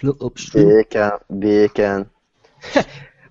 Slow 0.00 0.16
upstream. 0.22 0.68
Bacon, 0.68 1.10
bacon. 1.38 2.10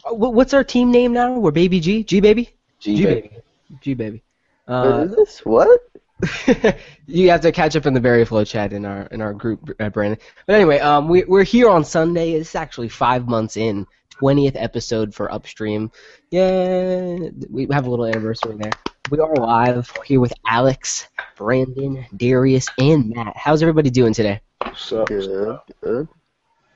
What's 0.05 0.53
our 0.53 0.63
team 0.63 0.91
name 0.91 1.13
now? 1.13 1.39
We're 1.39 1.51
Baby 1.51 1.79
G? 1.79 2.03
G 2.03 2.19
Baby? 2.19 2.49
G 2.79 3.03
baby. 3.03 3.31
G 3.81 3.93
Baby. 3.95 4.21
What 4.65 4.75
Uh, 4.75 4.99
is 5.09 5.15
this? 5.15 5.45
What? 5.45 5.81
you 7.07 7.29
have 7.29 7.41
to 7.41 7.51
catch 7.51 7.75
up 7.75 7.85
in 7.87 7.93
the 7.93 7.99
Berry 7.99 8.23
Flow 8.23 8.43
chat 8.43 8.71
in 8.73 8.85
our 8.85 9.03
in 9.07 9.19
our 9.21 9.33
group, 9.33 9.71
uh, 9.79 9.89
Brandon. 9.89 10.19
But 10.45 10.55
anyway, 10.55 10.77
um, 10.79 11.07
we 11.07 11.23
we're 11.23 11.43
here 11.43 11.69
on 11.69 11.83
Sunday. 11.83 12.33
It's 12.33 12.53
actually 12.55 12.89
five 12.89 13.27
months 13.27 13.57
in, 13.57 13.87
twentieth 14.11 14.55
episode 14.55 15.15
for 15.15 15.31
Upstream. 15.31 15.91
Yeah, 16.29 17.17
we 17.49 17.67
have 17.71 17.87
a 17.87 17.89
little 17.89 18.05
anniversary 18.05 18.57
there. 18.59 18.73
We 19.09 19.17
are 19.19 19.33
live 19.35 19.91
here 20.05 20.19
with 20.19 20.33
Alex, 20.45 21.07
Brandon, 21.35 22.05
Darius, 22.15 22.67
and 22.77 23.09
Matt. 23.09 23.35
How's 23.35 23.63
everybody 23.63 23.89
doing 23.89 24.13
today? 24.13 24.39
What's 24.61 24.91
up? 24.91 25.07
Good. 25.07 25.57
Good. 25.81 26.07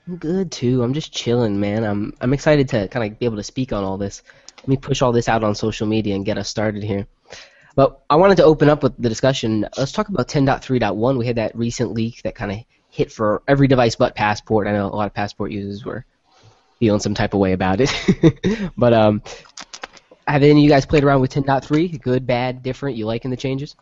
I'm 0.07 0.17
good 0.17 0.51
too. 0.51 0.83
I'm 0.83 0.93
just 0.93 1.13
chilling, 1.13 1.59
man. 1.59 1.83
I'm 1.83 2.13
I'm 2.19 2.33
excited 2.33 2.67
to 2.69 2.87
kind 2.89 3.11
of 3.11 3.19
be 3.19 3.25
able 3.25 3.37
to 3.37 3.43
speak 3.43 3.71
on 3.71 3.83
all 3.83 3.97
this. 3.97 4.21
Let 4.57 4.67
me 4.67 4.77
push 4.77 5.01
all 5.01 5.11
this 5.11 5.29
out 5.29 5.43
on 5.43 5.55
social 5.55 5.87
media 5.87 6.15
and 6.15 6.25
get 6.25 6.37
us 6.37 6.49
started 6.49 6.83
here. 6.83 7.07
But 7.75 8.01
I 8.09 8.17
wanted 8.17 8.37
to 8.37 8.43
open 8.43 8.69
up 8.69 8.83
with 8.83 8.95
the 8.97 9.09
discussion. 9.09 9.67
Let's 9.77 9.91
talk 9.91 10.09
about 10.09 10.27
10.3.1. 10.27 11.17
We 11.17 11.25
had 11.25 11.37
that 11.37 11.55
recent 11.55 11.91
leak 11.91 12.21
that 12.23 12.35
kind 12.35 12.51
of 12.51 12.59
hit 12.89 13.11
for 13.11 13.41
every 13.47 13.67
device 13.67 13.95
but 13.95 14.15
Passport. 14.15 14.67
I 14.67 14.73
know 14.73 14.87
a 14.87 14.95
lot 14.95 15.07
of 15.07 15.13
Passport 15.13 15.51
users 15.51 15.83
were 15.83 16.05
feeling 16.79 16.99
some 16.99 17.15
type 17.15 17.33
of 17.33 17.39
way 17.39 17.53
about 17.53 17.79
it. 17.81 17.91
but 18.77 18.93
um, 18.93 19.23
have 20.27 20.43
any 20.43 20.51
of 20.51 20.57
you 20.57 20.69
guys 20.69 20.85
played 20.85 21.03
around 21.03 21.21
with 21.21 21.33
10.3? 21.33 21.99
Good, 21.99 22.27
bad, 22.27 22.61
different? 22.61 22.95
You 22.95 23.05
liking 23.05 23.31
the 23.31 23.37
changes? 23.37 23.75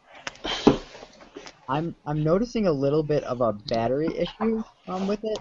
I'm 1.67 1.95
I'm 2.05 2.23
noticing 2.23 2.67
a 2.67 2.71
little 2.71 3.03
bit 3.03 3.23
of 3.23 3.39
a 3.39 3.53
battery 3.53 4.07
issue 4.07 4.63
um, 4.87 5.07
with 5.07 5.23
it. 5.23 5.37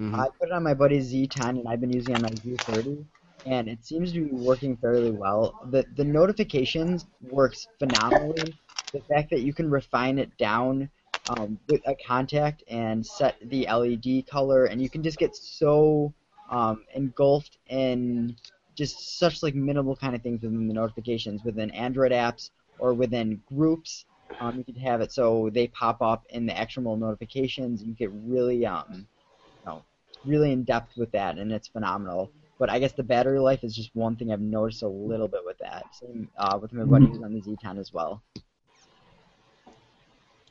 Mhm. 0.00 0.14
I 0.18 0.26
put 0.38 0.48
it 0.48 0.52
on 0.52 0.62
my 0.62 0.74
buddy's 0.74 1.06
Z10 1.12 1.58
and 1.58 1.68
I've 1.68 1.80
been 1.80 1.92
using 1.92 2.14
it 2.14 2.16
on 2.16 2.22
my 2.22 2.28
Z30, 2.30 3.04
and 3.46 3.68
it 3.68 3.84
seems 3.84 4.12
to 4.12 4.24
be 4.24 4.30
working 4.32 4.76
fairly 4.76 5.10
well. 5.12 5.54
The 5.70 5.84
the 5.96 6.04
notifications 6.04 7.06
works 7.22 7.66
phenomenally. 7.78 8.54
The 8.92 9.00
fact 9.02 9.30
that 9.30 9.40
you 9.40 9.52
can 9.52 9.70
refine 9.70 10.18
it 10.18 10.36
down 10.38 10.90
um, 11.28 11.58
with 11.68 11.80
a 11.86 11.94
contact 12.06 12.62
and 12.68 13.04
set 13.04 13.36
the 13.42 13.66
LED 13.66 14.26
color, 14.26 14.66
and 14.66 14.80
you 14.80 14.88
can 14.90 15.02
just 15.02 15.18
get 15.18 15.34
so 15.34 16.12
um, 16.50 16.84
engulfed 16.94 17.58
in 17.68 18.36
just 18.74 19.18
such 19.18 19.42
like 19.42 19.54
minimal 19.54 19.96
kind 19.96 20.14
of 20.14 20.22
things 20.22 20.42
within 20.42 20.66
the 20.68 20.74
notifications 20.74 21.42
within 21.44 21.70
Android 21.70 22.12
apps 22.12 22.50
or 22.78 22.92
within 22.94 23.40
groups. 23.46 24.04
Um, 24.40 24.58
you 24.58 24.64
can 24.64 24.74
have 24.76 25.00
it 25.00 25.12
so 25.12 25.48
they 25.52 25.68
pop 25.68 26.02
up 26.02 26.24
in 26.30 26.46
the 26.46 26.56
actual 26.58 26.96
notifications. 26.96 27.82
You 27.82 27.94
get 27.94 28.10
really 28.12 28.66
um, 28.66 29.06
know, 29.66 29.84
really 30.24 30.52
in 30.52 30.64
depth 30.64 30.96
with 30.96 31.12
that, 31.12 31.38
and 31.38 31.52
it's 31.52 31.68
phenomenal. 31.68 32.30
But 32.58 32.70
I 32.70 32.78
guess 32.78 32.92
the 32.92 33.02
battery 33.02 33.40
life 33.40 33.64
is 33.64 33.74
just 33.74 33.94
one 33.94 34.16
thing 34.16 34.32
I've 34.32 34.40
noticed 34.40 34.82
a 34.82 34.88
little 34.88 35.28
bit 35.28 35.40
with 35.44 35.58
that. 35.58 35.86
Same 35.94 36.28
uh, 36.38 36.58
with 36.60 36.72
my 36.72 36.84
buddy 36.84 37.06
who's 37.06 37.22
on 37.22 37.34
the 37.34 37.40
Z10 37.40 37.78
as 37.78 37.92
well. 37.92 38.22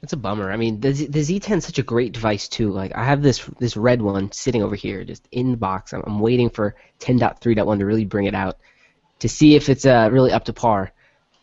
It's 0.02 0.12
a 0.12 0.18
bummer. 0.18 0.52
I 0.52 0.58
mean, 0.58 0.82
the 0.82 0.94
Z- 0.94 1.08
the 1.08 1.22
Z10 1.22 1.58
is 1.58 1.66
such 1.66 1.80
a 1.80 1.84
great 1.84 2.12
device 2.12 2.50
too. 2.50 2.72
Like 2.72 2.94
I 2.94 3.06
have 3.06 3.22
this 3.22 3.50
this 3.60 3.78
red 3.78 4.02
one 4.02 4.34
sitting 4.34 4.62
over 4.62 4.76
here, 4.76 5.06
just 5.06 5.26
in 5.32 5.52
the 5.52 5.58
box. 5.58 5.94
I'm, 5.94 6.04
I'm 6.06 6.20
waiting 6.20 6.50
for 6.50 6.76
10.3.1 7.00 7.80
to 7.80 7.86
really 7.86 8.04
bring 8.06 8.26
it 8.26 8.36
out 8.36 8.58
to 9.20 9.30
see 9.30 9.56
if 9.56 9.70
it's 9.70 9.86
uh, 9.86 10.10
really 10.12 10.34
up 10.34 10.44
to 10.46 10.54
par. 10.54 10.92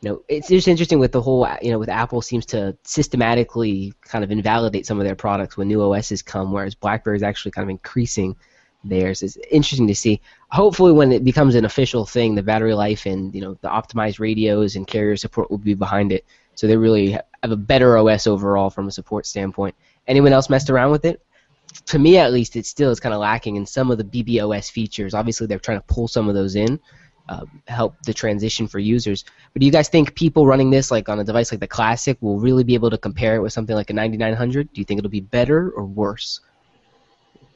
You 0.03 0.09
know, 0.09 0.23
it's 0.29 0.49
just 0.49 0.69
interesting 0.69 0.99
with 0.99 1.13
the 1.13 1.21
whole. 1.21 1.47
You 1.61 1.73
know, 1.73 1.79
with 1.79 1.91
Apple 1.91 2.23
seems 2.23 2.47
to 2.47 2.77
systematically 2.85 3.93
kind 4.03 4.25
of 4.25 4.31
invalidate 4.31 4.87
some 4.87 4.99
of 4.99 5.05
their 5.07 5.15
products 5.15 5.57
when 5.57 5.69
new 5.69 5.83
OSs 5.83 6.23
come, 6.23 6.53
whereas 6.53 6.75
BlackBerry 6.75 7.17
is 7.17 7.23
actually 7.23 7.53
kind 7.53 7.65
of 7.65 7.71
increasing 7.71 8.35
theirs. 8.83 9.23
It's 9.23 9.37
interesting 9.51 9.87
to 9.89 9.95
see. 9.95 10.21
Hopefully, 10.51 10.93
when 10.93 11.13
it 11.13 11.23
becomes 11.25 11.55
an 11.55 11.65
official 11.67 12.07
thing, 12.07 12.35
the 12.35 12.43
battery 12.43 12.75
life 12.75 13.07
and 13.07 13.35
you 13.35 13.41
know 13.41 13.55
the 13.61 13.69
optimized 13.69 14.21
radios 14.21 14.77
and 14.77 14.87
carrier 14.87 15.17
support 15.17 15.51
will 15.51 15.59
be 15.59 15.75
behind 15.75 16.13
it. 16.13 16.25
So 16.55 16.67
they 16.67 16.77
really 16.77 17.13
have 17.13 17.53
a 17.53 17.57
better 17.57 17.97
OS 17.97 18.27
overall 18.27 18.71
from 18.71 18.89
a 18.89 18.93
support 18.93 19.27
standpoint. 19.27 19.75
Anyone 20.07 20.33
else 20.33 20.51
messed 20.51 20.71
around 20.71 20.91
with 20.91 21.05
it? 21.05 21.23
To 21.87 21.99
me, 21.99 22.19
at 22.19 22.33
least, 22.33 22.57
it 22.57 22.67
still 22.67 22.91
is 22.91 23.01
kind 23.01 23.15
of 23.15 23.21
lacking 23.21 23.57
in 23.57 23.65
some 23.65 23.91
of 23.91 23.99
the 23.99 24.05
BBOS 24.05 24.71
features. 24.71 25.15
Obviously, 25.15 25.47
they're 25.47 25.59
trying 25.59 25.79
to 25.79 25.87
pull 25.87 26.09
some 26.09 26.29
of 26.29 26.35
those 26.35 26.57
in, 26.57 26.81
uh, 27.31 27.47
help 27.69 27.95
the 28.03 28.13
transition 28.13 28.67
for 28.67 28.81
users. 28.81 29.25
But 29.53 29.61
do 29.61 29.67
you 29.67 29.73
guys 29.73 29.89
think 29.89 30.15
people 30.17 30.47
running 30.47 30.71
this 30.71 30.91
like 30.91 31.09
on 31.09 31.21
a 31.21 31.25
device 31.25 31.53
like 31.53 31.61
the 31.61 31.69
Classic 31.69 32.19
will 32.21 32.41
really 32.41 32.65
be 32.65 32.75
able 32.75 32.91
to 32.91 32.99
compare 32.99 33.37
it 33.37 33.41
with 33.41 33.53
something 33.53 33.77
like 33.77 33.89
a 33.89 33.93
9900? 33.93 34.73
Do 34.73 34.81
you 34.81 34.85
think 34.85 34.99
it'll 34.99 35.11
be 35.11 35.21
better 35.21 35.71
or 35.71 35.85
worse? 35.85 36.41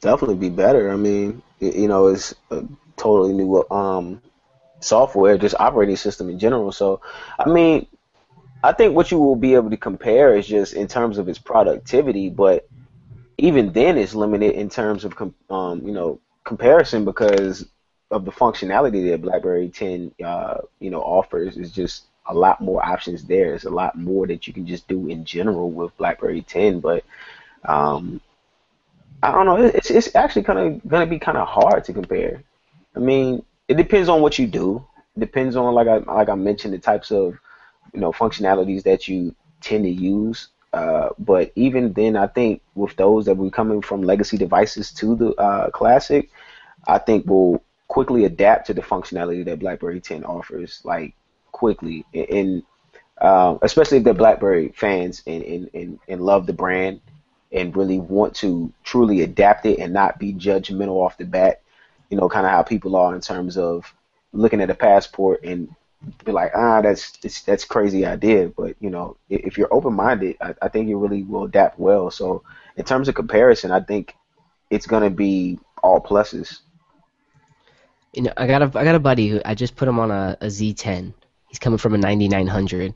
Definitely 0.00 0.36
be 0.36 0.48
better. 0.48 0.92
I 0.92 0.96
mean, 0.96 1.42
you 1.58 1.88
know, 1.88 2.06
it's 2.06 2.34
a 2.52 2.64
totally 2.96 3.32
new 3.32 3.68
um 3.70 4.22
software, 4.78 5.36
just 5.36 5.56
operating 5.58 5.96
system 5.96 6.30
in 6.30 6.38
general. 6.38 6.70
So, 6.70 7.00
I 7.38 7.48
mean, 7.50 7.86
I 8.62 8.72
think 8.72 8.94
what 8.94 9.10
you 9.10 9.18
will 9.18 9.36
be 9.36 9.54
able 9.54 9.70
to 9.70 9.76
compare 9.76 10.36
is 10.36 10.46
just 10.46 10.74
in 10.74 10.86
terms 10.86 11.18
of 11.18 11.28
its 11.28 11.38
productivity, 11.38 12.30
but 12.30 12.68
even 13.38 13.72
then, 13.72 13.98
it's 13.98 14.14
limited 14.14 14.54
in 14.54 14.68
terms 14.68 15.04
of 15.04 15.14
um, 15.50 15.84
you 15.84 15.92
know 15.92 16.20
comparison 16.44 17.04
because 17.04 17.66
of 18.10 18.24
the 18.24 18.32
functionality 18.32 19.10
that 19.10 19.22
BlackBerry 19.22 19.68
10 19.68 20.12
uh, 20.24 20.58
you 20.80 20.90
know 20.90 21.00
offers. 21.00 21.56
Is 21.56 21.72
just 21.72 22.04
a 22.26 22.34
lot 22.34 22.60
more 22.60 22.84
options 22.84 23.24
there. 23.24 23.48
There's 23.48 23.64
a 23.64 23.70
lot 23.70 23.96
more 23.96 24.26
that 24.26 24.46
you 24.46 24.52
can 24.52 24.66
just 24.66 24.88
do 24.88 25.08
in 25.08 25.24
general 25.24 25.70
with 25.70 25.96
BlackBerry 25.96 26.42
10, 26.42 26.80
but 26.80 27.04
um, 27.64 28.20
I 29.22 29.32
don't 29.32 29.46
know. 29.46 29.56
It's 29.56 29.90
it's 29.90 30.14
actually 30.14 30.42
kind 30.42 30.58
of 30.58 30.88
gonna 30.88 31.06
be 31.06 31.18
kind 31.18 31.38
of 31.38 31.48
hard 31.48 31.84
to 31.84 31.92
compare. 31.92 32.42
I 32.94 32.98
mean, 32.98 33.44
it 33.68 33.76
depends 33.76 34.08
on 34.08 34.20
what 34.20 34.38
you 34.38 34.46
do. 34.46 34.84
It 35.16 35.20
depends 35.20 35.56
on 35.56 35.74
like 35.74 35.88
I 35.88 35.98
like 35.98 36.28
I 36.28 36.34
mentioned 36.34 36.74
the 36.74 36.78
types 36.78 37.10
of 37.10 37.38
you 37.92 38.00
know 38.00 38.12
functionalities 38.12 38.82
that 38.84 39.08
you 39.08 39.34
tend 39.60 39.84
to 39.84 39.90
use. 39.90 40.48
Uh, 40.72 41.10
but 41.20 41.52
even 41.54 41.92
then, 41.92 42.16
I 42.16 42.26
think 42.26 42.60
with 42.74 42.96
those 42.96 43.26
that 43.26 43.36
were 43.36 43.50
coming 43.50 43.80
from 43.80 44.02
legacy 44.02 44.36
devices 44.36 44.92
to 44.94 45.14
the 45.14 45.28
uh, 45.36 45.70
classic, 45.70 46.30
I 46.86 46.98
think 46.98 47.26
will 47.26 47.62
quickly 47.94 48.24
adapt 48.24 48.66
to 48.66 48.74
the 48.74 48.82
functionality 48.82 49.44
that 49.44 49.60
BlackBerry 49.60 50.00
10 50.00 50.24
offers, 50.24 50.80
like 50.82 51.14
quickly, 51.52 52.04
and, 52.12 52.64
uh, 53.20 53.56
especially 53.62 53.98
if 53.98 54.02
they're 54.02 54.12
BlackBerry 54.12 54.72
fans 54.74 55.22
and, 55.28 55.44
and, 55.44 55.70
and, 55.74 56.00
and 56.08 56.20
love 56.20 56.48
the 56.48 56.52
brand 56.52 57.00
and 57.52 57.76
really 57.76 58.00
want 58.00 58.34
to 58.34 58.72
truly 58.82 59.20
adapt 59.22 59.64
it 59.64 59.78
and 59.78 59.92
not 59.92 60.18
be 60.18 60.34
judgmental 60.34 61.06
off 61.06 61.16
the 61.18 61.24
bat. 61.24 61.62
You 62.10 62.16
know, 62.16 62.28
kind 62.28 62.44
of 62.44 62.50
how 62.50 62.64
people 62.64 62.96
are 62.96 63.14
in 63.14 63.20
terms 63.20 63.56
of 63.56 63.94
looking 64.32 64.60
at 64.60 64.70
a 64.70 64.74
passport 64.74 65.44
and 65.44 65.72
be 66.24 66.32
like, 66.32 66.50
ah, 66.52 66.82
that's 66.82 67.12
that's, 67.18 67.42
that's 67.42 67.64
crazy 67.64 68.04
idea. 68.04 68.48
But 68.48 68.74
you 68.80 68.90
know, 68.90 69.16
if 69.30 69.56
you're 69.56 69.72
open 69.72 69.94
minded, 69.94 70.36
I, 70.40 70.56
I 70.60 70.66
think 70.68 70.88
you 70.88 70.98
really 70.98 71.22
will 71.22 71.44
adapt 71.44 71.78
well. 71.78 72.10
So 72.10 72.42
in 72.76 72.84
terms 72.84 73.06
of 73.06 73.14
comparison, 73.14 73.70
I 73.70 73.78
think 73.78 74.16
it's 74.68 74.88
gonna 74.88 75.10
be 75.10 75.60
all 75.80 76.00
pluses. 76.00 76.58
You 78.14 78.22
know, 78.22 78.32
I 78.36 78.46
got 78.46 78.62
a 78.62 78.78
I 78.78 78.84
got 78.84 78.94
a 78.94 79.00
buddy 79.00 79.28
who 79.28 79.40
I 79.44 79.54
just 79.54 79.76
put 79.76 79.88
him 79.88 79.98
on 79.98 80.10
a, 80.10 80.36
a 80.40 80.46
Z10. 80.46 81.12
He's 81.48 81.58
coming 81.58 81.78
from 81.78 81.94
a 81.94 81.98
9900, 81.98 82.94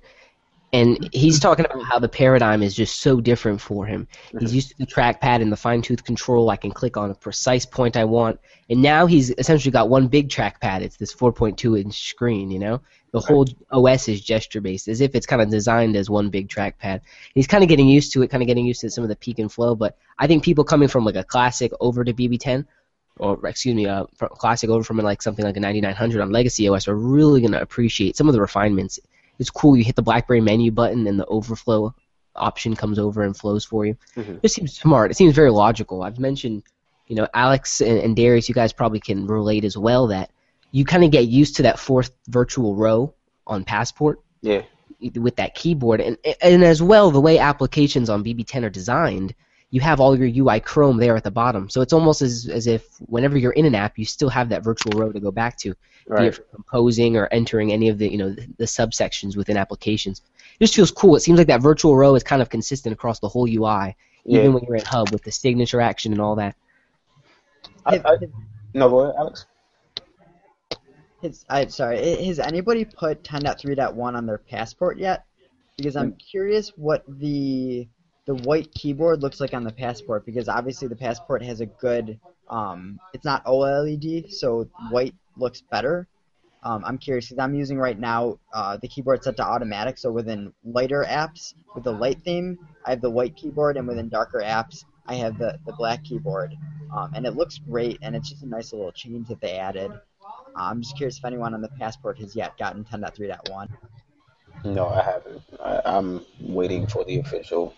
and 0.73 1.09
he's 1.13 1.37
mm-hmm. 1.37 1.43
talking 1.43 1.65
about 1.65 1.85
how 1.85 1.99
the 1.99 2.09
paradigm 2.09 2.63
is 2.63 2.75
just 2.75 3.01
so 3.01 3.21
different 3.21 3.61
for 3.61 3.87
him. 3.87 4.07
He's 4.39 4.55
used 4.55 4.71
to 4.71 4.79
the 4.79 4.87
trackpad 4.87 5.41
and 5.41 5.51
the 5.51 5.57
fine 5.57 5.81
tooth 5.81 6.05
control. 6.05 6.51
I 6.51 6.57
can 6.57 6.73
click 6.73 6.97
on 6.97 7.11
a 7.11 7.15
precise 7.15 7.65
point 7.65 7.97
I 7.97 8.05
want, 8.05 8.39
and 8.69 8.83
now 8.83 9.07
he's 9.07 9.31
essentially 9.39 9.73
got 9.73 9.89
one 9.89 10.09
big 10.09 10.29
trackpad. 10.29 10.83
It's 10.83 10.97
this 10.97 11.15
4.2 11.15 11.81
inch 11.81 12.11
screen. 12.11 12.51
You 12.51 12.59
know, 12.59 12.83
the 13.13 13.21
whole 13.21 13.47
OS 13.71 14.09
is 14.09 14.21
gesture 14.21 14.61
based, 14.61 14.89
as 14.89 15.01
if 15.01 15.15
it's 15.15 15.27
kind 15.27 15.41
of 15.41 15.51
designed 15.51 15.97
as 15.97 16.11
one 16.11 16.31
big 16.31 16.49
trackpad. 16.49 17.01
He's 17.35 17.47
kind 17.47 17.65
of 17.65 17.69
getting 17.69 17.89
used 17.89 18.13
to 18.13 18.23
it, 18.23 18.29
kind 18.29 18.43
of 18.43 18.47
getting 18.47 18.67
used 18.67 18.83
to 18.83 18.91
some 18.91 19.05
of 19.05 19.09
the 19.09 19.17
peek 19.17 19.39
and 19.39 19.51
flow. 19.51 19.75
But 19.75 19.97
I 20.19 20.27
think 20.27 20.45
people 20.45 20.65
coming 20.65 20.89
from 20.89 21.05
like 21.05 21.17
a 21.17 21.25
classic 21.25 21.73
over 21.81 22.05
to 22.05 22.13
BB10 22.13 22.67
or 23.19 23.47
excuse 23.47 23.75
me, 23.75 23.87
uh, 23.87 24.05
classic 24.19 24.71
over 24.71 24.83
from 24.85 24.97
like 24.99 25.23
something 25.23 25.45
like 25.45 25.57
a 25.57 25.61
9900 25.61 26.21
on 26.23 26.31
Legacy 26.31 26.69
OS 26.69 26.89
are 26.89 26.97
really 26.97 27.41
going 27.41 27.53
to 27.53 27.61
appreciate 27.61 28.17
some 28.17 28.29
of 28.29 28.35
the 28.35 28.41
refinements. 28.41 28.99
It's 29.39 29.51
cool. 29.51 29.77
You 29.77 29.85
hit 29.85 29.97
the 29.97 30.03
BlackBerry 30.03 30.41
menu 30.41 30.71
button 30.71 31.07
and 31.07 31.19
the 31.19 31.27
overflow 31.27 31.95
option 32.35 32.75
comes 32.77 32.99
over 32.99 33.23
and 33.23 33.37
flows 33.37 33.65
for 33.65 33.85
you. 33.87 33.97
Mhm. 34.17 34.41
It 34.43 34.51
seems 34.51 34.77
smart. 34.77 35.11
It 35.11 35.17
seems 35.17 35.35
very 35.35 35.51
logical. 35.51 36.03
I've 36.03 36.19
mentioned, 36.19 36.63
you 37.07 37.17
know, 37.17 37.27
Alex 37.35 37.81
and, 37.81 37.99
and 37.99 38.15
Darius, 38.17 38.49
you 38.49 38.55
guys 38.55 38.73
probably 38.73 39.01
can 39.01 39.27
relate 39.27 39.65
as 39.65 39.77
well 39.77 40.07
that 40.09 40.31
you 40.71 40.85
kind 40.85 41.05
of 41.05 41.11
get 41.11 41.27
used 41.29 41.57
to 41.57 41.63
that 41.63 41.79
fourth 41.79 42.11
virtual 42.29 42.75
row 42.75 43.15
on 43.47 43.65
Passport 43.65 44.21
Yeah. 44.43 44.63
with 45.17 45.37
that 45.37 45.55
keyboard, 45.55 46.01
and 46.01 46.19
and 46.43 46.63
as 46.63 46.83
well 46.83 47.11
the 47.11 47.21
way 47.21 47.39
applications 47.39 48.11
on 48.11 48.23
BB10 48.23 48.65
are 48.65 48.71
designed, 48.71 49.35
you 49.71 49.81
have 49.81 50.01
all 50.01 50.19
your 50.19 50.45
UI 50.45 50.61
Chrome 50.61 50.97
there 50.97 51.17
at 51.17 51.25
the 51.25 51.31
bottom. 51.31 51.69
So 51.69 51.81
it's 51.81 51.93
almost 51.93 52.23
as 52.23 52.49
as 52.49 52.67
if 52.67 52.87
whenever 53.01 53.37
you're 53.37 53.53
in 53.53 53.67
an 53.67 53.75
app, 53.75 53.99
you 53.99 54.05
still 54.05 54.31
have 54.31 54.49
that 54.49 54.65
virtual 54.65 54.99
row 54.99 55.13
to 55.13 55.21
go 55.21 55.31
back 55.31 55.59
to, 55.59 55.69
be 55.69 55.75
it 55.75 55.77
Right. 56.07 56.35
for 56.35 56.43
composing 56.43 57.17
or 57.17 57.29
entering 57.31 57.71
any 57.71 57.91
of 57.91 57.99
the 57.99 58.11
you 58.11 58.17
know 58.17 58.31
the, 58.31 58.47
the 58.57 58.65
subsections 58.65 59.37
within 59.37 59.57
applications. 59.57 60.23
It 60.59 60.65
just 60.65 60.75
feels 60.75 60.91
cool. 60.91 61.17
It 61.17 61.21
seems 61.21 61.39
like 61.39 61.49
that 61.49 61.61
virtual 61.61 61.97
row 61.97 62.15
is 62.15 62.23
kind 62.23 62.41
of 62.41 62.49
consistent 62.49 62.93
across 62.95 63.21
the 63.21 63.29
whole 63.29 63.47
UI, 63.47 63.95
Yeah. 64.25 64.41
even 64.41 64.55
when 64.55 64.65
you're 64.65 64.77
in 64.77 64.85
Hub 64.85 65.11
with 65.11 65.23
the 65.23 65.31
signature 65.31 65.81
action 65.81 66.13
and 66.13 66.21
all 66.21 66.37
that. 66.37 66.57
I, 67.85 67.97
I, 68.05 68.17
no, 68.75 68.89
go 68.89 69.01
ahead, 69.01 69.15
Alex. 69.19 69.47
Has, 71.23 71.45
I 71.49 71.67
sorry. 71.67 72.25
Has 72.27 72.39
anybody 72.39 72.85
put 72.85 73.23
10.3.1 73.23 74.15
on 74.15 74.27
their 74.27 74.39
passport 74.39 74.99
yet? 74.99 75.25
Because 75.77 75.97
I'm 75.97 76.13
mm. 76.13 76.19
curious 76.19 76.71
what 76.71 77.05
the 77.07 77.89
the 78.29 78.35
white 78.35 78.71
keyboard 78.75 79.23
looks 79.23 79.41
like 79.41 79.55
on 79.55 79.65
the 79.65 79.73
passport. 79.73 80.27
Because 80.27 80.49
obviously 80.49 80.87
the 80.87 80.95
passport 80.95 81.43
has 81.43 81.61
a 81.63 81.67
good. 81.67 82.21
Um, 82.49 83.01
it's 83.15 83.25
not 83.25 83.45
OLED, 83.47 84.31
so 84.31 84.69
white 84.91 85.15
looks 85.37 85.63
better. 85.63 86.07
Um, 86.63 86.85
I'm 86.85 86.99
curious 86.99 87.27
because 87.27 87.43
I'm 87.43 87.55
using 87.55 87.79
right 87.79 87.99
now 87.99 88.39
uh, 88.53 88.77
the 88.77 88.89
keyboard 88.89 89.25
set 89.25 89.37
to 89.39 89.45
automatic. 89.45 89.97
So 89.97 90.11
within 90.13 90.53
lighter 90.65 91.05
apps 91.09 91.55
with 91.75 91.85
the 91.85 91.93
light 91.93 92.21
theme, 92.23 92.59
I 92.85 92.91
have 92.91 93.01
the 93.01 93.11
white 93.11 93.35
keyboard, 93.37 93.77
and 93.77 93.89
within 93.89 94.09
darker 94.09 94.43
apps, 94.45 94.85
I 95.07 95.15
have 95.15 95.39
the, 95.39 95.59
the 95.67 95.73
black 95.73 96.05
keyboard. 96.05 96.55
Um, 96.95 97.13
and 97.15 97.25
it 97.27 97.35
looks 97.35 97.59
great, 97.59 97.99
and 98.03 98.15
it's 98.15 98.29
just 98.29 98.43
a 98.43 98.49
nice 98.49 98.73
little 98.73 98.93
change 98.93 99.29
that 99.29 99.41
they 99.41 99.53
added. 99.53 99.91
Uh, 99.93 99.99
I'm 100.55 100.83
just 100.83 100.97
curious 100.97 101.17
if 101.19 101.25
anyone 101.25 101.55
on 101.55 101.63
the 101.63 101.69
passport 101.79 102.19
has 102.19 102.37
yet 102.37 102.59
gotten 102.59 102.85
10.3.1. 102.85 103.69
No, 104.65 104.89
I 104.89 105.03
haven't. 105.03 105.43
I, 105.63 105.81
I'm 105.85 106.25
waiting 106.41 106.87
for 106.87 107.05
the 107.05 107.21
official. 107.21 107.75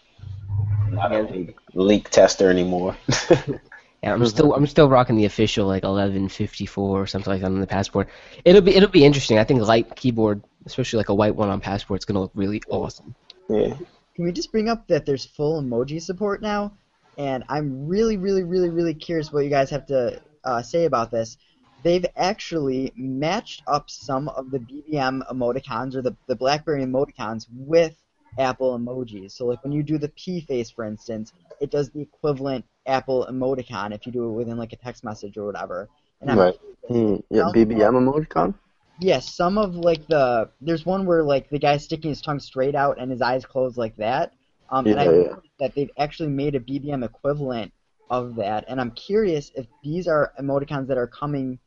I'm 0.91 0.97
not 0.97 1.13
a 1.13 1.23
leak, 1.23 1.57
leak 1.75 2.11
tester 2.11 2.51
anymore. 2.51 2.97
Yeah, 4.03 4.15
I'm 4.15 4.27
still 4.27 4.55
I'm 4.55 4.67
still 4.67 4.89
rocking 4.89 5.17
the 5.17 5.27
official 5.27 5.67
like 5.67 5.83
1154 5.83 7.03
or 7.03 7.07
something 7.07 7.31
like 7.31 7.43
that 7.43 7.49
on 7.49 7.61
the 7.61 7.67
passport. 7.67 8.09
It'll 8.47 8.63
be 8.63 8.75
it'll 8.75 8.89
be 8.89 9.05
interesting. 9.05 9.39
I 9.39 9.45
think 9.45 9.61
light 9.61 9.95
keyboard, 9.95 10.43
especially 10.65 10.97
like 10.97 11.11
a 11.11 11.15
white 11.15 11.37
one 11.37 11.51
on 11.51 11.61
passport, 11.61 12.01
is 12.01 12.07
gonna 12.07 12.21
look 12.21 12.33
really 12.35 12.63
awesome. 12.71 13.15
yeah. 13.51 13.75
Can 14.15 14.25
we 14.25 14.33
just 14.33 14.53
bring 14.53 14.69
up 14.69 14.87
that 14.89 15.05
there's 15.05 15.27
full 15.27 15.63
emoji 15.63 16.01
support 16.01 16.41
now? 16.41 16.73
And 17.19 17.45
I'm 17.49 17.87
really, 17.87 18.17
really, 18.17 18.43
really, 18.43 18.71
really 18.71 18.95
curious 18.95 19.33
what 19.33 19.45
you 19.45 19.51
guys 19.51 19.69
have 19.71 19.87
to 19.87 20.21
uh, 20.45 20.63
say 20.63 20.87
about 20.87 21.11
this. 21.11 21.37
They've 21.83 22.07
actually 22.17 22.93
matched 22.97 23.63
up 23.67 23.91
some 23.91 24.29
of 24.29 24.51
the 24.51 24.59
BBM 24.59 25.27
emoticons 25.31 25.95
or 25.95 26.03
the, 26.03 26.17
the 26.27 26.37
BlackBerry 26.37 26.85
emoticons 26.85 27.47
with 27.51 27.95
Apple 28.39 28.79
emojis. 28.79 29.33
So, 29.33 29.47
like 29.47 29.63
when 29.63 29.73
you 29.73 29.83
do 29.83 29.99
the 29.99 30.09
P 30.11 30.41
face, 30.41 30.71
for 30.71 30.85
instance, 30.85 31.33
it 31.61 31.71
does 31.71 31.91
the 31.91 32.01
equivalent 32.01 32.65
Apple 32.87 33.27
emoticon 33.31 33.95
if 33.95 34.07
you 34.07 34.13
do 34.13 34.29
it 34.29 34.33
within 34.33 34.57
like 34.57 34.73
a 34.73 34.77
text 34.77 35.05
message 35.05 35.37
or 35.37 35.47
whatever. 35.47 35.89
And 36.21 36.31
I'm 36.31 36.39
Right. 36.39 36.61
Hmm, 36.89 37.17
yeah, 37.31 37.51
BBM 37.55 37.95
emoticon. 37.95 38.55
Yes, 39.01 39.35
some 39.35 39.59
of 39.59 39.77
like 39.77 40.07
the 40.09 40.51
there's 40.61 40.85
one 40.85 41.07
where 41.07 41.23
like 41.23 41.49
the 41.49 41.59
guy's 41.59 41.85
sticking 41.85 42.11
his 42.11 42.21
tongue 42.21 42.41
straight 42.41 42.75
out 42.75 42.99
and 43.01 43.11
his 43.11 43.23
eyes 43.23 43.45
closed 43.47 43.77
like 43.77 43.97
that. 43.97 44.33
Um, 44.71 44.87
and 44.87 45.01
I 45.01 45.05
Yeah, 45.05 45.13
yeah. 45.13 45.37
that 45.59 45.75
they've 45.75 45.91
actually 45.99 46.29
made 46.29 46.55
a 46.55 46.61
BBM 46.61 47.05
equivalent 47.05 47.73
of 48.11 48.35
that, 48.37 48.65
and 48.69 48.81
I'm 48.81 48.91
curious 48.93 49.51
if 49.55 49.67
these 49.83 50.09
are 50.09 50.33
emoticons 50.41 50.89
that 50.89 50.99
are 50.99 51.07
coming 51.07 51.59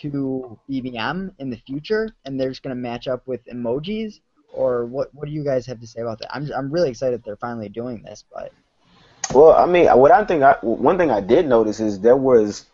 to 0.00 0.58
BBM 0.68 1.34
in 1.38 1.50
the 1.50 1.56
future, 1.56 2.08
and 2.24 2.38
they're 2.38 2.50
just 2.50 2.62
gonna 2.62 2.74
match 2.74 3.08
up 3.08 3.26
with 3.26 3.44
emojis, 3.46 4.20
or 4.52 4.86
what? 4.86 5.14
What 5.14 5.26
do 5.26 5.32
you 5.32 5.44
guys 5.44 5.66
have 5.66 5.80
to 5.80 5.86
say 5.86 6.02
about 6.02 6.20
that? 6.20 6.34
I'm 6.34 6.50
I'm 6.56 6.70
really 6.70 6.90
excited 6.90 7.22
they're 7.24 7.36
finally 7.36 7.68
doing 7.68 8.02
this, 8.02 8.24
but 8.32 8.52
Well, 9.34 9.52
I 9.52 9.66
mean, 9.66 9.86
what 9.98 10.12
I 10.12 10.24
think, 10.24 10.42
I, 10.42 10.56
one 10.62 10.98
thing 10.98 11.10
I 11.10 11.20
did 11.20 11.46
notice 11.48 11.80
is 11.80 12.00
there 12.00 12.16
was, 12.16 12.66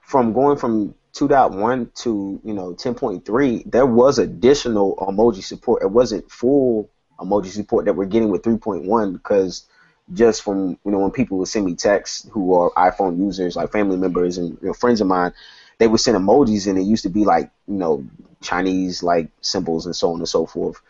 from 0.00 0.32
going 0.32 0.58
from 0.58 0.94
2.1 1.14 1.94
to 2.02 2.40
you 2.44 2.54
know 2.54 2.74
10.3, 2.74 3.70
there 3.70 3.86
was 3.86 4.18
additional 4.18 4.96
emoji 4.96 5.42
support. 5.42 5.82
It 5.82 5.90
wasn't 5.90 6.30
full 6.30 6.90
emoji 7.18 7.48
support 7.48 7.86
that 7.86 7.94
we're 7.94 8.06
getting 8.06 8.30
with 8.30 8.42
3.1 8.42 9.14
because 9.14 9.66
just 10.12 10.42
from 10.42 10.78
you 10.84 10.92
know 10.92 11.00
when 11.00 11.10
people 11.10 11.38
would 11.38 11.48
send 11.48 11.66
me 11.66 11.74
texts 11.74 12.28
who 12.32 12.54
are 12.54 12.70
iPhone 12.72 13.18
users, 13.18 13.56
like 13.56 13.72
family 13.72 13.96
members 13.96 14.38
and 14.38 14.58
you 14.60 14.68
know, 14.68 14.74
friends 14.74 15.00
of 15.00 15.08
mine, 15.08 15.32
they 15.78 15.88
would 15.88 16.00
send 16.00 16.16
emojis 16.16 16.68
and 16.68 16.78
it 16.78 16.82
used 16.82 17.04
to 17.04 17.10
be 17.10 17.24
like 17.24 17.50
you 17.66 17.76
know 17.76 18.04
Chinese 18.42 19.02
like 19.02 19.28
symbols 19.40 19.86
and 19.86 19.96
so 19.96 20.12
on 20.12 20.18
and 20.18 20.28
so 20.28 20.46
forth 20.46 20.80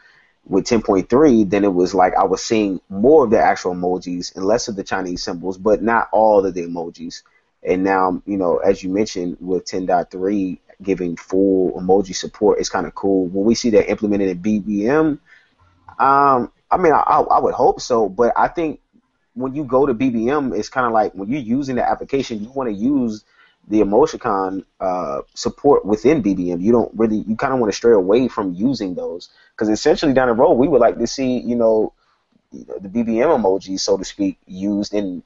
with 0.49 0.65
10.3, 0.65 1.51
then 1.51 1.65
it 1.65 1.75
was 1.75 1.95
like 1.95 2.15
I 2.15 2.25
was 2.25 2.43
seeing 2.43 2.81
more 2.89 3.25
of 3.25 3.31
the 3.31 3.41
actual 3.41 3.75
emojis 3.75 4.35
and 4.37 4.45
less 4.45 4.69
of 4.69 4.77
the 4.77 4.85
Chinese 4.85 5.23
symbols, 5.23 5.59
but 5.59 5.83
not 5.83 6.09
all 6.13 6.47
of 6.47 6.55
the 6.55 6.63
emojis. 6.63 7.23
And 7.63 7.83
now, 7.83 8.23
you 8.27 8.37
know, 8.37 8.59
as 8.59 8.83
you 8.83 8.91
mentioned, 8.91 9.39
with 9.41 9.65
10.3 9.65 10.59
giving 10.83 11.17
full 11.17 11.73
emoji 11.73 12.15
support, 12.15 12.61
it's 12.61 12.69
kind 12.69 12.87
of 12.87 12.95
cool. 12.95 13.27
When 13.27 13.45
we 13.45 13.57
see 13.57 13.71
that 13.71 13.91
implemented 13.91 14.29
in 14.29 14.43
BBM, 14.43 15.19
um, 15.99 16.53
I 16.71 16.77
mean, 16.77 16.93
I, 16.93 17.25
I 17.31 17.41
would 17.41 17.55
hope 17.55 17.81
so, 17.81 18.09
but 18.09 18.33
I 18.37 18.49
think 18.49 18.81
when 19.35 19.55
you 19.55 19.65
go 19.65 19.85
to 19.85 19.95
BBM, 19.95 20.57
it's 20.57 20.69
kind 20.69 20.87
of 20.87 20.93
like 20.93 21.13
when 21.13 21.29
you're 21.29 21.41
using 21.41 21.77
the 21.77 21.89
application, 21.89 22.43
you 22.43 22.51
want 22.51 22.69
to 22.69 22.75
use 22.75 23.25
the 23.69 23.81
emoticon 23.81 24.65
uh, 24.81 25.23
support 25.35 25.85
within 25.85 26.23
BBM. 26.23 26.61
You 26.61 26.73
don't 26.73 26.93
really, 26.95 27.19
you 27.27 27.37
kind 27.37 27.53
of 27.53 27.59
want 27.59 27.73
to 27.73 27.77
stray 27.77 27.93
away 27.93 28.29
from 28.29 28.55
using 28.55 28.95
those 28.95 29.29
because 29.53 29.69
essentially 29.69 30.13
down 30.13 30.29
the 30.29 30.35
road, 30.35 30.55
we 30.55 30.69
would 30.69 30.81
like 30.81 30.99
to 30.99 31.07
see, 31.07 31.39
you 31.39 31.57
know, 31.57 31.93
the 32.53 32.89
BBM 32.89 33.37
emojis, 33.37 33.81
so 33.81 33.97
to 33.97 34.05
speak, 34.05 34.39
used 34.47 34.95
in 34.95 35.23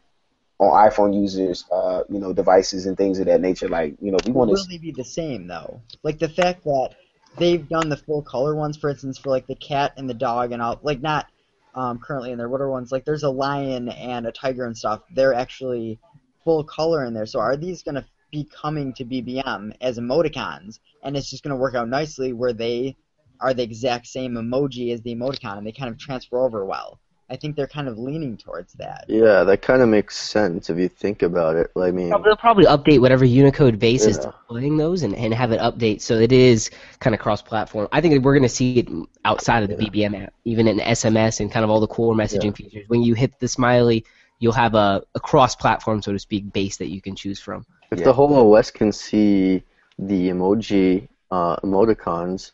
on 0.59 0.91
iPhone 0.91 1.15
users, 1.15 1.65
uh, 1.73 2.03
you 2.09 2.19
know, 2.19 2.33
devices 2.33 2.87
and 2.87 2.97
things 2.97 3.19
of 3.19 3.27
that 3.27 3.41
nature. 3.41 3.69
Like, 3.69 3.97
you 4.01 4.11
know, 4.11 4.19
we 4.27 4.33
want 4.33 4.55
to. 4.55 4.63
they 4.69 4.79
be 4.79 4.93
the 4.93 5.05
same 5.05 5.47
though? 5.47 5.81
Like 6.03 6.19
the 6.19 6.29
fact 6.29 6.65
that 6.65 6.91
they've 7.39 7.67
done 7.67 7.89
the 7.89 7.97
full 7.97 8.23
color 8.23 8.55
ones, 8.55 8.77
for 8.77 8.91
instance, 8.91 9.19
for 9.19 9.31
like 9.31 9.47
the 9.47 9.55
cat 9.55 9.93
and 9.97 10.09
the 10.09 10.15
dog 10.15 10.53
and 10.53 10.61
all, 10.61 10.79
like 10.83 11.01
not 11.01 11.27
um, 11.75 11.99
currently 11.99 12.33
in 12.33 12.39
there. 12.39 12.49
What 12.49 12.61
are 12.61 12.71
ones 12.71 12.93
like? 12.93 13.05
There's 13.05 13.23
a 13.23 13.31
lion 13.31 13.89
and 13.89 14.27
a 14.27 14.33
tiger 14.33 14.67
and 14.67 14.77
stuff. 14.77 15.01
They're 15.15 15.35
actually 15.35 15.99
full 16.45 16.65
color 16.65 17.05
in 17.05 17.15
there. 17.15 17.27
So 17.27 17.41
are 17.41 17.57
these 17.57 17.83
gonna 17.83 18.07
be 18.31 18.45
coming 18.45 18.93
to 18.95 19.05
BBM 19.05 19.73
as 19.81 19.99
emoticons, 19.99 20.79
and 21.03 21.17
it's 21.17 21.31
just 21.31 21.43
gonna 21.43 21.57
work 21.57 21.75
out 21.75 21.89
nicely 21.89 22.33
where 22.33 22.53
they 22.53 22.97
are 23.41 23.55
the 23.55 23.63
exact 23.63 24.07
same 24.07 24.35
emoji 24.35 24.93
as 24.93 25.01
the 25.03 25.15
emoticon, 25.15 25.59
and 25.59 25.67
they 25.67 25.73
kind 25.73 25.91
of 25.91 25.99
transfer 25.99 26.39
over 26.39 26.65
well. 26.65 27.01
I 27.31 27.37
think 27.37 27.55
they're 27.55 27.69
kind 27.69 27.87
of 27.87 27.97
leaning 27.97 28.37
towards 28.37 28.73
that. 28.75 29.05
Yeah, 29.09 29.45
that 29.45 29.63
kind 29.63 29.83
of 29.83 29.89
makes 29.89 30.19
sense 30.19 30.69
if 30.69 30.77
you 30.79 30.89
think 30.89 31.23
about 31.23 31.55
it. 31.55 31.71
I 31.77 31.93
mean, 31.93 32.09
They'll 32.11 32.37
probably 32.37 32.65
update 32.65 33.01
whatever 33.01 33.25
Unicode 33.25 33.79
base 33.79 34.05
is 34.05 34.17
Yeah. 34.19 34.33
displaying 34.33 34.77
those 34.77 35.05
and, 35.05 35.15
and 35.15 35.33
have 35.33 35.53
it 35.53 35.61
update 35.61 36.01
so 36.01 36.15
it 36.19 36.33
is 36.33 36.71
kind 36.99 37.15
of 37.15 37.21
cross-platform. 37.21 37.87
I 37.93 38.01
think 38.01 38.25
we're 38.25 38.35
going 38.35 38.43
to 38.43 38.49
see 38.49 38.81
it 38.81 38.89
outside 39.25 39.63
of 39.63 39.69
the 39.69 39.77
BBM 39.77 40.21
app, 40.25 40.33
even 40.45 40.67
in 40.67 40.81
SMS 40.81 41.39
and 41.39 41.53
kind 41.53 41.63
of 41.63 41.71
all 41.71 41.79
the 41.79 41.87
core 41.87 42.15
messaging 42.17 42.55
features. 42.55 42.87
When 42.89 43.03
you 43.05 43.15
hit 43.15 43.39
the 43.39 43.47
smiley, 43.47 44.05
you'll 44.41 44.53
have 44.53 44.75
a, 44.75 45.03
a 45.15 45.21
cross-platform, 45.21 46.03
so 46.03 46.13
to 46.13 46.19
speak, 46.19 46.53
base 46.53 46.79
that 46.79 46.89
you 46.89 47.01
can 47.01 47.15
choose 47.15 47.39
from. 47.39 47.65
If 47.91 47.99
Yeah. 47.99 48.05
the 48.05 48.13
whole 48.13 48.55
OS 48.55 48.71
can 48.71 48.93
see 48.93 49.63
the 49.99 50.31
emoji 50.31 51.09
uh, 51.31 51.57
emoticons, 51.57 52.53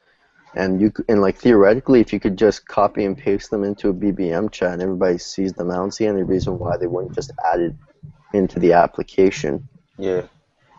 and 0.54 0.80
you 0.80 0.92
and 1.08 1.20
like 1.20 1.36
theoretically, 1.36 2.00
if 2.00 2.12
you 2.12 2.20
could 2.20 2.36
just 2.36 2.66
copy 2.66 3.04
and 3.04 3.16
paste 3.16 3.50
them 3.50 3.64
into 3.64 3.88
a 3.90 3.94
BBM 3.94 4.50
chat, 4.50 4.72
and 4.72 4.82
everybody 4.82 5.18
sees 5.18 5.52
them, 5.52 5.70
I 5.70 5.76
don't 5.76 5.92
see 5.92 6.06
any 6.06 6.22
reason 6.22 6.58
why 6.58 6.76
they 6.76 6.86
wouldn't 6.86 7.14
just 7.14 7.32
add 7.52 7.60
it 7.60 7.74
into 8.32 8.58
the 8.58 8.72
application. 8.72 9.68
Yeah. 9.98 10.22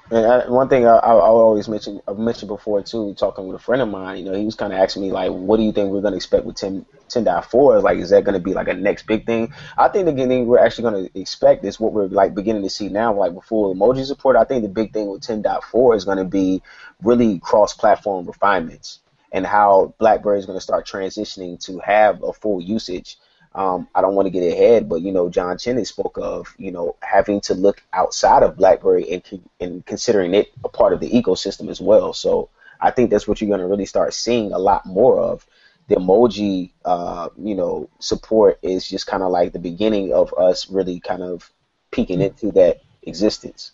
And 0.09 0.25
I, 0.25 0.49
one 0.49 0.69
thing 0.69 0.85
I, 0.85 0.95
I, 0.95 1.11
always 1.11 1.67
mention, 1.67 2.01
I've 2.07 2.17
mentioned 2.17 2.47
before 2.47 2.81
too, 2.81 3.13
talking 3.15 3.45
with 3.45 3.57
a 3.57 3.63
friend 3.63 3.81
of 3.81 3.89
mine, 3.89 4.19
you 4.19 4.23
know, 4.23 4.37
he 4.37 4.45
was 4.45 4.55
kind 4.55 4.71
of 4.71 4.79
asking 4.79 5.01
me 5.01 5.11
like, 5.11 5.31
what 5.31 5.57
do 5.57 5.63
you 5.63 5.73
think 5.73 5.91
we're 5.91 6.01
to 6.01 6.15
expect 6.15 6.45
with 6.45 6.55
10, 6.55 6.85
10.4? 7.09 7.83
Like, 7.83 7.97
is 7.97 8.09
that 8.11 8.23
to 8.23 8.39
be 8.39 8.53
like 8.53 8.69
a 8.69 8.73
next 8.73 9.05
big 9.05 9.25
thing? 9.25 9.51
I 9.77 9.89
think 9.89 10.05
the 10.05 10.13
thing 10.15 10.47
we're 10.47 10.59
actually 10.59 11.09
to 11.09 11.19
expect 11.19 11.65
is 11.65 11.77
what 11.77 11.91
we're 11.91 12.07
like 12.07 12.33
beginning 12.33 12.63
to 12.63 12.69
see 12.69 12.87
now, 12.87 13.13
like 13.13 13.33
before 13.33 13.75
emoji 13.75 14.05
support. 14.05 14.37
I 14.37 14.45
think 14.45 14.61
the 14.63 14.69
big 14.69 14.93
thing 14.93 15.09
with 15.09 15.23
10.4 15.23 15.97
is 15.97 16.05
to 16.05 16.23
be 16.23 16.61
really 17.03 17.39
cross-platform 17.39 18.27
refinements 18.27 18.99
and 19.33 19.45
how 19.45 19.93
BlackBerry 19.97 20.39
is 20.39 20.45
to 20.45 20.61
start 20.61 20.87
transitioning 20.87 21.59
to 21.65 21.79
have 21.79 22.23
a 22.23 22.31
full 22.31 22.61
usage. 22.61 23.17
Um, 23.57 23.87
I 23.95 24.01
don't 24.01 24.13
want 24.13 24.27
to 24.27 24.29
get 24.29 24.53
ahead, 24.53 24.87
but 24.87 25.01
you 25.01 25.11
know, 25.11 25.29
John 25.29 25.57
Chen 25.57 25.83
spoke 25.83 26.19
of 26.21 26.53
you 26.59 26.71
know 26.71 26.95
having 27.01 27.41
to 27.41 27.55
look 27.55 27.81
outside 27.91 28.43
of 28.43 28.55
BlackBerry 28.55 29.11
and, 29.11 29.41
and 29.59 29.85
considering 29.85 30.35
it 30.35 30.51
a 30.63 30.69
part 30.69 30.93
of 30.93 30.99
the 30.99 31.09
ecosystem 31.09 31.69
as 31.69 31.81
well. 31.81 32.13
So 32.13 32.49
I 32.79 32.91
think 32.91 33.09
that's 33.09 33.27
what 33.27 33.41
you're 33.41 33.47
going 33.49 33.61
to 33.61 33.67
really 33.67 33.87
start 33.87 34.13
seeing 34.13 34.53
a 34.53 34.59
lot 34.59 34.85
more 34.85 35.19
of. 35.19 35.45
The 35.87 35.95
emoji, 35.95 36.71
uh, 36.85 37.29
you 37.37 37.55
know, 37.55 37.89
support 37.99 38.59
is 38.61 38.87
just 38.87 39.07
kind 39.07 39.23
of 39.23 39.31
like 39.31 39.53
the 39.53 39.59
beginning 39.59 40.13
of 40.13 40.33
us 40.37 40.69
really 40.69 40.99
kind 40.99 41.23
of 41.23 41.51
peeking 41.91 42.21
into 42.21 42.51
that 42.51 42.81
existence. 43.03 43.71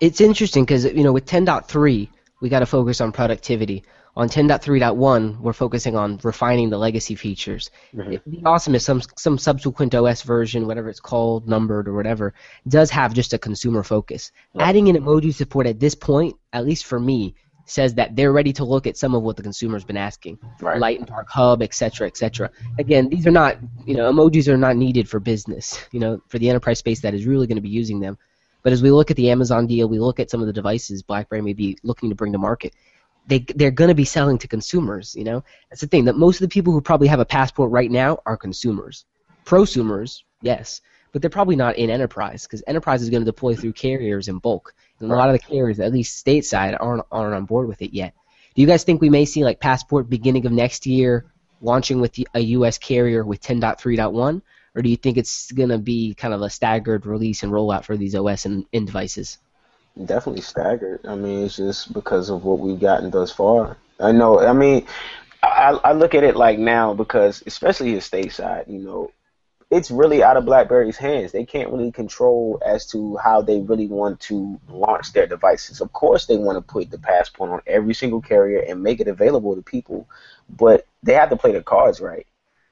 It's 0.00 0.22
interesting 0.22 0.64
because 0.64 0.86
you 0.86 1.02
know 1.02 1.12
with 1.12 1.26
10.3 1.26 2.08
we 2.40 2.48
got 2.48 2.60
to 2.60 2.66
focus 2.66 3.02
on 3.02 3.12
productivity. 3.12 3.84
On 4.20 4.28
10.3.1 4.28 5.40
we're 5.40 5.54
focusing 5.54 5.96
on 5.96 6.20
refining 6.22 6.68
the 6.68 6.76
legacy 6.76 7.14
features. 7.14 7.70
Mhm. 7.94 8.12
It'd 8.12 8.30
be 8.30 8.42
awesome 8.44 8.74
if 8.74 8.82
some 8.82 9.00
some 9.16 9.38
subsequent 9.38 9.94
OS 9.94 10.20
version, 10.20 10.66
whatever 10.66 10.90
it's 10.90 11.00
called, 11.00 11.48
numbered 11.48 11.88
or 11.88 11.94
whatever, 11.94 12.34
does 12.68 12.90
have 12.90 13.14
just 13.14 13.32
a 13.32 13.38
consumer 13.38 13.82
focus. 13.82 14.30
Right. 14.54 14.68
Adding 14.68 14.88
in 14.88 14.96
emoji 14.96 15.32
support 15.32 15.66
at 15.66 15.80
this 15.80 15.94
point, 15.94 16.36
at 16.52 16.66
least 16.66 16.84
for 16.84 17.00
me, 17.00 17.34
says 17.64 17.94
that 17.94 18.14
they're 18.14 18.30
ready 18.30 18.52
to 18.52 18.62
look 18.62 18.86
at 18.86 18.98
some 18.98 19.14
of 19.14 19.22
what 19.22 19.36
the 19.38 19.42
consumer's 19.42 19.84
been 19.84 19.96
asking. 19.96 20.38
Right. 20.60 20.78
Light 20.78 20.98
and 20.98 21.08
Dark 21.08 21.30
Hub, 21.30 21.62
etc., 21.62 22.06
etc. 22.06 22.50
Again, 22.78 23.08
these 23.08 23.26
are 23.26 23.30
not, 23.30 23.56
you 23.86 23.94
know, 23.94 24.12
emojis 24.12 24.48
are 24.48 24.58
not 24.58 24.76
needed 24.76 25.08
for 25.08 25.18
business. 25.18 25.78
You 25.92 26.00
know, 26.00 26.20
for 26.28 26.38
the 26.38 26.50
enterprise 26.50 26.78
space 26.78 27.00
that 27.00 27.14
is 27.14 27.24
really 27.24 27.46
going 27.46 27.56
to 27.56 27.62
be 27.62 27.70
using 27.70 28.00
them. 28.00 28.18
But 28.62 28.72
as 28.72 28.82
we 28.82 28.90
look 28.90 29.10
at 29.10 29.16
the 29.16 29.30
Amazon 29.30 29.66
deal, 29.66 29.88
we 29.88 29.98
look 29.98 30.20
at 30.20 30.30
some 30.30 30.40
of 30.40 30.46
the 30.46 30.52
devices 30.52 31.02
BlackBerry 31.02 31.40
may 31.40 31.54
be 31.54 31.78
looking 31.82 32.10
to 32.10 32.14
bring 32.14 32.32
to 32.32 32.38
market. 32.38 32.74
They 33.26 33.40
they're 33.54 33.70
going 33.70 33.88
to 33.88 33.94
be 33.94 34.04
selling 34.04 34.38
to 34.38 34.48
consumers. 34.48 35.14
You 35.14 35.24
know, 35.24 35.44
that's 35.68 35.80
the 35.80 35.86
thing. 35.86 36.04
That 36.06 36.16
most 36.16 36.36
of 36.36 36.48
the 36.48 36.52
people 36.52 36.72
who 36.72 36.80
probably 36.80 37.08
have 37.08 37.20
a 37.20 37.24
passport 37.24 37.70
right 37.70 37.90
now 37.90 38.18
are 38.26 38.36
consumers. 38.36 39.04
Prosumers, 39.44 40.22
yes, 40.42 40.80
but 41.12 41.22
they're 41.22 41.30
probably 41.30 41.56
not 41.56 41.76
in 41.76 41.90
enterprise 41.90 42.44
because 42.44 42.62
enterprise 42.66 43.02
is 43.02 43.10
going 43.10 43.22
to 43.22 43.30
deploy 43.30 43.54
through 43.54 43.72
carriers 43.72 44.28
in 44.28 44.38
bulk, 44.38 44.74
and 44.98 45.10
a 45.10 45.14
lot 45.14 45.28
of 45.28 45.32
the 45.32 45.38
carriers, 45.38 45.80
at 45.80 45.92
least 45.92 46.24
stateside, 46.24 46.76
aren't 46.80 47.04
aren't 47.10 47.34
on 47.34 47.44
board 47.44 47.68
with 47.68 47.82
it 47.82 47.92
yet. 47.92 48.14
Do 48.54 48.62
you 48.62 48.66
guys 48.66 48.84
think 48.84 49.00
we 49.00 49.10
may 49.10 49.24
see 49.24 49.44
like 49.44 49.60
passport 49.60 50.10
beginning 50.10 50.46
of 50.46 50.52
next 50.52 50.86
year 50.86 51.26
launching 51.60 52.00
with 52.00 52.18
a 52.34 52.40
U.S. 52.40 52.78
carrier 52.78 53.24
with 53.24 53.40
10.3.1, 53.40 54.42
or 54.74 54.82
do 54.82 54.88
you 54.88 54.96
think 54.96 55.18
it's 55.18 55.52
going 55.52 55.68
to 55.68 55.78
be 55.78 56.14
kind 56.14 56.34
of 56.34 56.42
a 56.42 56.50
staggered 56.50 57.06
release 57.06 57.42
and 57.42 57.52
rollout 57.52 57.84
for 57.84 57.96
these 57.96 58.14
OS 58.14 58.46
and, 58.46 58.66
and 58.72 58.86
devices? 58.86 59.38
Definitely 59.98 60.42
staggered. 60.42 61.00
I 61.06 61.14
mean, 61.14 61.44
it's 61.44 61.56
just 61.56 61.92
because 61.92 62.30
of 62.30 62.44
what 62.44 62.58
we've 62.58 62.80
gotten 62.80 63.10
thus 63.10 63.32
far. 63.32 63.76
I 63.98 64.12
know. 64.12 64.40
I 64.40 64.52
mean, 64.52 64.86
I, 65.42 65.78
I 65.84 65.92
look 65.92 66.14
at 66.14 66.24
it 66.24 66.36
like 66.36 66.58
now 66.58 66.94
because, 66.94 67.42
especially 67.46 67.90
here 67.90 67.98
stateside, 67.98 68.68
you 68.68 68.78
know, 68.78 69.12
it's 69.70 69.90
really 69.90 70.22
out 70.22 70.36
of 70.36 70.44
BlackBerry's 70.44 70.96
hands. 70.96 71.32
They 71.32 71.44
can't 71.44 71.70
really 71.70 71.92
control 71.92 72.60
as 72.64 72.86
to 72.86 73.16
how 73.18 73.40
they 73.42 73.60
really 73.60 73.86
want 73.86 74.20
to 74.20 74.58
launch 74.68 75.12
their 75.12 75.26
devices. 75.26 75.80
Of 75.80 75.92
course, 75.92 76.26
they 76.26 76.36
want 76.36 76.56
to 76.56 76.72
put 76.72 76.90
the 76.90 76.98
passport 76.98 77.50
on 77.50 77.62
every 77.66 77.94
single 77.94 78.20
carrier 78.20 78.60
and 78.60 78.82
make 78.82 79.00
it 79.00 79.06
available 79.06 79.54
to 79.54 79.62
people, 79.62 80.08
but 80.48 80.86
they 81.02 81.14
have 81.14 81.30
to 81.30 81.36
play 81.36 81.52
the 81.52 81.62
cards 81.62 82.00
right. 82.00 82.26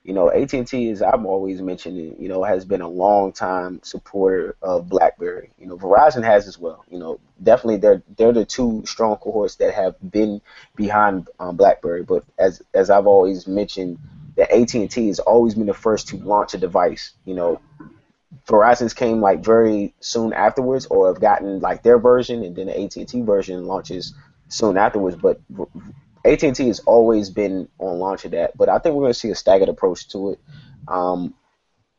You 0.05 0.15
know, 0.15 0.31
AT&T, 0.31 0.91
as 0.91 1.03
I'm 1.03 1.27
always 1.27 1.61
mentioning, 1.61 2.17
you 2.19 2.29
know, 2.29 2.43
has 2.43 2.65
been 2.65 2.81
a 2.81 2.89
long 2.89 3.33
time 3.33 3.81
supporter 3.83 4.57
of 4.63 4.89
BlackBerry. 4.89 5.51
You 5.59 5.67
know, 5.67 5.77
Verizon 5.77 6.25
has 6.25 6.47
as 6.47 6.59
well. 6.59 6.85
You 6.89 6.99
know, 6.99 7.21
definitely 7.43 7.77
they're 7.77 8.03
they're 8.17 8.33
the 8.33 8.45
two 8.47 8.85
strong 8.87 9.17
cohorts 9.17 9.57
that 9.57 9.75
have 9.75 9.97
been 10.11 10.41
behind 10.77 11.29
um, 11.39 11.57
BlackBerry. 11.57 12.05
But 12.05 12.25
as 12.39 12.63
as 12.73 12.89
I've 12.91 13.07
always 13.07 13.47
mentioned, 13.47 13.99
that 14.37 14.51
AT&T 14.51 15.09
has 15.09 15.19
always 15.19 15.55
been 15.55 15.67
the 15.67 15.75
first 15.75 16.09
to 16.09 16.17
launch 16.17 16.55
a 16.55 16.59
device. 16.59 17.13
You 17.27 17.35
know, 17.35 17.61
Verizon's 18.47 18.95
came 18.95 19.21
like 19.21 19.45
very 19.45 19.95
soon 20.01 20.33
afterwards, 20.33 20.87
or 20.87 21.09
have 21.09 21.21
gotten 21.21 21.61
like 21.61 21.83
their 21.83 21.99
version, 21.99 22.43
and 22.45 22.57
then 22.57 22.67
the 22.67 22.81
AT&T 22.81 23.23
version 23.23 23.67
launches 23.67 24.15
soon 24.49 24.79
afterwards. 24.79 25.17
But 25.17 25.41
AT&T 26.29 26.67
has 26.67 26.81
always 26.81 27.31
been 27.31 27.69
on 27.79 27.99
launch 27.99 28.25
of 28.25 28.33
that, 28.33 28.57
but 28.57 28.69
I 28.69 28.79
think 28.79 28.95
we're 28.95 29.03
going 29.03 29.13
to 29.13 29.19
see 29.19 29.31
a 29.31 29.35
staggered 29.35 29.69
approach 29.69 30.09
to 30.09 30.33
it. 30.33 30.41
Um, 30.87 31.35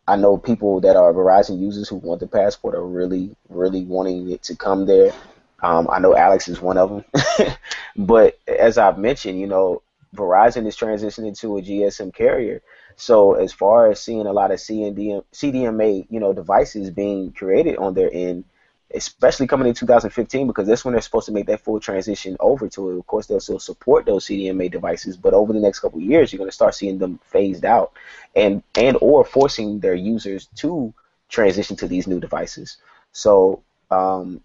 I 0.07 0.15
know 0.15 0.37
people 0.37 0.81
that 0.81 0.95
are 0.95 1.13
Verizon 1.13 1.59
users 1.59 1.87
who 1.87 1.97
want 1.97 2.19
the 2.19 2.27
passport 2.27 2.75
are 2.75 2.85
really, 2.85 3.35
really 3.47 3.83
wanting 3.83 4.31
it 4.31 4.43
to 4.43 4.55
come 4.55 4.85
there. 4.85 5.13
Um, 5.61 5.87
I 5.91 5.99
know 5.99 6.15
Alex 6.15 6.47
is 6.47 6.59
one 6.59 6.77
of 6.77 6.89
them, 6.89 7.55
but 7.95 8.39
as 8.47 8.77
I've 8.77 8.97
mentioned, 8.97 9.39
you 9.39 9.47
know, 9.47 9.83
Verizon 10.15 10.65
is 10.65 10.75
transitioning 10.75 11.37
to 11.39 11.57
a 11.57 11.61
GSM 11.61 12.13
carrier. 12.13 12.61
So 12.95 13.33
as 13.33 13.53
far 13.53 13.91
as 13.91 14.01
seeing 14.01 14.25
a 14.25 14.33
lot 14.33 14.51
of 14.51 14.59
CDMA, 14.59 16.07
you 16.09 16.19
know, 16.19 16.33
devices 16.33 16.89
being 16.89 17.31
created 17.31 17.77
on 17.77 17.93
their 17.93 18.09
end, 18.11 18.45
especially 18.93 19.47
coming 19.47 19.67
in 19.67 19.73
2015 19.73 20.47
because 20.47 20.67
that's 20.67 20.83
when 20.83 20.93
they're 20.93 21.01
supposed 21.01 21.27
to 21.27 21.31
make 21.31 21.45
that 21.45 21.61
full 21.61 21.79
transition 21.79 22.35
over 22.39 22.67
to 22.69 22.89
it. 22.89 22.97
Of 22.97 23.05
course, 23.07 23.27
they'll 23.27 23.39
still 23.39 23.59
support 23.59 24.05
those 24.05 24.25
CDMA 24.25 24.71
devices, 24.71 25.15
but 25.15 25.33
over 25.33 25.53
the 25.53 25.59
next 25.59 25.79
couple 25.79 25.99
years, 25.99 26.31
you're 26.31 26.37
going 26.37 26.49
to 26.49 26.55
start 26.55 26.75
seeing 26.75 26.97
them 26.97 27.19
phased 27.23 27.65
out 27.65 27.91
and 28.35 28.63
and 28.75 28.97
or 29.01 29.23
forcing 29.23 29.79
their 29.79 29.95
users 29.95 30.47
to 30.57 30.93
transition 31.29 31.75
to 31.77 31.87
these 31.87 32.07
new 32.07 32.19
devices. 32.19 32.77
So 33.11 33.63
um, 33.91 34.41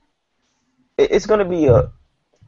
it, 0.98 1.10
it's 1.12 1.26
going 1.26 1.38
to 1.38 1.44
be 1.44 1.66
a 1.66 1.90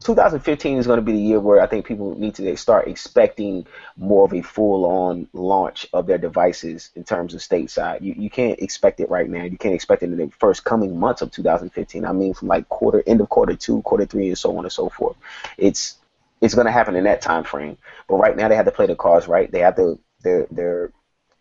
2015 0.03 0.77
is 0.77 0.85
going 0.85 0.97
to 0.97 1.01
be 1.01 1.11
the 1.11 1.17
year 1.17 1.39
where 1.39 1.59
I 1.59 1.65
think 1.65 1.85
people 1.85 2.17
need 2.17 2.35
to 2.35 2.55
start 2.55 2.87
expecting 2.87 3.65
more 3.97 4.25
of 4.25 4.33
a 4.33 4.41
full-on 4.41 5.27
launch 5.33 5.87
of 5.91 6.05
their 6.05 6.19
devices 6.19 6.91
in 6.95 7.03
terms 7.03 7.33
of 7.33 7.41
stateside. 7.41 8.01
You 8.01 8.13
you 8.15 8.29
can't 8.29 8.59
expect 8.59 8.99
it 8.99 9.09
right 9.09 9.29
now. 9.29 9.43
You 9.43 9.57
can't 9.57 9.73
expect 9.73 10.03
it 10.03 10.11
in 10.11 10.17
the 10.17 10.31
first 10.39 10.63
coming 10.63 10.99
months 10.99 11.21
of 11.21 11.31
2015. 11.31 12.05
I 12.05 12.11
mean, 12.11 12.33
from 12.33 12.47
like 12.47 12.69
quarter 12.69 13.03
end 13.07 13.21
of 13.21 13.29
quarter 13.29 13.55
two, 13.55 13.81
quarter 13.81 14.05
three, 14.05 14.27
and 14.27 14.37
so 14.37 14.55
on 14.57 14.65
and 14.65 14.71
so 14.71 14.89
forth. 14.89 15.17
It's 15.57 15.97
it's 16.41 16.53
going 16.53 16.67
to 16.67 16.71
happen 16.71 16.95
in 16.95 17.05
that 17.05 17.21
time 17.21 17.43
frame. 17.43 17.77
But 18.07 18.17
right 18.17 18.37
now, 18.37 18.47
they 18.47 18.55
have 18.55 18.65
to 18.65 18.71
play 18.71 18.85
the 18.85 18.95
cards 18.95 19.27
right. 19.27 19.51
They 19.51 19.59
have 19.59 19.75
to 19.77 19.99
they're 20.21 20.47
they're 20.51 20.91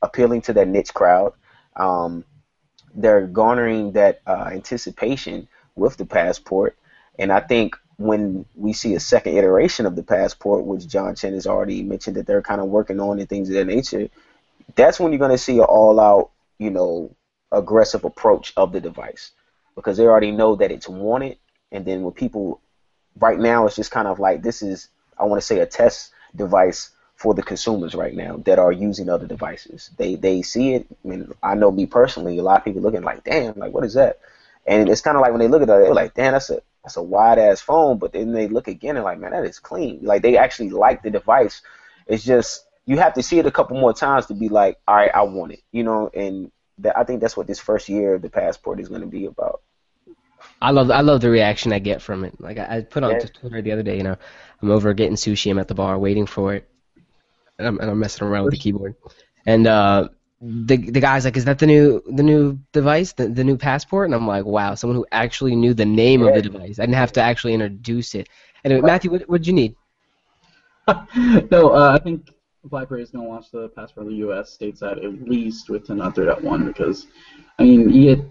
appealing 0.01 0.41
to 0.43 0.55
that 0.55 0.69
niche 0.69 0.95
crowd. 0.95 1.35
Um, 1.77 2.25
they're 2.95 3.27
garnering 3.27 3.93
that 3.93 4.23
uh, 4.27 4.49
anticipation 4.51 5.47
with 5.75 5.99
the 5.99 6.07
passport, 6.07 6.79
and 7.19 7.31
I 7.31 7.41
think 7.41 7.77
when 7.99 8.45
we 8.55 8.73
see 8.73 8.95
a 8.95 9.01
second 9.01 9.37
iteration 9.37 9.87
of 9.87 9.97
the 9.97 10.03
passport, 10.03 10.65
which 10.65 10.87
John 10.87 11.15
Chen 11.15 11.33
has 11.33 11.47
already 11.47 11.83
mentioned 11.83 12.17
that 12.17 12.27
they're 12.27 12.43
kind 12.43 12.61
of 12.61 12.69
working 12.69 13.01
on 13.01 13.19
and 13.19 13.29
things 13.29 13.49
of 13.49 13.55
that 13.55 13.67
nature, 13.67 14.09
that's 14.75 15.01
when 15.01 15.13
you're 15.13 15.19
going 15.19 15.31
to 15.31 15.39
see 15.39 15.59
an 15.59 15.65
all-out, 15.65 16.31
you 16.59 16.71
know, 16.71 17.15
aggressive 17.53 18.05
approach 18.05 18.53
of 18.57 18.73
the 18.73 18.81
device 18.81 19.31
because 19.75 19.97
they 19.97 20.05
already 20.05 20.33
know 20.33 20.57
that 20.57 20.71
it's 20.71 20.89
wanted. 20.89 21.39
And 21.73 21.85
then 21.85 22.03
when 22.03 22.13
people, 22.13 22.61
right 23.19 23.39
now, 23.39 23.67
it's 23.67 23.77
just 23.77 23.91
kind 23.91 24.09
of 24.09 24.19
like 24.19 24.43
this 24.43 24.63
is, 24.63 24.89
I 25.19 25.25
want 25.25 25.41
to 25.41 25.47
say, 25.47 25.61
a 25.61 25.67
test 25.67 26.13
device 26.35 26.91
for 27.17 27.33
the 27.33 27.43
consumers 27.43 27.95
right 27.95 28.15
now 28.15 28.37
that 28.45 28.59
are 28.59 28.73
using 28.73 29.09
other 29.09 29.27
devices. 29.27 29.91
They 29.97 30.17
they 30.17 30.43
see 30.43 30.75
it. 30.75 30.87
I 31.05 31.09
mean, 31.09 31.33
I 31.43 31.55
know 31.55 31.71
me 31.71 31.87
personally, 31.87 32.39
a 32.39 32.43
lot 32.43 32.59
of 32.59 32.65
people 32.65 32.83
looking 32.83 33.03
like, 33.03 33.25
damn, 33.25 33.55
like 33.57 33.73
what 33.73 33.85
is 33.85 33.95
that? 33.95 34.21
And 34.67 34.89
it's 34.89 35.01
kind 35.01 35.17
of 35.17 35.23
like 35.23 35.31
when 35.31 35.41
they 35.41 35.49
look 35.49 35.63
at 35.63 35.69
it, 35.69 35.69
they're 35.69 35.95
like, 35.95 36.15
damn, 36.15 36.33
that's 36.33 36.51
a 36.51 36.61
that's 36.87 36.97
a 36.97 37.03
wide 37.03 37.41
ass 37.41 37.61
phone, 37.61 37.99
but 37.99 38.13
then 38.13 38.33
they 38.33 38.47
look 38.47 38.69
again 38.69 38.97
and 38.97 39.05
like, 39.05 39.19
man, 39.19 39.33
that 39.33 39.45
is 39.45 39.59
clean. 39.59 40.01
Like 40.03 40.23
they 40.23 40.39
actually 40.39 40.71
like 40.71 41.03
the 41.03 41.11
device. 41.11 41.63
It's 42.07 42.25
just 42.25 42.65
you 42.87 42.97
have 42.99 43.15
to 43.15 43.25
see 43.25 43.41
it 43.41 43.47
a 43.47 43.51
couple 43.51 43.77
more 43.77 43.93
times 43.93 44.27
to 44.27 44.35
be 44.35 44.49
like, 44.49 44.79
all 44.87 44.97
right, 44.97 45.11
I 45.15 45.25
want 45.25 45.53
it, 45.53 45.63
you 45.73 45.83
know. 45.83 46.11
And 46.15 46.53
that, 46.79 46.97
I 46.97 47.05
think 47.05 47.21
that's 47.21 47.37
what 47.37 47.49
this 47.49 47.59
first 47.59 47.89
year 47.89 48.15
of 48.15 48.23
the 48.23 48.31
passport 48.31 48.81
is 48.81 48.89
going 48.89 49.03
to 49.03 49.09
be 49.09 49.27
about. 49.27 49.63
I 50.63 50.71
love 50.71 50.91
I 50.91 51.01
love 51.01 51.21
the 51.21 51.31
reaction 51.31 51.73
I 51.73 51.81
get 51.81 52.01
from 52.03 52.25
it. 52.25 52.41
Like 52.41 52.59
I, 52.59 52.77
I 52.77 52.83
put 52.83 53.03
on 53.05 53.19
Yeah. 53.19 53.19
Twitter 53.19 53.63
the 53.63 53.73
other 53.73 53.83
day, 53.83 53.97
you 53.97 54.05
know, 54.05 54.17
I'm 54.63 54.71
over 54.71 54.95
getting 54.95 55.17
sushi. 55.17 55.51
I'm 55.51 55.59
at 55.59 55.69
the 55.69 55.75
bar 55.75 55.99
waiting 55.99 56.27
for 56.27 56.55
it, 56.55 56.69
and 57.59 57.67
I'm, 57.69 57.79
and 57.81 57.91
I'm 57.91 57.99
messing 57.99 58.27
around 58.27 58.45
with 58.45 58.53
the 58.53 58.59
keyboard. 58.59 58.95
And 59.47 59.67
uh, 59.67 60.09
the 60.41 60.77
the 60.77 61.01
guy's 61.01 61.25
like, 61.25 61.37
"Is 61.37 61.45
that 61.47 61.59
the 61.59 61.67
new 61.67 62.03
the 62.07 62.23
new 62.23 62.59
device, 62.73 63.13
the, 63.13 63.29
the 63.29 63.45
new 63.45 63.57
passport?" 63.57 64.07
And 64.07 64.15
I'm 64.15 64.27
like, 64.27 64.45
"Wow, 64.45 64.75
someone 64.75 64.97
who 64.97 65.07
actually 65.13 65.57
knew 65.57 65.75
the 65.75 65.85
name 65.85 66.23
of 66.23 66.35
the 66.35 66.43
device. 66.43 66.79
I 66.79 66.83
didn't 66.83 66.97
have 66.97 67.13
to 67.13 67.23
actually 67.23 67.55
introduce 67.55 68.15
it." 68.15 68.29
Anyway, 68.65 68.83
Matthew, 68.83 69.11
what 69.11 69.29
what'd 69.29 69.47
you 69.47 69.53
need? 69.53 69.77
no, 71.51 71.71
uh, 71.71 71.97
I 71.99 72.03
think 72.03 72.29
BlackBerry 72.65 73.03
is 73.03 73.11
going 73.11 73.25
to 73.25 73.31
launch 73.31 73.51
the 73.51 73.69
passport 73.71 74.07
in 74.07 74.13
the 74.13 74.19
U.S. 74.19 74.57
stateside 74.61 75.05
at 75.05 75.29
least 75.29 75.69
with 75.69 75.87
10.3.1 75.87 76.67
because, 76.67 77.07
I 77.59 77.65
mean, 77.65 77.91
you 77.91 78.17
get 78.17 78.25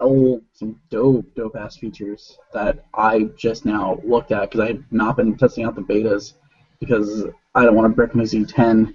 oh, 0.00 0.42
some 0.52 0.80
dope, 0.90 1.26
dope 1.34 1.56
ass 1.56 1.76
features 1.76 2.38
that 2.52 2.84
I 2.94 3.24
just 3.36 3.64
now 3.64 4.00
looked 4.04 4.32
at 4.32 4.50
because 4.50 4.60
I 4.60 4.66
had 4.68 4.84
not 4.90 5.16
been 5.16 5.36
testing 5.36 5.64
out 5.64 5.74
the 5.74 5.82
betas 5.82 6.34
because 6.80 7.24
I 7.54 7.64
don't 7.64 7.74
want 7.74 7.90
to 7.90 7.94
brick 7.94 8.14
my 8.14 8.24
Z10. 8.24 8.94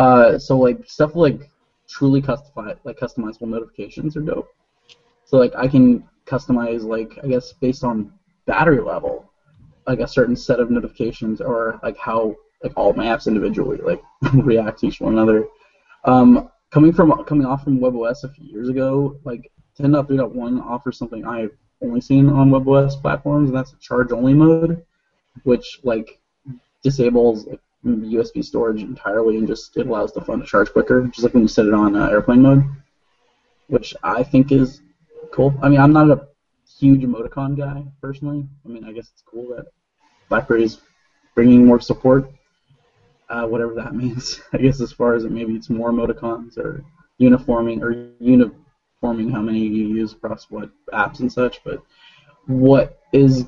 Uh, 0.00 0.38
so 0.38 0.56
like 0.56 0.78
stuff 0.88 1.14
like 1.14 1.50
truly 1.86 2.22
customized, 2.22 2.78
like 2.84 2.98
customizable 2.98 3.48
notifications 3.48 4.16
are 4.16 4.22
dope. 4.22 4.48
So 5.26 5.36
like 5.36 5.52
I 5.54 5.68
can 5.68 6.08
customize 6.24 6.84
like 6.84 7.18
I 7.22 7.26
guess 7.26 7.52
based 7.52 7.84
on 7.84 8.10
battery 8.46 8.80
level, 8.80 9.30
like 9.86 10.00
a 10.00 10.08
certain 10.08 10.36
set 10.36 10.58
of 10.58 10.70
notifications 10.70 11.42
or 11.42 11.78
like 11.82 11.98
how 11.98 12.34
like 12.64 12.72
all 12.76 12.94
my 12.94 13.04
apps 13.06 13.26
individually 13.26 13.76
like 13.84 14.02
react 14.32 14.80
to 14.80 14.86
each 14.86 15.02
one 15.02 15.12
another. 15.12 15.46
Um, 16.06 16.50
coming 16.70 16.94
from 16.94 17.22
coming 17.24 17.44
off 17.44 17.62
from 17.62 17.78
WebOS 17.78 18.24
a 18.24 18.30
few 18.30 18.46
years 18.46 18.70
ago, 18.70 19.18
like 19.24 19.52
10.3.1 19.78 20.62
offers 20.62 20.96
something 20.96 21.26
I've 21.26 21.52
only 21.82 22.00
seen 22.00 22.30
on 22.30 22.48
WebOS 22.48 23.02
platforms, 23.02 23.50
and 23.50 23.58
that's 23.58 23.74
a 23.74 23.78
charge-only 23.80 24.32
mode, 24.32 24.82
which 25.42 25.80
like 25.82 26.20
disables 26.82 27.46
like, 27.46 27.60
USB 27.84 28.44
storage 28.44 28.82
entirely 28.82 29.36
and 29.38 29.46
just 29.46 29.76
it 29.76 29.86
allows 29.86 30.12
the 30.12 30.20
phone 30.20 30.40
to 30.40 30.46
charge 30.46 30.72
quicker, 30.72 31.06
just 31.06 31.22
like 31.22 31.34
when 31.34 31.42
you 31.42 31.48
set 31.48 31.66
it 31.66 31.74
on 31.74 31.96
uh, 31.96 32.08
airplane 32.08 32.42
mode, 32.42 32.64
which 33.68 33.94
I 34.02 34.22
think 34.22 34.52
is 34.52 34.82
cool. 35.32 35.54
I 35.62 35.68
mean, 35.68 35.80
I'm 35.80 35.92
not 35.92 36.10
a 36.10 36.28
huge 36.78 37.02
emoticon 37.02 37.56
guy 37.56 37.84
personally. 38.00 38.46
I 38.64 38.68
mean, 38.68 38.84
I 38.84 38.92
guess 38.92 39.10
it's 39.12 39.22
cool 39.22 39.54
that 39.56 39.66
BlackBerry 40.28 40.64
is 40.64 40.80
bringing 41.34 41.64
more 41.64 41.80
support, 41.80 42.30
uh, 43.28 43.46
whatever 43.46 43.74
that 43.74 43.94
means. 44.02 44.40
I 44.52 44.58
guess 44.58 44.80
as 44.80 44.92
far 44.92 45.14
as 45.14 45.24
it 45.24 45.30
maybe 45.30 45.54
it's 45.54 45.70
more 45.70 45.90
emoticons 45.90 46.58
or 46.58 46.84
uniforming 47.18 47.82
or 47.82 48.12
uniforming 48.18 49.30
how 49.30 49.40
many 49.40 49.60
you 49.60 49.88
use 49.88 50.12
across 50.12 50.50
what 50.50 50.70
apps 50.92 51.20
and 51.20 51.32
such. 51.32 51.62
But 51.64 51.82
what 52.46 52.98
is 53.12 53.46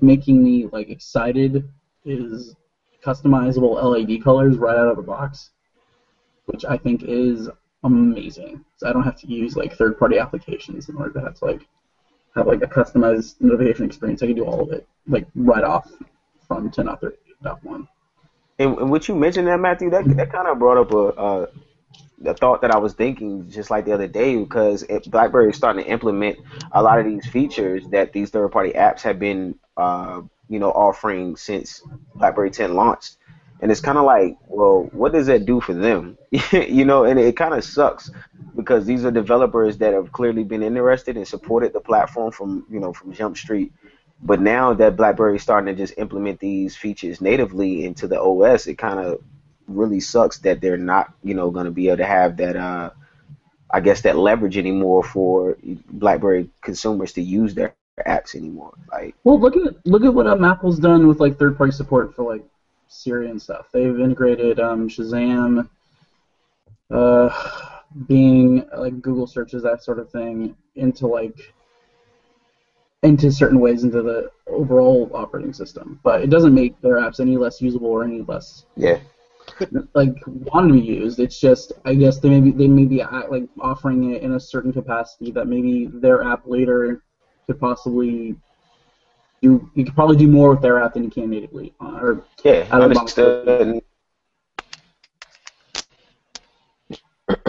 making 0.00 0.42
me 0.42 0.66
like 0.72 0.88
excited 0.88 1.68
is 2.04 2.54
customizable 3.04 3.82
LED 3.82 4.22
colors 4.22 4.56
right 4.56 4.76
out 4.76 4.88
of 4.88 4.96
the 4.96 5.02
box, 5.02 5.50
which 6.46 6.64
I 6.64 6.76
think 6.76 7.02
is 7.02 7.48
amazing. 7.82 8.64
So 8.76 8.88
I 8.88 8.92
don't 8.92 9.02
have 9.02 9.20
to 9.20 9.26
use 9.26 9.56
like 9.56 9.74
third-party 9.74 10.18
applications 10.18 10.88
in 10.88 10.96
order 10.96 11.12
to 11.12 11.20
have 11.20 11.34
to 11.38 11.44
like 11.44 11.66
have 12.34 12.46
like 12.46 12.62
a 12.62 12.66
customized 12.66 13.40
notification 13.40 13.84
experience. 13.84 14.22
I 14.22 14.26
can 14.26 14.36
do 14.36 14.44
all 14.44 14.60
of 14.60 14.72
it 14.72 14.86
like 15.06 15.26
right 15.34 15.64
off 15.64 15.90
from 16.48 16.70
10.3.1. 16.70 17.88
And, 18.58 18.78
and 18.78 18.90
what 18.90 19.08
you 19.08 19.14
mentioned 19.14 19.46
there, 19.46 19.58
Matthew, 19.58 19.90
that 19.90 20.04
that 20.16 20.32
kind 20.32 20.48
of 20.48 20.58
brought 20.58 20.78
up 20.78 20.92
a, 20.92 21.08
a 21.20 21.48
a 22.26 22.34
thought 22.34 22.62
that 22.62 22.70
I 22.70 22.78
was 22.78 22.94
thinking 22.94 23.50
just 23.50 23.70
like 23.70 23.84
the 23.84 23.92
other 23.92 24.06
day 24.08 24.36
because 24.36 24.82
it, 24.84 25.10
BlackBerry 25.10 25.50
is 25.50 25.56
starting 25.56 25.84
to 25.84 25.90
implement 25.90 26.38
a 26.72 26.82
lot 26.82 26.98
of 26.98 27.04
these 27.04 27.26
features 27.26 27.86
that 27.88 28.12
these 28.12 28.30
third-party 28.30 28.72
apps 28.72 29.02
have 29.02 29.18
been, 29.18 29.56
uh, 29.76 30.22
you 30.48 30.58
know, 30.58 30.70
offering 30.70 31.36
since 31.36 31.82
BlackBerry 32.14 32.50
10 32.50 32.74
launched. 32.74 33.16
And 33.60 33.70
it's 33.70 33.80
kind 33.80 33.96
of 33.96 34.04
like, 34.04 34.36
well, 34.48 34.88
what 34.92 35.12
does 35.12 35.26
that 35.26 35.46
do 35.46 35.60
for 35.60 35.72
them? 35.72 36.18
you 36.52 36.84
know, 36.84 37.04
and 37.04 37.18
it 37.18 37.36
kind 37.36 37.54
of 37.54 37.64
sucks 37.64 38.10
because 38.56 38.84
these 38.84 39.04
are 39.04 39.10
developers 39.10 39.78
that 39.78 39.94
have 39.94 40.12
clearly 40.12 40.44
been 40.44 40.62
interested 40.62 41.16
and 41.16 41.26
supported 41.26 41.72
the 41.72 41.80
platform 41.80 42.30
from, 42.30 42.66
you 42.70 42.80
know, 42.80 42.92
from 42.92 43.12
Jump 43.12 43.36
Street. 43.36 43.72
But 44.22 44.40
now 44.40 44.74
that 44.74 44.96
BlackBerry 44.96 45.36
is 45.36 45.42
starting 45.42 45.74
to 45.74 45.80
just 45.80 45.98
implement 45.98 46.40
these 46.40 46.76
features 46.76 47.20
natively 47.20 47.84
into 47.84 48.06
the 48.06 48.20
OS, 48.20 48.66
it 48.66 48.76
kind 48.76 48.98
of 48.98 49.22
really 49.66 50.00
sucks 50.00 50.38
that 50.38 50.60
they're 50.60 50.76
not, 50.76 51.12
you 51.22 51.34
know, 51.34 51.50
going 51.50 51.66
to 51.66 51.72
be 51.72 51.88
able 51.88 51.98
to 51.98 52.06
have 52.06 52.36
that, 52.38 52.56
uh, 52.56 52.90
I 53.70 53.80
guess, 53.80 54.02
that 54.02 54.16
leverage 54.16 54.56
anymore 54.56 55.02
for 55.02 55.56
BlackBerry 55.90 56.50
consumers 56.60 57.12
to 57.14 57.22
use 57.22 57.54
their 57.54 57.74
apps 58.06 58.34
anymore. 58.34 58.74
Like, 58.90 59.14
well, 59.24 59.40
look 59.40 59.56
at 59.56 59.86
look 59.86 60.04
at 60.04 60.12
what 60.12 60.26
um, 60.26 60.44
Apple's 60.44 60.78
done 60.78 61.06
with 61.06 61.20
like 61.20 61.38
third-party 61.38 61.72
support 61.72 62.14
for 62.14 62.30
like 62.32 62.44
Siri 62.88 63.30
and 63.30 63.40
stuff. 63.40 63.66
They've 63.72 63.98
integrated 64.00 64.60
um, 64.60 64.88
Shazam, 64.88 65.68
uh, 66.90 67.30
Bing, 68.06 68.66
like 68.76 69.00
Google 69.00 69.26
searches, 69.26 69.62
that 69.62 69.82
sort 69.82 69.98
of 69.98 70.10
thing, 70.10 70.56
into 70.74 71.06
like 71.06 71.54
into 73.02 73.30
certain 73.30 73.60
ways 73.60 73.84
into 73.84 74.02
the 74.02 74.30
overall 74.46 75.10
operating 75.14 75.52
system. 75.52 76.00
But 76.02 76.22
it 76.22 76.30
doesn't 76.30 76.54
make 76.54 76.80
their 76.80 76.96
apps 76.96 77.20
any 77.20 77.36
less 77.36 77.60
usable 77.60 77.88
or 77.88 78.04
any 78.04 78.22
less 78.22 78.64
yeah 78.76 78.98
like 79.94 80.14
want 80.26 80.68
to 80.68 80.74
be 80.74 80.80
used. 80.80 81.20
It's 81.20 81.38
just 81.38 81.72
I 81.84 81.94
guess 81.94 82.18
they 82.18 82.28
may 82.28 82.40
be 82.40 82.50
they 82.50 82.68
may 82.68 82.86
be 82.86 83.02
like 83.28 83.44
offering 83.60 84.14
it 84.14 84.22
in 84.22 84.32
a 84.32 84.40
certain 84.40 84.72
capacity 84.72 85.30
that 85.32 85.46
maybe 85.46 85.86
their 85.86 86.24
app 86.24 86.46
later 86.46 87.02
could 87.46 87.60
possibly 87.60 88.36
do. 89.42 89.70
You 89.74 89.84
could 89.84 89.94
probably 89.94 90.16
do 90.16 90.28
more 90.28 90.50
with 90.50 90.62
their 90.62 90.82
app 90.82 90.94
than 90.94 91.04
you 91.04 91.10
can 91.10 91.30
natively. 91.30 91.74
Uh, 91.80 91.98
or 92.00 92.24
yeah, 92.44 92.66
understood. 92.70 93.82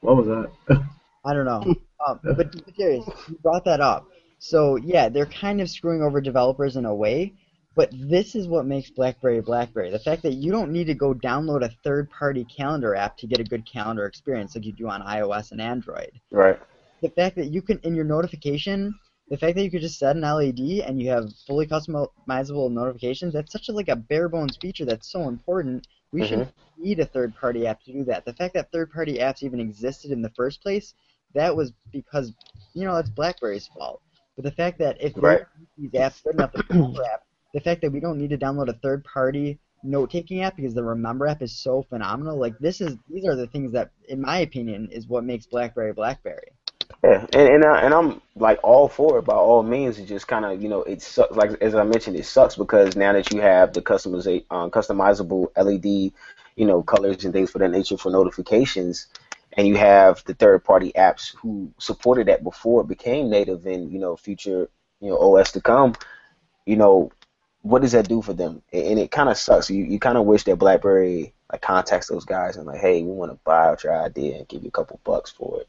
what 0.00 0.16
was 0.16 0.26
that? 0.26 0.50
I 1.24 1.34
don't 1.34 1.44
know. 1.44 1.74
Um, 2.06 2.20
but 2.22 2.54
serious, 2.76 3.04
you 3.28 3.38
brought 3.42 3.64
that 3.66 3.80
up. 3.80 4.06
So 4.38 4.76
yeah, 4.76 5.08
they're 5.08 5.26
kind 5.26 5.60
of 5.60 5.68
screwing 5.68 6.02
over 6.02 6.20
developers 6.20 6.76
in 6.76 6.86
a 6.86 6.94
way, 6.94 7.34
but 7.76 7.90
this 7.92 8.34
is 8.34 8.48
what 8.48 8.64
makes 8.64 8.90
BlackBerry 8.90 9.42
BlackBerry. 9.42 9.90
The 9.90 9.98
fact 9.98 10.22
that 10.22 10.34
you 10.34 10.50
don't 10.50 10.72
need 10.72 10.86
to 10.86 10.94
go 10.94 11.12
download 11.12 11.62
a 11.62 11.70
third-party 11.84 12.46
calendar 12.46 12.96
app 12.96 13.18
to 13.18 13.26
get 13.26 13.38
a 13.38 13.44
good 13.44 13.70
calendar 13.70 14.06
experience 14.06 14.54
like 14.54 14.64
you 14.64 14.72
do 14.72 14.88
on 14.88 15.02
iOS 15.02 15.52
and 15.52 15.60
Android. 15.60 16.10
Right. 16.30 16.58
The 17.02 17.10
fact 17.10 17.36
that 17.36 17.46
you 17.46 17.62
can, 17.62 17.78
in 17.80 17.94
your 17.94 18.04
notification, 18.04 18.94
the 19.28 19.36
fact 19.36 19.56
that 19.56 19.62
you 19.62 19.70
could 19.70 19.80
just 19.80 19.98
set 19.98 20.16
an 20.16 20.22
LED 20.22 20.84
and 20.84 21.00
you 21.00 21.08
have 21.10 21.32
fully 21.46 21.66
customizable 21.66 22.70
notifications, 22.70 23.32
that's 23.32 23.52
such 23.52 23.68
a 23.68 23.72
like 23.72 23.88
a 23.88 23.96
bare 23.96 24.28
bones 24.28 24.56
feature 24.60 24.84
that's 24.84 25.10
so 25.10 25.28
important. 25.28 25.86
We 26.12 26.22
mm-hmm. 26.22 26.28
should 26.28 26.52
need 26.78 26.98
a 26.98 27.06
third 27.06 27.34
party 27.36 27.66
app 27.66 27.82
to 27.84 27.92
do 27.92 28.04
that. 28.04 28.24
The 28.24 28.34
fact 28.34 28.54
that 28.54 28.72
third 28.72 28.90
party 28.90 29.18
apps 29.18 29.42
even 29.42 29.60
existed 29.60 30.10
in 30.10 30.22
the 30.22 30.30
first 30.30 30.62
place, 30.62 30.94
that 31.34 31.54
was 31.54 31.72
because 31.92 32.34
you 32.74 32.84
know 32.84 32.94
that's 32.94 33.10
BlackBerry's 33.10 33.68
fault. 33.68 34.02
But 34.34 34.44
the 34.44 34.50
fact 34.50 34.78
that 34.78 35.00
if 35.00 35.12
right. 35.16 35.42
these 35.78 35.92
apps 35.92 36.22
good 36.24 36.34
enough, 36.34 36.52
the 36.52 37.04
app 37.12 37.22
the 37.52 37.60
fact 37.60 37.82
that 37.82 37.92
we 37.92 38.00
don't 38.00 38.18
need 38.18 38.30
to 38.30 38.38
download 38.38 38.68
a 38.68 38.74
third 38.74 39.04
party 39.04 39.58
note 39.82 40.10
taking 40.10 40.42
app 40.42 40.56
because 40.56 40.74
the 40.74 40.84
Remember 40.84 41.26
app 41.26 41.42
is 41.42 41.56
so 41.56 41.82
phenomenal. 41.82 42.38
Like 42.38 42.58
this 42.58 42.80
is 42.80 42.96
these 43.08 43.24
are 43.24 43.36
the 43.36 43.46
things 43.46 43.72
that, 43.72 43.90
in 44.08 44.20
my 44.20 44.38
opinion, 44.38 44.88
is 44.90 45.08
what 45.08 45.24
makes 45.24 45.46
BlackBerry 45.46 45.92
BlackBerry. 45.92 46.52
Yeah, 47.02 47.26
and 47.32 47.48
and, 47.48 47.64
uh, 47.64 47.74
and 47.82 47.94
I'm 47.94 48.20
like 48.36 48.58
all 48.62 48.86
for 48.88 49.18
it 49.18 49.22
by 49.24 49.34
all 49.34 49.62
means. 49.62 49.98
It 49.98 50.04
just 50.06 50.28
kind 50.28 50.44
of 50.44 50.62
you 50.62 50.68
know 50.68 50.82
it 50.82 51.00
sucks. 51.00 51.34
Like 51.34 51.52
as 51.62 51.74
I 51.74 51.82
mentioned, 51.82 52.16
it 52.16 52.26
sucks 52.26 52.56
because 52.56 52.94
now 52.94 53.12
that 53.14 53.32
you 53.32 53.40
have 53.40 53.72
the 53.72 53.80
customiza- 53.80 54.44
um, 54.50 54.70
customizable 54.70 55.48
LED, 55.56 56.12
you 56.56 56.66
know, 56.66 56.82
colors 56.82 57.24
and 57.24 57.32
things 57.32 57.50
for 57.50 57.58
that 57.58 57.70
nature 57.70 57.96
for 57.96 58.10
notifications, 58.10 59.06
and 59.54 59.66
you 59.66 59.76
have 59.78 60.22
the 60.24 60.34
third 60.34 60.62
party 60.62 60.92
apps 60.94 61.34
who 61.36 61.72
supported 61.78 62.28
that 62.28 62.44
before 62.44 62.82
it 62.82 62.88
became 62.88 63.30
native 63.30 63.66
in 63.66 63.90
you 63.90 63.98
know 63.98 64.14
future 64.16 64.68
you 65.00 65.08
know 65.08 65.16
OS 65.18 65.52
to 65.52 65.60
come. 65.62 65.94
You 66.66 66.76
know, 66.76 67.12
what 67.62 67.82
does 67.82 67.92
that 67.92 68.08
do 68.08 68.22
for 68.22 68.34
them? 68.34 68.62
And 68.72 68.98
it 68.98 69.10
kind 69.10 69.28
of 69.28 69.38
sucks. 69.38 69.70
You 69.70 69.84
you 69.84 69.98
kind 70.00 70.18
of 70.18 70.26
wish 70.26 70.44
that 70.44 70.56
BlackBerry 70.56 71.34
like 71.52 71.62
contacts 71.62 72.08
those 72.08 72.24
guys 72.24 72.56
and 72.56 72.66
like, 72.66 72.80
hey, 72.80 73.02
we 73.02 73.10
want 73.12 73.32
to 73.32 73.38
buy 73.44 73.68
out 73.68 73.84
your 73.84 73.96
idea 73.96 74.38
and 74.38 74.48
give 74.48 74.62
you 74.62 74.68
a 74.68 74.72
couple 74.72 75.00
bucks 75.04 75.30
for 75.30 75.60
it. 75.62 75.68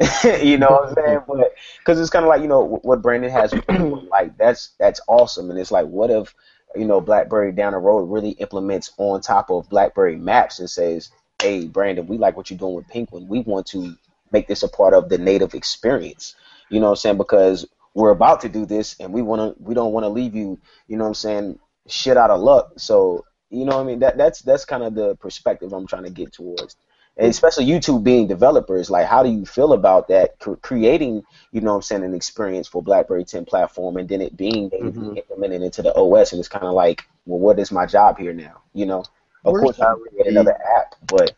you 0.42 0.58
know 0.58 0.70
what 0.70 0.88
I'm 0.88 0.94
saying? 0.94 1.20
But 1.26 1.54
because 1.78 2.00
it's 2.00 2.10
kind 2.10 2.24
of 2.24 2.28
like 2.28 2.42
you 2.42 2.48
know 2.48 2.80
what 2.82 3.02
Brandon 3.02 3.30
has, 3.30 3.52
like 4.10 4.36
that's 4.38 4.70
that's 4.78 5.00
awesome. 5.06 5.50
And 5.50 5.58
it's 5.58 5.70
like, 5.70 5.86
what 5.86 6.10
if 6.10 6.34
you 6.74 6.86
know 6.86 7.00
BlackBerry 7.00 7.52
down 7.52 7.72
the 7.72 7.78
road 7.78 8.10
really 8.10 8.30
implements 8.30 8.92
on 8.98 9.20
top 9.20 9.50
of 9.50 9.68
BlackBerry 9.68 10.16
Maps 10.16 10.58
and 10.58 10.70
says, 10.70 11.10
hey, 11.42 11.66
Brandon, 11.66 12.06
we 12.06 12.18
like 12.18 12.36
what 12.36 12.50
you're 12.50 12.58
doing 12.58 12.74
with 12.74 12.88
Penguin. 12.88 13.28
We 13.28 13.40
want 13.40 13.66
to 13.68 13.94
make 14.32 14.48
this 14.48 14.62
a 14.62 14.68
part 14.68 14.94
of 14.94 15.08
the 15.08 15.18
native 15.18 15.54
experience. 15.54 16.34
You 16.70 16.80
know 16.80 16.86
what 16.86 16.92
I'm 16.92 16.96
saying? 16.96 17.16
Because 17.18 17.66
we're 17.94 18.10
about 18.10 18.40
to 18.42 18.48
do 18.48 18.66
this 18.66 18.96
and 19.00 19.12
we 19.12 19.22
want 19.22 19.56
to 19.56 19.62
we 19.62 19.74
don't 19.74 19.92
want 19.92 20.04
to 20.04 20.08
leave 20.08 20.34
you 20.34 20.58
you 20.86 20.96
know 20.96 21.04
what 21.04 21.08
i'm 21.08 21.14
saying 21.14 21.58
shit 21.88 22.16
out 22.16 22.30
of 22.30 22.40
luck 22.40 22.72
so 22.76 23.24
you 23.50 23.64
know 23.64 23.76
what 23.76 23.82
i 23.82 23.84
mean 23.84 23.98
that 23.98 24.16
that's 24.16 24.42
that's 24.42 24.64
kind 24.64 24.82
of 24.82 24.94
the 24.94 25.16
perspective 25.16 25.72
i'm 25.72 25.86
trying 25.86 26.04
to 26.04 26.10
get 26.10 26.32
towards 26.32 26.76
and 27.20 27.28
especially 27.28 27.64
you 27.64 27.78
two 27.78 28.00
being 28.00 28.26
developers 28.26 28.90
like 28.90 29.06
how 29.06 29.22
do 29.22 29.30
you 29.30 29.44
feel 29.44 29.72
about 29.72 30.08
that 30.08 30.38
creating 30.62 31.22
you 31.52 31.60
know 31.60 31.72
what 31.72 31.76
i'm 31.76 31.82
saying 31.82 32.04
an 32.04 32.14
experience 32.14 32.66
for 32.66 32.82
blackberry 32.82 33.24
10 33.24 33.44
platform 33.44 33.96
and 33.98 34.08
then 34.08 34.20
it 34.20 34.36
being 34.36 34.70
mm-hmm. 34.70 35.16
implemented 35.16 35.62
into 35.62 35.82
the 35.82 35.94
os 35.94 36.32
and 36.32 36.40
it's 36.40 36.48
kind 36.48 36.64
of 36.64 36.72
like 36.72 37.02
well 37.26 37.38
what 37.38 37.58
is 37.58 37.70
my 37.70 37.86
job 37.86 38.18
here 38.18 38.32
now 38.32 38.62
you 38.72 38.86
know 38.86 39.04
of 39.44 39.54
course 39.54 39.78
i 39.80 39.92
would 39.92 40.10
create 40.10 40.28
another 40.28 40.56
app 40.78 40.94
but 41.06 41.36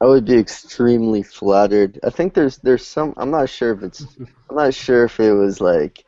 I 0.00 0.06
would 0.06 0.26
be 0.26 0.36
extremely 0.36 1.22
flattered. 1.22 1.98
I 2.02 2.10
think 2.10 2.34
there's 2.34 2.58
there's 2.58 2.84
some. 2.84 3.14
I'm 3.16 3.30
not 3.30 3.48
sure 3.48 3.72
if 3.72 3.82
it's. 3.82 4.04
I'm 4.50 4.56
not 4.56 4.74
sure 4.74 5.04
if 5.04 5.18
it 5.18 5.32
was 5.32 5.62
like 5.62 6.04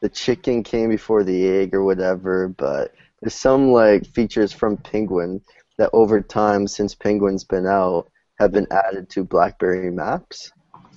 the 0.00 0.08
chicken 0.08 0.62
came 0.62 0.90
before 0.90 1.24
the 1.24 1.48
egg 1.48 1.74
or 1.74 1.82
whatever, 1.82 2.48
but 2.48 2.94
there's 3.20 3.34
some 3.34 3.72
like 3.72 4.06
features 4.06 4.52
from 4.52 4.76
Penguin 4.76 5.40
that 5.78 5.90
over 5.92 6.20
time, 6.20 6.68
since 6.68 6.94
Penguin's 6.94 7.42
been 7.42 7.66
out, 7.66 8.08
have 8.38 8.52
been 8.52 8.66
added 8.70 9.08
to 9.10 9.24
BlackBerry 9.24 9.90
Maps. 9.90 10.52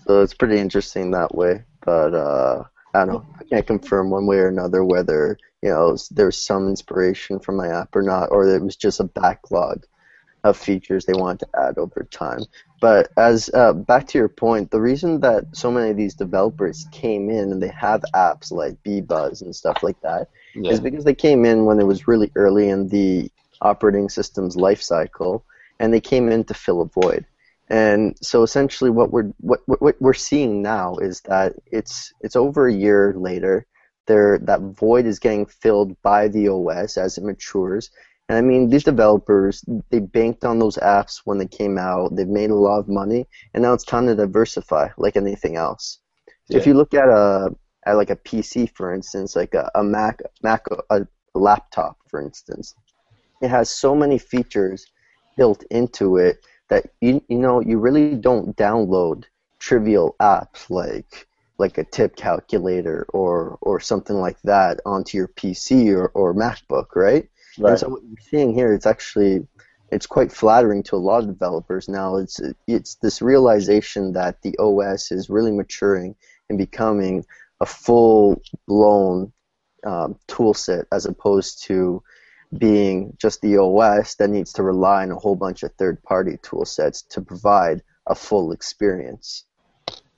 So 0.06 0.22
it's 0.22 0.34
pretty 0.34 0.58
interesting 0.58 1.12
that 1.12 1.34
way. 1.36 1.64
But 1.82 2.14
uh, 2.14 2.64
I 2.94 3.06
don't 3.06 3.08
know. 3.08 3.26
I 3.40 3.44
can't 3.46 3.68
confirm 3.68 4.10
one 4.10 4.26
way 4.26 4.38
or 4.38 4.48
another 4.48 4.84
whether 4.84 5.38
you 5.62 5.70
know 5.70 5.98
there's 6.12 6.38
some 6.38 6.68
inspiration 6.68 7.40
from 7.40 7.58
my 7.58 7.68
app 7.68 7.96
or 7.96 8.02
not, 8.02 8.32
or 8.32 8.48
it 8.48 8.62
was 8.62 8.76
just 8.76 9.00
a 9.00 9.06
backlog 9.06 9.86
of 10.44 10.58
features 10.58 11.06
they 11.06 11.14
want 11.14 11.40
to 11.42 11.48
add 11.54 11.78
over 11.78 12.08
time. 12.12 12.42
But 12.80 13.10
as 13.18 13.50
uh, 13.54 13.74
back 13.74 14.08
to 14.08 14.18
your 14.18 14.30
point, 14.30 14.72
the 14.72 14.80
reason 14.80 15.20
that 15.22 15.46
so 15.54 15.70
many 15.70 15.90
of 15.90 15.98
these 15.98 16.16
developers 16.16 16.88
came 16.92 17.30
in 17.30 17.52
and 17.52 17.62
they 17.62 17.70
have 17.70 18.04
apps 18.14 18.52
like 18.52 18.82
BBuzz 18.84 19.42
and 19.42 19.54
stuff 19.54 19.84
like 19.84 20.00
that 20.02 20.30
yeah. 20.56 20.72
is 20.72 20.80
because 20.80 21.04
they 21.04 21.14
came 21.14 21.44
in 21.44 21.66
when 21.66 21.80
it 21.80 21.86
was 21.86 22.08
really 22.08 22.32
early 22.36 22.70
in 22.70 22.88
the 22.88 23.30
operating 23.62 24.08
system's 24.08 24.56
life 24.56 24.82
cycle, 24.82 25.44
and 25.80 25.94
they 25.94 26.02
came 26.02 26.30
in 26.30 26.44
to 26.46 26.54
fill 26.54 26.82
a 26.82 26.86
void. 26.86 27.26
And 27.70 28.18
so 28.22 28.44
essentially, 28.44 28.90
what 28.90 29.12
we're 29.12 29.32
what, 29.40 29.62
what 29.66 29.96
we're 30.02 30.14
seeing 30.14 30.62
now 30.62 30.96
is 30.98 31.22
that 31.22 31.54
it's 31.68 32.14
it's 32.22 32.36
over 32.36 32.68
a 32.68 32.74
year 32.74 33.14
later. 33.16 33.66
There, 34.08 34.40
that 34.40 34.62
void 34.62 35.06
is 35.06 35.20
getting 35.20 35.46
filled 35.46 35.96
by 36.02 36.30
the 36.30 36.50
OS 36.50 36.98
as 36.98 37.20
it 37.20 37.24
matures, 37.24 37.92
and 38.30 38.38
I 38.38 38.42
mean, 38.42 38.70
these 38.70 38.84
developers, 38.84 39.66
they 39.90 40.00
banked 40.00 40.46
on 40.46 40.60
those 40.60 40.78
apps 40.78 41.22
when 41.26 41.40
they 41.40 41.48
came 41.48 41.80
out. 41.80 42.16
They've 42.16 42.28
made 42.28 42.52
a 42.52 42.56
lot 42.56 42.80
of 42.80 42.88
money, 42.88 43.28
and 43.54 43.64
now 43.64 43.74
it's 43.74 43.84
time 43.84 44.06
to 44.06 44.16
diversify, 44.16 44.90
like 44.98 45.18
anything 45.18 45.56
else. 45.56 45.98
Yeah. 46.48 46.60
If 46.60 46.68
you 46.68 46.76
look 46.76 46.94
at 46.94 47.10
a 47.10 47.56
at 47.88 47.94
like 47.98 48.12
a 48.12 48.16
PC, 48.16 48.72
for 48.76 48.94
instance, 48.94 49.36
like 49.36 49.56
a, 49.56 49.72
a 49.74 49.84
Mac, 49.84 50.22
Mac, 50.44 50.66
a 50.92 51.08
laptop, 51.34 51.98
for 52.08 52.22
instance, 52.22 52.76
it 53.42 53.50
has 53.50 53.72
so 53.72 53.96
many 53.96 54.20
features 54.20 54.86
built 55.40 55.64
into 55.72 56.18
it 56.18 56.46
that 56.68 56.84
you 57.02 57.22
you 57.30 57.40
know 57.40 57.62
you 57.62 57.78
really 57.80 58.16
don't 58.16 58.56
download 58.58 59.24
trivial 59.58 60.16
apps 60.20 60.70
like 60.70 61.28
like 61.58 61.78
a 61.78 61.84
tip 61.84 62.16
calculator 62.16 63.06
or 63.14 63.58
or 63.62 63.80
something 63.80 64.16
like 64.16 64.42
that 64.44 64.80
onto 64.86 65.18
your 65.18 65.28
PC 65.28 65.94
or, 65.96 66.08
or 66.10 66.34
MacBook, 66.34 66.96
right? 66.96 67.30
Right. 67.58 67.72
And 67.72 67.80
so 67.80 67.90
what 67.90 68.04
you're 68.04 68.30
seeing 68.30 68.54
here, 68.54 68.74
it's 68.74 68.86
actually 68.86 69.46
it's 69.92 70.06
quite 70.06 70.32
flattering 70.32 70.84
to 70.84 70.96
a 70.96 71.06
lot 71.10 71.24
of 71.24 71.28
developers 71.28 71.88
now. 71.90 72.18
It's 72.18 72.40
it's 72.68 72.96
this 72.96 73.22
realization 73.22 74.14
that 74.14 74.42
the 74.42 74.56
OS 74.58 75.12
is 75.12 75.30
really 75.30 75.52
maturing 75.52 76.16
and 76.50 76.58
becoming 76.58 77.26
a 77.60 77.66
full 77.66 78.42
blown 78.68 79.32
um, 79.86 80.18
tool 80.28 80.54
set 80.54 80.86
as 80.92 81.06
opposed 81.06 81.64
to 81.66 82.02
being 82.58 83.16
just 83.20 83.42
the 83.42 83.58
OS 83.58 84.16
that 84.16 84.30
needs 84.30 84.54
to 84.54 84.64
rely 84.64 85.04
on 85.04 85.12
a 85.12 85.16
whole 85.16 85.36
bunch 85.36 85.64
of 85.64 85.72
third 85.74 86.02
party 86.04 86.38
tool 86.42 86.66
sets 86.66 87.04
to 87.04 87.22
provide 87.22 87.84
a 88.08 88.16
full 88.16 88.52
experience. 88.52 89.46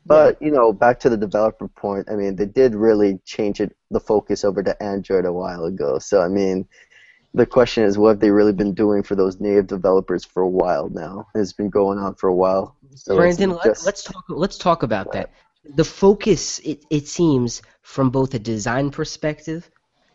But 0.05 0.41
you 0.41 0.51
know, 0.51 0.73
back 0.73 0.99
to 1.01 1.09
the 1.09 1.17
developer 1.17 1.67
point. 1.67 2.07
I 2.09 2.15
mean, 2.15 2.35
they 2.35 2.45
did 2.45 2.73
really 2.73 3.19
change 3.25 3.61
it 3.61 3.75
the 3.91 3.99
focus 3.99 4.43
over 4.43 4.63
to 4.63 4.81
Android 4.81 5.25
a 5.25 5.33
while 5.33 5.65
ago. 5.65 5.99
So 5.99 6.21
I 6.21 6.27
mean, 6.27 6.67
the 7.33 7.45
question 7.45 7.83
is, 7.83 7.97
what 7.97 8.09
have 8.09 8.19
they 8.19 8.31
really 8.31 8.53
been 8.53 8.73
doing 8.73 9.03
for 9.03 9.15
those 9.15 9.39
native 9.39 9.67
developers 9.67 10.25
for 10.25 10.41
a 10.41 10.49
while 10.49 10.89
now? 10.89 11.27
It's 11.35 11.53
been 11.53 11.69
going 11.69 11.99
on 11.99 12.15
for 12.15 12.29
a 12.29 12.35
while. 12.35 12.75
So 12.95 13.15
Brandon, 13.15 13.57
just- 13.63 13.85
let's 13.85 14.03
talk. 14.03 14.23
Let's 14.29 14.57
talk 14.57 14.83
about 14.83 15.11
that. 15.13 15.29
The 15.75 15.83
focus, 15.85 16.57
it, 16.59 16.83
it 16.89 17.07
seems, 17.07 17.61
from 17.83 18.09
both 18.09 18.33
a 18.33 18.39
design 18.39 18.89
perspective, 18.89 19.69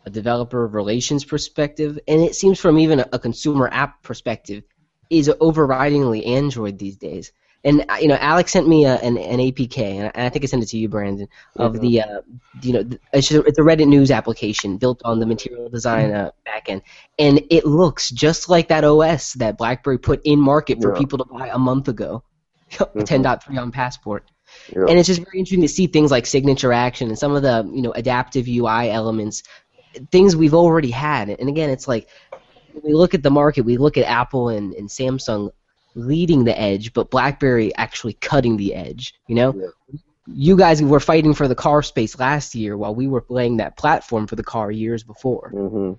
a 0.07 0.09
developer 0.09 0.65
relations 0.65 1.25
perspective, 1.25 1.99
and 2.07 2.21
it 2.21 2.33
seems 2.33 2.59
from 2.59 2.79
even 2.79 3.01
a, 3.01 3.09
a 3.13 3.19
consumer 3.19 3.69
app 3.71 4.01
perspective, 4.01 4.63
is 5.09 5.27
overridingly 5.29 6.25
Android 6.25 6.79
these 6.79 6.95
days. 6.97 7.33
And 7.63 7.85
uh, 7.89 7.97
you 7.99 8.07
know, 8.07 8.17
Alex 8.19 8.53
sent 8.53 8.67
me 8.67 8.85
a, 8.85 8.95
an, 8.95 9.17
an 9.17 9.39
APK, 9.39 9.77
and 9.77 10.11
I, 10.15 10.29
think 10.29 10.45
I 10.45 10.47
sent 10.47 10.63
it 10.63 10.67
to 10.67 10.77
you, 10.77 10.87
Brandon, 10.87 11.27
of 11.57 11.79
the 11.81 12.01
uh, 12.01 12.21
you 12.61 12.73
know, 12.73 12.89
it's, 13.11 13.31
a 13.31 13.41
Reddit 13.41 13.87
news 13.87 14.09
application 14.09 14.77
built 14.77 15.01
on 15.03 15.19
the 15.19 15.25
Material 15.25 15.67
Design 15.67 16.13
uh, 16.13 16.31
backend, 16.47 16.83
and 17.19 17.43
it 17.49 17.65
looks 17.65 18.09
just 18.09 18.47
like 18.47 18.69
that 18.69 18.85
OS 18.85 19.33
that 19.33 19.57
BlackBerry 19.57 19.97
put 19.97 20.21
in 20.23 20.39
market 20.39 20.81
for 20.81 20.93
Yeah. 20.93 20.99
people 20.99 21.17
to 21.17 21.25
buy 21.25 21.49
a 21.49 21.59
month 21.59 21.89
ago. 21.89 22.23
10.3 22.71 23.61
on 23.61 23.71
Passport. 23.71 24.29
Yeah. 24.73 24.85
And 24.89 24.99
it's 24.99 25.07
just 25.07 25.23
very 25.23 25.39
interesting 25.39 25.61
to 25.61 25.67
see 25.67 25.87
things 25.87 26.11
like 26.11 26.25
signature 26.25 26.73
action 26.73 27.09
and 27.09 27.17
some 27.17 27.35
of 27.35 27.41
the 27.41 27.69
you 27.73 27.81
know 27.81 27.91
adaptive 27.91 28.47
UI 28.47 28.89
elements, 28.89 29.43
things 30.11 30.35
we've 30.35 30.53
already 30.53 30.91
had. 30.91 31.29
And 31.29 31.49
again, 31.49 31.69
it's 31.69 31.87
like 31.87 32.07
when 32.73 32.83
we 32.83 32.93
look 32.93 33.13
at 33.13 33.23
the 33.23 33.31
market, 33.31 33.61
we 33.61 33.77
look 33.77 33.97
at 33.97 34.05
Apple 34.05 34.49
and, 34.49 34.73
and 34.73 34.89
Samsung 34.89 35.51
leading 35.95 36.43
the 36.43 36.59
edge, 36.59 36.93
but 36.93 37.09
BlackBerry 37.09 37.75
actually 37.75 38.13
cutting 38.13 38.57
the 38.57 38.75
edge. 38.75 39.15
You 39.27 39.35
know, 39.35 39.53
Yeah. 39.55 39.99
you 40.27 40.57
guys 40.57 40.83
were 40.83 40.99
fighting 40.99 41.33
for 41.33 41.47
the 41.47 41.55
car 41.55 41.81
space 41.81 42.19
last 42.19 42.53
year, 42.53 42.77
while 42.77 42.93
we 42.93 43.07
were 43.07 43.25
laying 43.29 43.57
that 43.57 43.77
platform 43.77 44.27
for 44.27 44.35
the 44.35 44.43
car 44.43 44.69
years 44.69 45.03
before 45.03 45.51
Mhm. 45.55 45.97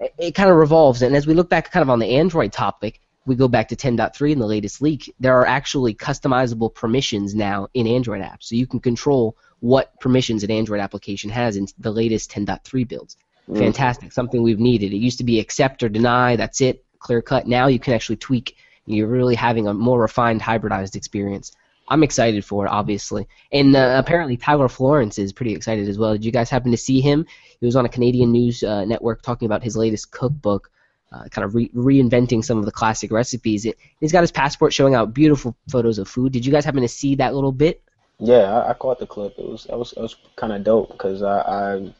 it, 0.00 0.14
it 0.18 0.34
kind 0.34 0.50
of 0.50 0.56
revolves. 0.56 1.02
And 1.02 1.16
as 1.16 1.26
we 1.26 1.34
look 1.34 1.48
back 1.48 1.70
kind 1.70 1.82
of 1.82 1.90
on 1.90 1.98
the 1.98 2.16
Android 2.16 2.52
topic, 2.52 3.00
we 3.26 3.34
go 3.34 3.48
back 3.48 3.68
to 3.68 3.76
10.3 3.76 4.32
in 4.32 4.38
the 4.38 4.46
latest 4.46 4.80
leak. 4.80 5.12
There 5.20 5.36
are 5.36 5.46
actually 5.46 5.94
customizable 5.94 6.74
permissions 6.74 7.34
now 7.34 7.68
in 7.74 7.86
Android 7.86 8.22
apps. 8.22 8.44
So 8.44 8.54
you 8.54 8.66
can 8.66 8.80
control 8.80 9.36
what 9.60 9.98
permissions 10.00 10.42
an 10.42 10.50
Android 10.50 10.80
application 10.80 11.30
has 11.30 11.56
in 11.56 11.66
the 11.78 11.90
latest 11.90 12.30
10.3 12.30 12.84
builds. 12.84 13.16
Mm. 13.48 13.58
Fantastic. 13.58 14.12
Something 14.12 14.42
we've 14.42 14.60
needed. 14.60 14.92
It 14.92 14.98
used 14.98 15.18
to 15.18 15.24
be 15.24 15.40
accept 15.40 15.82
or 15.82 15.88
deny, 15.88 16.36
that's 16.36 16.60
it, 16.60 16.84
clear 16.98 17.22
cut. 17.22 17.46
Now 17.46 17.66
you 17.66 17.78
can 17.78 17.94
actually 17.94 18.16
tweak. 18.16 18.56
You're 18.86 19.06
really 19.06 19.34
having 19.34 19.68
a 19.68 19.74
more 19.74 20.00
refined, 20.00 20.40
hybridized 20.40 20.96
experience. 20.96 21.52
I'm 21.88 22.04
excited 22.04 22.44
for 22.44 22.66
it, 22.66 22.70
obviously. 22.70 23.26
And 23.50 23.74
uh, 23.74 23.96
apparently 23.98 24.36
Tyler 24.36 24.68
Florence 24.68 25.18
is 25.18 25.32
pretty 25.32 25.54
excited 25.54 25.88
as 25.88 25.98
well. 25.98 26.12
Did 26.12 26.24
you 26.24 26.30
guys 26.30 26.48
happen 26.48 26.70
to 26.70 26.76
see 26.76 27.00
him? 27.00 27.26
He 27.58 27.66
was 27.66 27.74
on 27.74 27.84
a 27.84 27.88
Canadian 27.88 28.30
news 28.30 28.62
uh, 28.62 28.84
network 28.84 29.22
talking 29.22 29.46
about 29.46 29.64
his 29.64 29.76
latest 29.76 30.12
cookbook, 30.12 30.70
uh, 31.12 31.24
kind 31.30 31.44
of 31.44 31.56
re- 31.56 31.70
reinventing 31.74 32.44
some 32.44 32.58
of 32.58 32.64
the 32.64 32.70
classic 32.70 33.10
recipes. 33.10 33.66
It, 33.66 33.76
he's 33.98 34.12
got 34.12 34.20
his 34.20 34.30
passport 34.30 34.72
showing 34.72 34.94
out 34.94 35.12
beautiful 35.12 35.56
photos 35.68 35.98
of 35.98 36.08
food. 36.08 36.32
Did 36.32 36.46
you 36.46 36.52
guys 36.52 36.64
happen 36.64 36.82
to 36.82 36.88
see 36.88 37.16
that 37.16 37.34
little 37.34 37.52
bit? 37.52 37.82
Yeah, 38.20 38.52
I, 38.52 38.70
I 38.70 38.74
caught 38.74 39.00
the 39.00 39.06
clip. 39.06 39.34
It 39.36 39.48
was 39.48 39.64
that 39.64 39.78
was 39.78 39.90
that 39.90 40.02
was 40.02 40.14
kind 40.36 40.52
of 40.52 40.62
dope 40.62 40.92
because 40.92 41.22
I, 41.22 41.40
I 41.40 41.94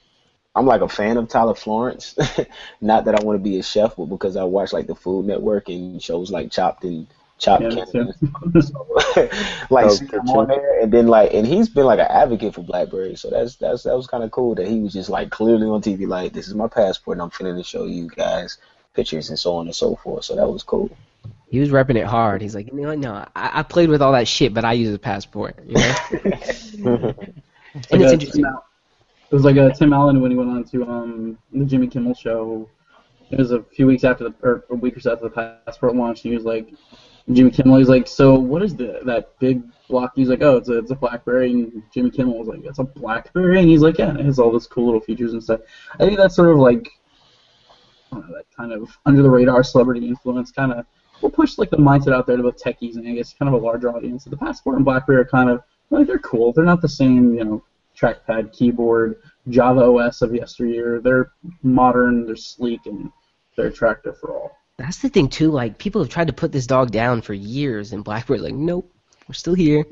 I'm 0.55 0.67
like 0.67 0.81
a 0.81 0.89
fan 0.89 1.17
of 1.17 1.29
Tyler 1.29 1.55
Florence. 1.55 2.17
Not 2.81 3.05
that 3.05 3.21
I 3.21 3.25
want 3.25 3.39
to 3.39 3.43
be 3.43 3.59
a 3.59 3.63
chef, 3.63 3.97
but 3.97 4.07
because 4.07 4.37
I 4.37 4.45
watch 4.45 4.73
like 4.73 4.87
the 4.87 4.95
Food 4.95 5.27
Network 5.27 5.69
and 5.69 6.03
shows 6.03 6.31
like 6.31 6.51
Chopped 6.51 6.85
and 6.85 7.07
Chopped 7.39 7.63
Yeah, 7.63 7.69
me 7.69 7.77
Canada. 7.77 8.15
So, 8.61 8.87
like 9.71 9.87
Oh, 9.87 9.89
seeing 9.89 10.11
him 10.11 10.29
on 10.31 10.49
there, 10.49 10.81
and 10.81 10.93
then 10.93 11.07
like, 11.07 11.33
and 11.33 11.47
he's 11.47 11.69
been 11.69 11.87
like 11.87 12.01
an 12.01 12.07
advocate 12.11 12.55
for 12.55 12.63
BlackBerry, 12.63 13.15
so 13.15 13.31
that's 13.31 13.57
that's 13.57 13.85
that 13.85 13.97
was 13.97 14.09
kind 14.09 14.25
of 14.25 14.31
cool 14.33 14.55
that 14.57 14.67
he 14.67 14.81
was 14.81 14.93
just 14.93 15.09
like 15.09 15.31
clearly 15.31 15.67
on 15.67 15.81
TV, 15.81 16.07
like 16.07 16.33
this 16.33 16.49
is 16.49 16.55
my 16.55 16.67
passport, 16.69 17.17
and 17.17 17.23
I'm 17.23 17.31
finna 17.31 17.57
to 17.57 17.63
show 17.63 17.87
you 17.87 18.09
guys 18.09 18.59
pictures 18.95 19.31
and 19.31 19.39
so 19.39 19.55
on 19.55 19.67
and 19.67 19.75
so 19.75 19.95
forth. 19.97 20.25
So 20.25 20.35
that 20.37 20.49
was 20.49 20.65
cool. 20.65 20.91
He 21.49 21.61
was 21.61 21.71
repping 21.71 21.97
it 21.97 22.07
hard. 22.07 22.43
He's 22.43 22.55
like, 22.55 22.67
you 22.67 22.81
know, 22.81 22.89
what? 22.89 22.99
no, 22.99 23.15
I, 23.35 23.61
I 23.61 23.63
played 23.63 23.89
with 23.89 24.03
all 24.03 24.13
that 24.13 24.29
shit, 24.29 24.53
but 24.53 24.65
I 24.65 24.73
use 24.73 24.95
a 24.95 24.99
passport. 24.99 25.57
You 25.67 25.79
know? 25.79 25.95
and 27.91 28.03
it's 28.03 28.13
interesting. 28.13 28.45
Tim 28.45 28.53
Al- 28.53 28.65
It 29.31 29.35
was 29.35 29.45
like 29.45 29.57
a 29.57 29.73
Tim 29.73 29.93
Allen 29.93 30.21
when 30.21 30.31
he 30.31 30.37
went 30.37 30.51
on 30.51 30.65
to 30.65 30.85
um, 30.91 31.39
the 31.53 31.65
Jimmy 31.65 31.87
Kimmel 31.87 32.15
show. 32.15 32.69
It 33.31 33.39
was 33.39 33.53
a 33.53 33.63
few 33.63 33.87
weeks 33.87 34.03
after 34.03 34.25
the, 34.25 34.35
or 34.43 34.65
a 34.71 34.75
week 34.75 34.97
or 34.97 35.01
so 35.01 35.13
after 35.13 35.29
the 35.29 35.61
passport 35.65 35.95
launch. 35.95 36.25
And 36.25 36.33
he 36.33 36.37
was 36.37 36.45
like, 36.45 36.69
Jimmy 37.33 37.53
Kimmel. 37.53 37.79
He's 37.79 37.89
like, 37.89 38.09
so 38.09 38.35
what 38.35 38.61
is 38.63 38.75
the 38.75 39.01
that 39.05 39.39
big 39.39 39.63
block? 39.89 40.13
He's 40.17 40.29
like, 40.29 40.43
oh, 40.43 40.57
it's 40.57 40.69
a 40.69 40.79
it's 40.79 40.91
a 40.91 40.97
BlackBerry. 40.97 41.53
And 41.53 41.83
Jimmy 41.95 42.11
Kimmel 42.11 42.39
was 42.39 42.49
like, 42.49 42.65
it's 42.65 42.81
a 42.81 42.85
BlackBerry. 42.85 43.61
And 43.61 43.69
he's 43.69 43.83
like, 43.83 43.99
yeah, 43.99 44.19
it 44.19 44.25
has 44.25 44.41
all 44.41 44.51
this 44.51 44.67
cool 44.67 44.87
little 44.87 45.01
features 45.01 45.33
and 45.33 45.43
stuff. 45.43 45.61
I 45.95 46.07
think 46.07 46.17
that's 46.17 46.35
sort 46.35 46.51
of 46.51 46.59
like, 46.59 46.89
know, 48.13 48.23
that 48.35 48.47
kind 48.57 48.73
of 48.73 48.91
under 49.07 49.23
the 49.23 49.31
radar 49.31 49.63
celebrity 49.63 50.09
influence 50.09 50.51
kind 50.51 50.73
of 50.73 50.87
will 51.21 51.31
push 51.31 51.59
like 51.59 51.71
the 51.71 51.77
mindset 51.77 52.15
out 52.15 52.27
there 52.27 52.37
to 52.37 52.43
both 52.43 52.63
techies 52.63 52.97
and 52.97 53.07
I 53.07 53.13
guess 53.13 53.35
kind 53.35 53.53
of 53.53 53.61
a 53.61 53.65
larger 53.65 53.95
audience. 53.95 54.25
The 54.25 54.37
passport 54.37 54.77
and 54.77 54.85
BlackBerry 54.85 55.21
are 55.21 55.25
kind 55.25 55.51
of 55.51 55.63
like 55.91 56.07
they're 56.07 56.19
cool. 56.19 56.53
They're 56.53 56.65
not 56.65 56.81
the 56.81 56.89
same, 56.89 57.35
you 57.35 57.45
know, 57.45 57.65
trackpad, 58.01 58.53
keyboard, 58.53 59.17
Java 59.49 59.83
OS 59.83 60.23
of 60.23 60.35
yesteryear. 60.35 61.01
They're 61.01 61.33
modern, 61.63 62.27
they're 62.27 62.37
sleek, 62.37 62.87
and 62.87 63.11
they're 63.57 63.67
attractive 63.67 64.19
for 64.19 64.33
all. 64.33 64.57
That's 64.79 64.99
the 64.99 65.09
thing 65.09 65.29
too. 65.29 65.51
Like 65.51 65.79
people 65.79 66.01
have 66.03 66.11
tried 66.11 66.29
to 66.29 66.33
put 66.33 66.53
this 66.53 66.67
dog 66.67 66.91
down 66.91 67.21
for 67.23 67.35
years, 67.35 67.93
and 67.93 68.05
BlackBerry 68.05 68.39
like, 68.39 68.55
nope, 68.55 68.91
we're 69.29 69.35
still 69.35 69.55
here, 69.55 69.85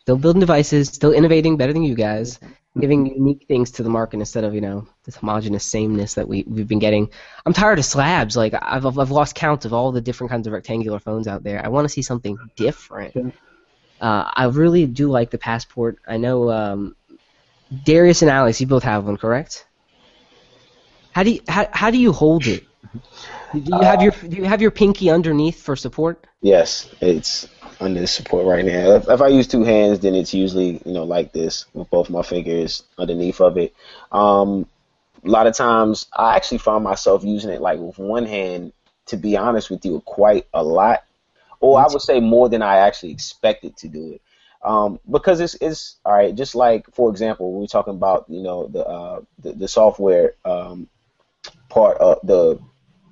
still 0.00 0.16
building 0.16 0.40
devices, 0.40 0.88
still 0.88 1.12
innovating 1.12 1.56
better 1.56 1.72
than 1.72 1.82
you 1.82 1.96
guys, 1.96 2.38
giving 2.78 3.06
unique 3.06 3.46
things 3.48 3.70
to 3.72 3.82
the 3.82 3.88
market 3.88 4.20
instead 4.20 4.44
of 4.44 4.54
you 4.54 4.60
know 4.60 4.86
this 5.04 5.16
homogenous 5.16 5.64
sameness 5.64 6.14
that 6.14 6.28
we 6.28 6.44
we've 6.46 6.68
been 6.68 6.78
getting. 6.78 7.10
I'm 7.44 7.52
tired 7.52 7.78
of 7.78 7.84
slabs. 7.84 8.36
Like 8.36 8.54
I've 8.60 8.86
I've 8.86 9.10
lost 9.10 9.34
count 9.34 9.64
of 9.64 9.72
all 9.72 9.90
the 9.90 10.00
different 10.00 10.30
kinds 10.30 10.46
of 10.46 10.52
rectangular 10.52 11.00
phones 11.00 11.26
out 11.26 11.42
there. 11.42 11.64
I 11.64 11.68
want 11.68 11.86
to 11.86 11.92
see 11.92 12.02
something 12.02 12.38
different. 12.54 13.34
Uh, 14.00 14.30
I 14.34 14.44
really 14.44 14.86
do 14.86 15.10
like 15.10 15.30
the 15.30 15.38
passport. 15.38 15.98
I 16.06 16.18
know 16.18 16.50
um, 16.50 16.96
Darius 17.84 18.22
and 18.22 18.30
Alex, 18.30 18.60
you 18.60 18.66
both 18.66 18.84
have 18.84 19.04
one, 19.04 19.16
correct? 19.16 19.66
How 21.12 21.22
do 21.22 21.30
you 21.30 21.40
how, 21.48 21.68
how 21.72 21.90
do 21.90 21.98
you 21.98 22.12
hold 22.12 22.46
it? 22.46 22.64
Do 23.52 23.60
you 23.60 23.80
have 23.80 24.02
your 24.02 24.12
do 24.12 24.36
you 24.36 24.44
have 24.44 24.60
your 24.60 24.70
pinky 24.70 25.10
underneath 25.10 25.62
for 25.62 25.76
support? 25.76 26.26
Yes, 26.42 26.90
it's 27.00 27.48
under 27.80 28.00
the 28.00 28.06
support 28.06 28.46
right 28.46 28.64
now. 28.64 28.96
If, 28.96 29.08
if 29.08 29.20
I 29.20 29.28
use 29.28 29.48
two 29.48 29.64
hands, 29.64 30.00
then 30.00 30.14
it's 30.14 30.34
usually 30.34 30.80
you 30.84 30.92
know 30.92 31.04
like 31.04 31.32
this 31.32 31.66
with 31.72 31.88
both 31.90 32.10
my 32.10 32.22
fingers 32.22 32.82
underneath 32.98 33.40
of 33.40 33.56
it. 33.56 33.74
Um, 34.12 34.66
a 35.24 35.28
lot 35.28 35.46
of 35.46 35.56
times, 35.56 36.06
I 36.12 36.36
actually 36.36 36.58
find 36.58 36.84
myself 36.84 37.24
using 37.24 37.50
it 37.50 37.60
like 37.60 37.78
with 37.78 37.98
one 37.98 38.26
hand. 38.26 38.72
To 39.06 39.16
be 39.16 39.36
honest 39.36 39.70
with 39.70 39.84
you, 39.84 40.00
quite 40.04 40.48
a 40.52 40.64
lot, 40.64 41.04
or 41.60 41.78
I 41.78 41.86
would 41.88 42.02
say 42.02 42.18
more 42.18 42.48
than 42.48 42.60
I 42.60 42.78
actually 42.78 43.12
expected 43.12 43.76
to 43.78 43.88
do 43.88 44.12
it. 44.12 44.22
Um, 44.64 44.98
because 45.10 45.40
it's 45.40 45.54
it's 45.60 45.96
all 46.04 46.14
right. 46.14 46.34
Just 46.34 46.54
like 46.54 46.86
for 46.94 47.10
example, 47.10 47.52
we're 47.52 47.66
talking 47.66 47.94
about 47.94 48.26
you 48.28 48.42
know 48.42 48.66
the 48.68 48.86
uh, 48.86 49.20
the, 49.38 49.52
the 49.52 49.68
software 49.68 50.34
um, 50.44 50.88
part 51.68 51.98
of 51.98 52.18
the 52.24 52.58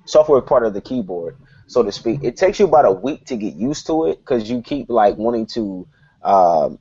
software 0.05 0.41
part 0.41 0.65
of 0.65 0.73
the 0.73 0.81
keyboard 0.81 1.37
so 1.67 1.83
to 1.83 1.91
speak. 1.91 2.23
It 2.23 2.37
takes 2.37 2.59
you 2.59 2.67
about 2.67 2.85
a 2.85 2.91
week 2.91 3.25
to 3.25 3.35
get 3.35 3.55
used 3.55 3.87
to 3.87 4.05
it 4.05 4.19
because 4.19 4.49
you 4.49 4.61
keep 4.61 4.89
like 4.89 5.17
wanting 5.17 5.47
to, 5.47 5.87
um, 6.23 6.79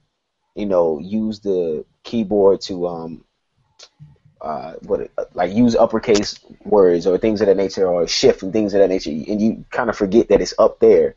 you 0.54 0.66
know, 0.66 0.98
use 0.98 1.40
the 1.40 1.84
keyboard 2.02 2.60
to 2.62 2.86
um, 2.86 3.24
uh, 4.40 4.74
what 4.82 5.10
like 5.32 5.52
use 5.52 5.74
uppercase 5.74 6.38
words 6.64 7.06
or 7.06 7.16
things 7.18 7.40
of 7.40 7.46
that 7.46 7.56
nature 7.56 7.86
or 7.86 8.06
shift 8.06 8.42
and 8.42 8.52
things 8.52 8.74
of 8.74 8.80
that 8.80 8.88
nature, 8.88 9.10
and 9.10 9.40
you 9.40 9.64
kind 9.70 9.88
of 9.88 9.96
forget 9.96 10.28
that 10.28 10.40
it's 10.40 10.54
up 10.58 10.80
there. 10.80 11.14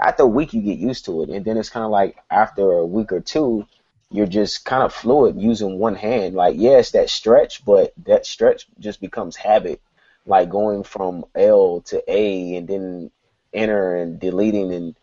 After 0.00 0.22
a 0.22 0.26
week, 0.26 0.54
you 0.54 0.62
get 0.62 0.78
used 0.78 1.04
to 1.06 1.22
it, 1.22 1.28
and 1.28 1.44
then 1.44 1.56
it's 1.56 1.70
kind 1.70 1.84
of 1.84 1.90
like 1.90 2.16
after 2.30 2.62
a 2.72 2.86
week 2.86 3.12
or 3.12 3.20
two, 3.20 3.66
you're 4.10 4.26
just 4.26 4.64
kind 4.64 4.82
of 4.82 4.92
fluid 4.94 5.40
using 5.40 5.78
one 5.78 5.94
hand. 5.94 6.34
Like 6.34 6.56
yes, 6.58 6.92
that 6.92 7.10
stretch, 7.10 7.64
but 7.64 7.92
that 8.04 8.26
stretch 8.26 8.66
just 8.78 9.00
becomes 9.00 9.36
habit 9.36 9.80
like 10.26 10.48
going 10.48 10.82
from 10.84 11.24
L 11.34 11.82
to 11.86 12.02
A 12.08 12.56
and 12.56 12.68
then 12.68 13.10
enter 13.52 13.96
and 13.96 14.18
deleting 14.20 14.72
and 14.72 14.96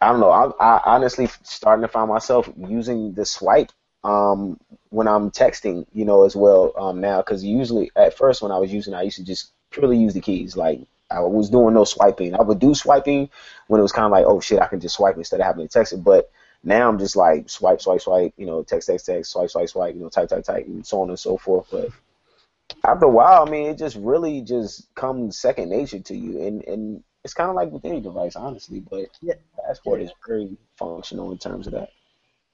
I 0.00 0.10
don't 0.10 0.20
know. 0.20 0.30
I, 0.30 0.50
I 0.60 0.80
honestly 0.84 1.28
starting 1.42 1.82
to 1.82 1.88
find 1.88 2.10
myself 2.10 2.50
using 2.56 3.14
the 3.14 3.24
swipe 3.24 3.72
um, 4.02 4.60
when 4.90 5.08
I'm 5.08 5.30
texting, 5.30 5.86
you 5.94 6.04
know, 6.04 6.24
as 6.24 6.36
well 6.36 6.72
um, 6.76 7.00
now 7.00 7.18
because 7.18 7.42
usually 7.42 7.90
at 7.96 8.16
first 8.16 8.42
when 8.42 8.52
I 8.52 8.58
was 8.58 8.72
using, 8.72 8.92
I 8.92 9.02
used 9.02 9.16
to 9.16 9.24
just 9.24 9.52
purely 9.70 9.96
use 9.96 10.12
the 10.12 10.20
keys. 10.20 10.56
Like 10.56 10.80
I 11.14 11.20
was 11.20 11.50
doing 11.50 11.74
no 11.74 11.84
swiping. 11.84 12.34
I 12.34 12.42
would 12.42 12.58
do 12.58 12.74
swiping 12.74 13.30
when 13.68 13.78
it 13.80 13.82
was 13.82 13.92
kind 13.92 14.06
of 14.06 14.12
like, 14.12 14.24
oh 14.26 14.40
shit, 14.40 14.60
I 14.60 14.66
can 14.66 14.80
just 14.80 14.96
swipe 14.96 15.16
instead 15.16 15.40
of 15.40 15.46
having 15.46 15.66
to 15.66 15.72
text 15.72 15.92
it. 15.92 16.04
But 16.04 16.30
Now 16.62 16.88
I'm 16.88 16.98
just 16.98 17.14
like 17.16 17.50
swipe, 17.50 17.80
swipe, 17.82 18.00
swipe, 18.00 18.32
you 18.36 18.46
know, 18.46 18.62
text, 18.62 18.88
text, 18.88 19.06
text, 19.06 19.32
swipe, 19.32 19.50
swipe, 19.50 19.68
swipe, 19.68 19.94
you 19.94 20.00
know, 20.00 20.08
type, 20.08 20.28
type, 20.28 20.44
type, 20.44 20.66
and 20.66 20.86
so 20.86 21.02
on 21.02 21.10
and 21.10 21.18
so 21.18 21.36
forth. 21.36 21.66
But 21.70 21.90
after 22.84 23.06
a 23.06 23.10
while, 23.10 23.46
I 23.46 23.50
mean, 23.50 23.68
it 23.68 23.78
just 23.78 23.96
really 23.96 24.40
just 24.40 24.92
comes 24.94 25.38
second 25.38 25.68
nature 25.68 26.00
to 26.00 26.16
you, 26.16 26.40
and 26.42 26.64
and 26.64 27.02
it's 27.22 27.34
kind 27.34 27.50
of 27.50 27.56
like 27.56 27.70
with 27.70 27.84
any 27.84 28.00
device, 28.00 28.36
honestly. 28.36 28.80
But 28.80 29.10
Yeah. 29.20 29.34
Passport 29.66 30.02
is 30.02 30.10
very 30.26 30.56
functional 30.76 31.32
in 31.32 31.38
terms 31.38 31.66
of 31.66 31.74
that. 31.74 31.90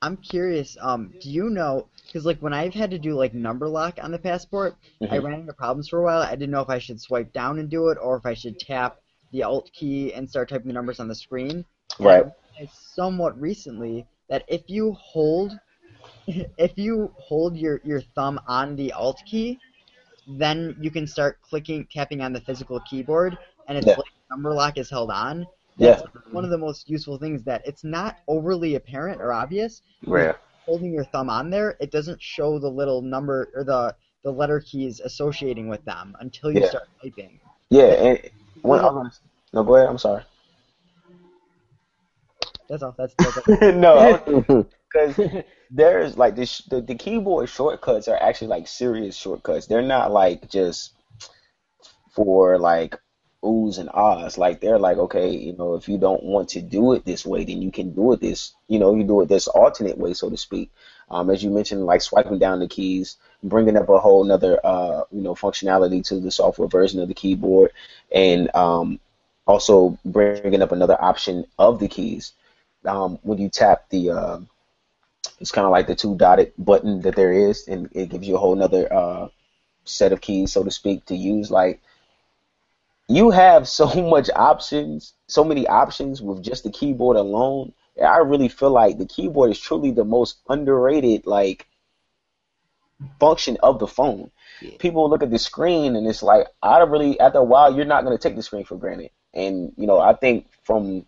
I'm 0.03 0.17
curious. 0.17 0.77
Um, 0.81 1.15
do 1.21 1.31
you 1.31 1.51
know? 1.51 1.89
Because 2.07 2.25
like 2.27 2.41
when 2.41 2.53
I've 2.53 2.75
had 2.75 2.91
to 2.91 2.99
do 2.99 3.15
like 3.15 3.35
number 3.35 3.69
lock 3.69 3.99
on 4.03 4.11
the 4.13 4.19
passport, 4.19 4.77
I 5.09 5.19
Mhm. 5.19 5.25
ran 5.25 5.41
into 5.41 5.53
problems 5.53 5.89
for 5.89 5.99
a 5.99 6.03
while. 6.05 6.23
I 6.23 6.31
didn't 6.37 6.51
know 6.51 6.61
if 6.63 6.69
I 6.71 6.79
should 6.79 7.01
swipe 7.01 7.33
down 7.33 7.59
and 7.59 7.69
do 7.71 7.89
it, 7.89 7.99
or 8.01 8.17
if 8.17 8.27
I 8.27 8.35
should 8.35 8.59
tap 8.59 8.99
the 9.33 9.43
Alt 9.45 9.71
key 9.73 10.13
and 10.15 10.29
start 10.29 10.49
typing 10.49 10.69
the 10.69 10.73
numbers 10.75 11.01
on 11.01 11.09
the 11.09 11.15
screen. 11.15 11.65
I 12.05 12.23
Right. 12.23 12.27
somewhat 12.67 13.39
recently 13.41 14.07
that 14.29 14.45
if 14.49 14.63
you 14.69 14.93
hold, 14.95 15.53
if 16.27 16.73
you 16.77 17.13
hold 17.19 17.57
your 17.57 17.81
your 17.85 18.01
thumb 18.15 18.41
on 18.47 18.77
the 18.77 18.93
Alt 18.93 19.23
key, 19.27 19.61
then 20.27 20.77
you 20.81 20.91
can 20.91 21.07
start 21.07 21.41
clicking, 21.43 21.87
tapping 21.91 22.21
on 22.23 22.33
the 22.33 22.41
physical 22.41 22.81
keyboard, 22.81 23.39
and 23.69 23.77
it's 23.79 23.89
Yeah. 23.89 23.97
like 23.97 24.07
number 24.31 24.53
lock 24.55 24.79
is 24.79 24.91
held 24.91 25.11
on. 25.11 25.47
Yeah. 25.81 26.01
One 26.31 26.45
of 26.45 26.51
the 26.51 26.59
most 26.59 26.89
useful 26.91 27.19
things 27.19 27.43
that 27.45 27.63
it's 27.67 27.85
not 27.85 28.17
overly 28.29 28.75
apparent 28.75 29.21
or 29.21 29.33
obvious. 29.33 29.83
Rare. 30.07 30.39
Holding 30.67 30.93
your 30.93 31.05
thumb 31.05 31.31
on 31.31 31.51
there, 31.51 31.77
it 31.81 31.91
doesn't 31.91 32.21
show 32.23 32.59
the 32.59 32.69
little 32.69 33.01
number 33.03 33.49
or 33.55 33.65
the 33.65 33.95
the 34.23 34.31
letter 34.31 34.61
keys 34.61 35.01
associating 35.01 35.69
with 35.69 35.83
them 35.87 36.15
until 36.21 36.53
you 36.53 36.61
Yeah. 36.61 36.69
start 36.69 36.89
typing. 37.03 37.41
Yeah, 37.71 37.85
and 37.85 38.31
when, 38.61 38.85
I'm 38.85 39.11
no, 39.55 39.65
go 39.65 39.77
ahead. 39.77 39.89
I'm 39.89 39.97
sorry. 39.97 40.23
That's 42.69 42.83
all. 42.83 42.95
That's, 42.99 43.15
that's 43.19 43.39
all. 43.63 43.73
no, 43.73 44.67
because 44.93 45.45
there's 45.71 46.17
like 46.19 46.37
this, 46.37 46.59
the, 46.71 46.83
the 46.83 46.95
keyboard 46.95 47.49
shortcuts 47.49 48.07
are 48.07 48.21
actually 48.23 48.49
like 48.49 48.69
serious 48.69 49.17
shortcuts. 49.17 49.67
They're 49.67 49.83
not 49.83 50.13
like 50.13 50.51
just 50.51 50.93
for 52.15 52.59
like 52.59 52.97
oohs 53.45 53.79
and 53.79 53.89
ahs. 53.91 54.39
Like 54.39 54.61
they're 54.61 54.79
like, 54.79 54.99
okay, 54.99 55.31
you 55.31 55.55
know, 55.57 55.75
if 55.75 55.89
you 55.89 55.99
don't 55.99 56.23
want 56.23 56.51
to 56.51 56.61
do 56.61 56.93
it 56.93 57.05
this 57.05 57.25
way, 57.25 57.45
then 57.45 57.63
you 57.63 57.71
can 57.71 57.93
do 57.93 58.13
it 58.13 58.21
this, 58.21 58.53
you 58.69 58.79
know, 58.79 58.95
you 58.95 59.05
do 59.05 59.21
it 59.23 59.29
this 59.29 59.49
alternate 59.49 59.99
way, 59.99 60.15
so 60.15 60.31
to 60.31 60.37
speak. 60.37 60.71
Um, 61.11 61.31
as 61.31 61.43
you 61.43 61.51
mentioned, 61.51 61.85
like 61.87 62.03
swiping 62.03 62.39
down 62.39 62.61
the 62.61 62.69
keys, 62.69 63.17
bringing 63.43 63.77
up 63.77 63.89
a 63.89 63.99
whole 63.99 64.23
nother, 64.25 64.65
uh, 64.65 65.03
you 65.11 65.23
know, 65.23 65.35
functionality 65.35 66.05
to 66.07 66.21
the 66.21 66.31
software 66.31 66.69
version 66.69 67.01
of 67.01 67.09
the 67.09 67.15
keyboard, 67.15 67.73
and 68.13 68.55
um, 68.55 69.01
also 69.47 69.99
bringing 70.05 70.63
up 70.63 70.73
another 70.73 71.03
option 71.03 71.47
of 71.59 71.81
the 71.81 71.89
keys. 71.89 72.33
Um, 72.85 73.19
when 73.23 73.39
you 73.39 73.49
tap 73.49 73.89
the, 73.91 74.11
uh, 74.11 74.39
it's 75.41 75.51
kind 75.51 75.67
of 75.67 75.73
like 75.73 75.87
the 75.87 75.97
two 75.97 76.17
dotted 76.17 76.53
button 76.57 77.01
that 77.03 77.17
there 77.17 77.33
is, 77.33 77.67
and 77.67 77.89
it 77.93 78.11
gives 78.11 78.29
you 78.29 78.37
a 78.37 78.39
whole 78.39 78.55
nother 78.55 78.91
uh, 78.93 79.29
set 79.85 80.13
of 80.13 80.21
keys, 80.21 80.53
so 80.53 80.63
to 80.63 80.71
speak, 80.71 81.07
to 81.07 81.17
use. 81.17 81.51
Like 81.51 81.81
you 83.11 83.31
have 83.31 83.69
so 83.69 83.87
much 84.09 84.31
options, 84.35 85.15
so 85.27 85.45
many 85.45 85.67
options 85.67 86.23
with 86.23 86.43
just 86.43 86.65
the 86.65 86.71
keyboard 86.71 87.17
alone. 87.17 87.73
I 88.03 88.19
really 88.19 88.49
feel 88.49 88.71
like 88.71 88.99
the 88.99 89.07
keyboard 89.07 89.51
is 89.51 89.59
truly 89.59 89.91
the 89.91 90.05
most 90.05 90.39
underrated 90.49 91.27
like 91.27 91.67
function 93.19 93.59
of 93.63 93.79
the 93.79 93.87
phone. 93.87 94.31
Yeah. 94.63 94.77
People 94.79 95.11
look 95.11 95.23
at 95.23 95.31
the 95.31 95.39
screen 95.39 95.97
and 95.97 96.07
it's 96.07 96.23
like 96.23 96.47
I 96.63 96.79
don't 96.79 96.91
really 96.91 97.19
after 97.19 97.39
a 97.39 97.45
while 97.45 97.75
you're 97.75 97.85
not 97.85 98.05
gonna 98.05 98.19
take 98.19 98.37
the 98.37 98.43
screen 98.43 98.65
for 98.65 98.77
granted. 98.77 99.11
And 99.35 99.73
you 99.77 99.87
know, 99.87 99.99
I 99.99 100.15
think 100.15 100.47
from 100.63 101.05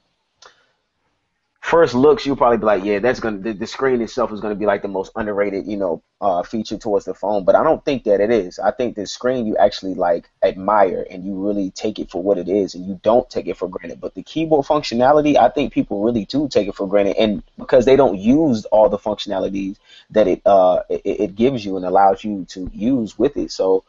first 1.62 1.94
looks, 1.94 2.26
you'll 2.26 2.36
probably 2.36 2.58
be 2.58 2.66
like, 2.66 2.84
yeah, 2.84 2.98
that's 2.98 3.20
gonna 3.20 3.38
the, 3.38 3.52
the 3.52 3.66
screen 3.66 4.02
itself 4.02 4.32
is 4.32 4.40
gonna 4.40 4.54
be 4.56 4.66
like 4.66 4.82
the 4.82 4.88
most 4.88 5.12
underrated, 5.16 5.66
you 5.66 5.76
know, 5.76 6.02
uh, 6.20 6.42
feature 6.42 6.76
towards 6.76 7.06
the 7.06 7.14
phone. 7.14 7.44
But 7.44 7.54
I 7.54 7.62
don't 7.62 7.82
think 7.84 8.04
that 8.04 8.20
it 8.20 8.30
is. 8.30 8.58
I 8.58 8.72
think 8.72 8.96
the 8.96 9.06
screen 9.06 9.46
you 9.46 9.56
actually 9.56 9.94
like 9.94 10.28
admire 10.42 11.06
and 11.08 11.24
you 11.24 11.34
really 11.34 11.70
take 11.70 11.98
it 11.98 12.10
for 12.10 12.22
what 12.22 12.36
it 12.36 12.48
is, 12.48 12.74
and 12.74 12.84
you 12.84 13.00
don't 13.02 13.30
take 13.30 13.46
it 13.46 13.56
for 13.56 13.68
granted. 13.68 14.00
But 14.00 14.14
the 14.14 14.22
keyboard 14.22 14.66
functionality, 14.66 15.36
I 15.36 15.48
think 15.48 15.72
people 15.72 16.02
really 16.02 16.24
do 16.26 16.48
take 16.48 16.68
it 16.68 16.74
for 16.74 16.86
granted, 16.86 17.16
and 17.16 17.42
because 17.56 17.86
they 17.86 17.96
don't 17.96 18.18
use 18.18 18.64
all 18.66 18.88
the 18.88 18.98
functionalities 18.98 19.76
that 20.10 20.26
it 20.26 20.42
uh 20.44 20.82
it, 20.90 21.00
it 21.04 21.36
gives 21.36 21.64
you 21.64 21.76
and 21.76 21.86
allows 21.86 22.24
you 22.24 22.44
to 22.50 22.70
use 22.74 23.18
with 23.18 23.36
it. 23.36 23.52
So 23.52 23.84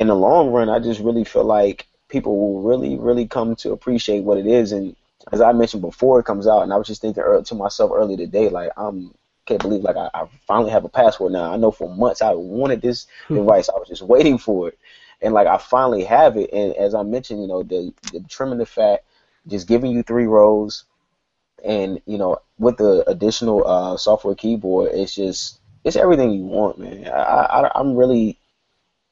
in 0.00 0.08
the 0.08 0.16
long 0.16 0.50
run, 0.50 0.68
I 0.68 0.80
just 0.80 1.00
really 1.00 1.24
feel 1.24 1.44
like 1.44 1.86
people 2.08 2.36
will 2.36 2.62
really, 2.62 2.96
really 2.96 3.26
come 3.26 3.56
to 3.56 3.72
appreciate 3.72 4.24
what 4.24 4.38
it 4.38 4.46
is. 4.46 4.72
And 4.72 4.96
as 5.32 5.40
I 5.40 5.52
mentioned 5.52 5.82
before, 5.82 6.20
it 6.20 6.24
comes 6.24 6.46
out, 6.46 6.62
and 6.62 6.72
I 6.72 6.76
was 6.76 6.86
just 6.86 7.00
thinking 7.00 7.22
to 7.44 7.54
myself 7.54 7.90
earlier 7.94 8.16
today, 8.16 8.48
like 8.48 8.70
I'm 8.76 9.14
can't 9.46 9.60
believe 9.60 9.82
like 9.82 9.96
I, 9.96 10.08
I 10.14 10.26
finally 10.46 10.70
have 10.70 10.84
a 10.84 10.88
passport 10.88 11.32
now. 11.32 11.52
I 11.52 11.56
know 11.56 11.70
for 11.70 11.94
months 11.94 12.22
I 12.22 12.32
wanted 12.32 12.80
this 12.80 13.06
device. 13.28 13.68
I 13.68 13.78
was 13.78 13.88
just 13.88 14.02
waiting 14.02 14.38
for 14.38 14.68
it, 14.68 14.78
and 15.20 15.34
like 15.34 15.46
I 15.46 15.58
finally 15.58 16.04
have 16.04 16.36
it. 16.36 16.50
And 16.52 16.74
as 16.74 16.94
I 16.94 17.02
mentioned, 17.02 17.40
you 17.42 17.48
know, 17.48 17.62
the, 17.62 17.92
the 18.12 18.20
trimming 18.28 18.58
the 18.58 18.66
fat, 18.66 19.04
just 19.46 19.68
giving 19.68 19.90
you 19.92 20.02
three 20.02 20.26
rows, 20.26 20.84
and 21.64 22.00
you 22.06 22.18
know, 22.18 22.38
with 22.58 22.78
the 22.78 23.04
additional 23.08 23.66
uh, 23.66 23.96
software 23.96 24.34
keyboard, 24.34 24.92
it's 24.92 25.14
just 25.14 25.60
it's 25.84 25.96
everything 25.96 26.30
you 26.32 26.44
want, 26.44 26.78
man. 26.78 27.06
I, 27.08 27.44
I 27.44 27.70
I'm 27.74 27.96
really 27.96 28.38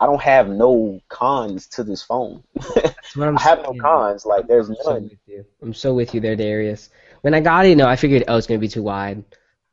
I 0.03 0.07
don't 0.07 0.21
have 0.21 0.49
no 0.49 1.01
cons 1.09 1.69
to 1.69 1.85
this 1.85 2.03
phone. 2.03 2.43
That's 2.75 3.15
what 3.15 3.29
I'm 3.29 3.39
I 3.39 3.43
have 3.43 3.63
no 3.63 3.73
cons. 3.81 4.27
Like 4.27 4.49
there's 4.49 4.69
I'm 4.69 4.75
so 4.83 4.95
none. 4.95 5.05
with 5.05 5.19
you. 5.27 5.45
I'm 5.63 5.73
so 5.73 5.95
with 5.95 6.13
you 6.13 6.21
there, 6.21 6.35
Darius. 6.35 6.91
When 7.21 7.35
I 7.35 7.41
got 7.41 7.67
it, 7.67 7.69
you 7.69 7.77
know, 7.77 7.87
I 7.87 7.95
figured, 7.95 8.25
oh, 8.27 8.37
it's 8.37 8.49
going 8.49 8.59
to 8.59 8.61
be 8.61 8.67
too 8.67 8.83
wide. 8.83 9.23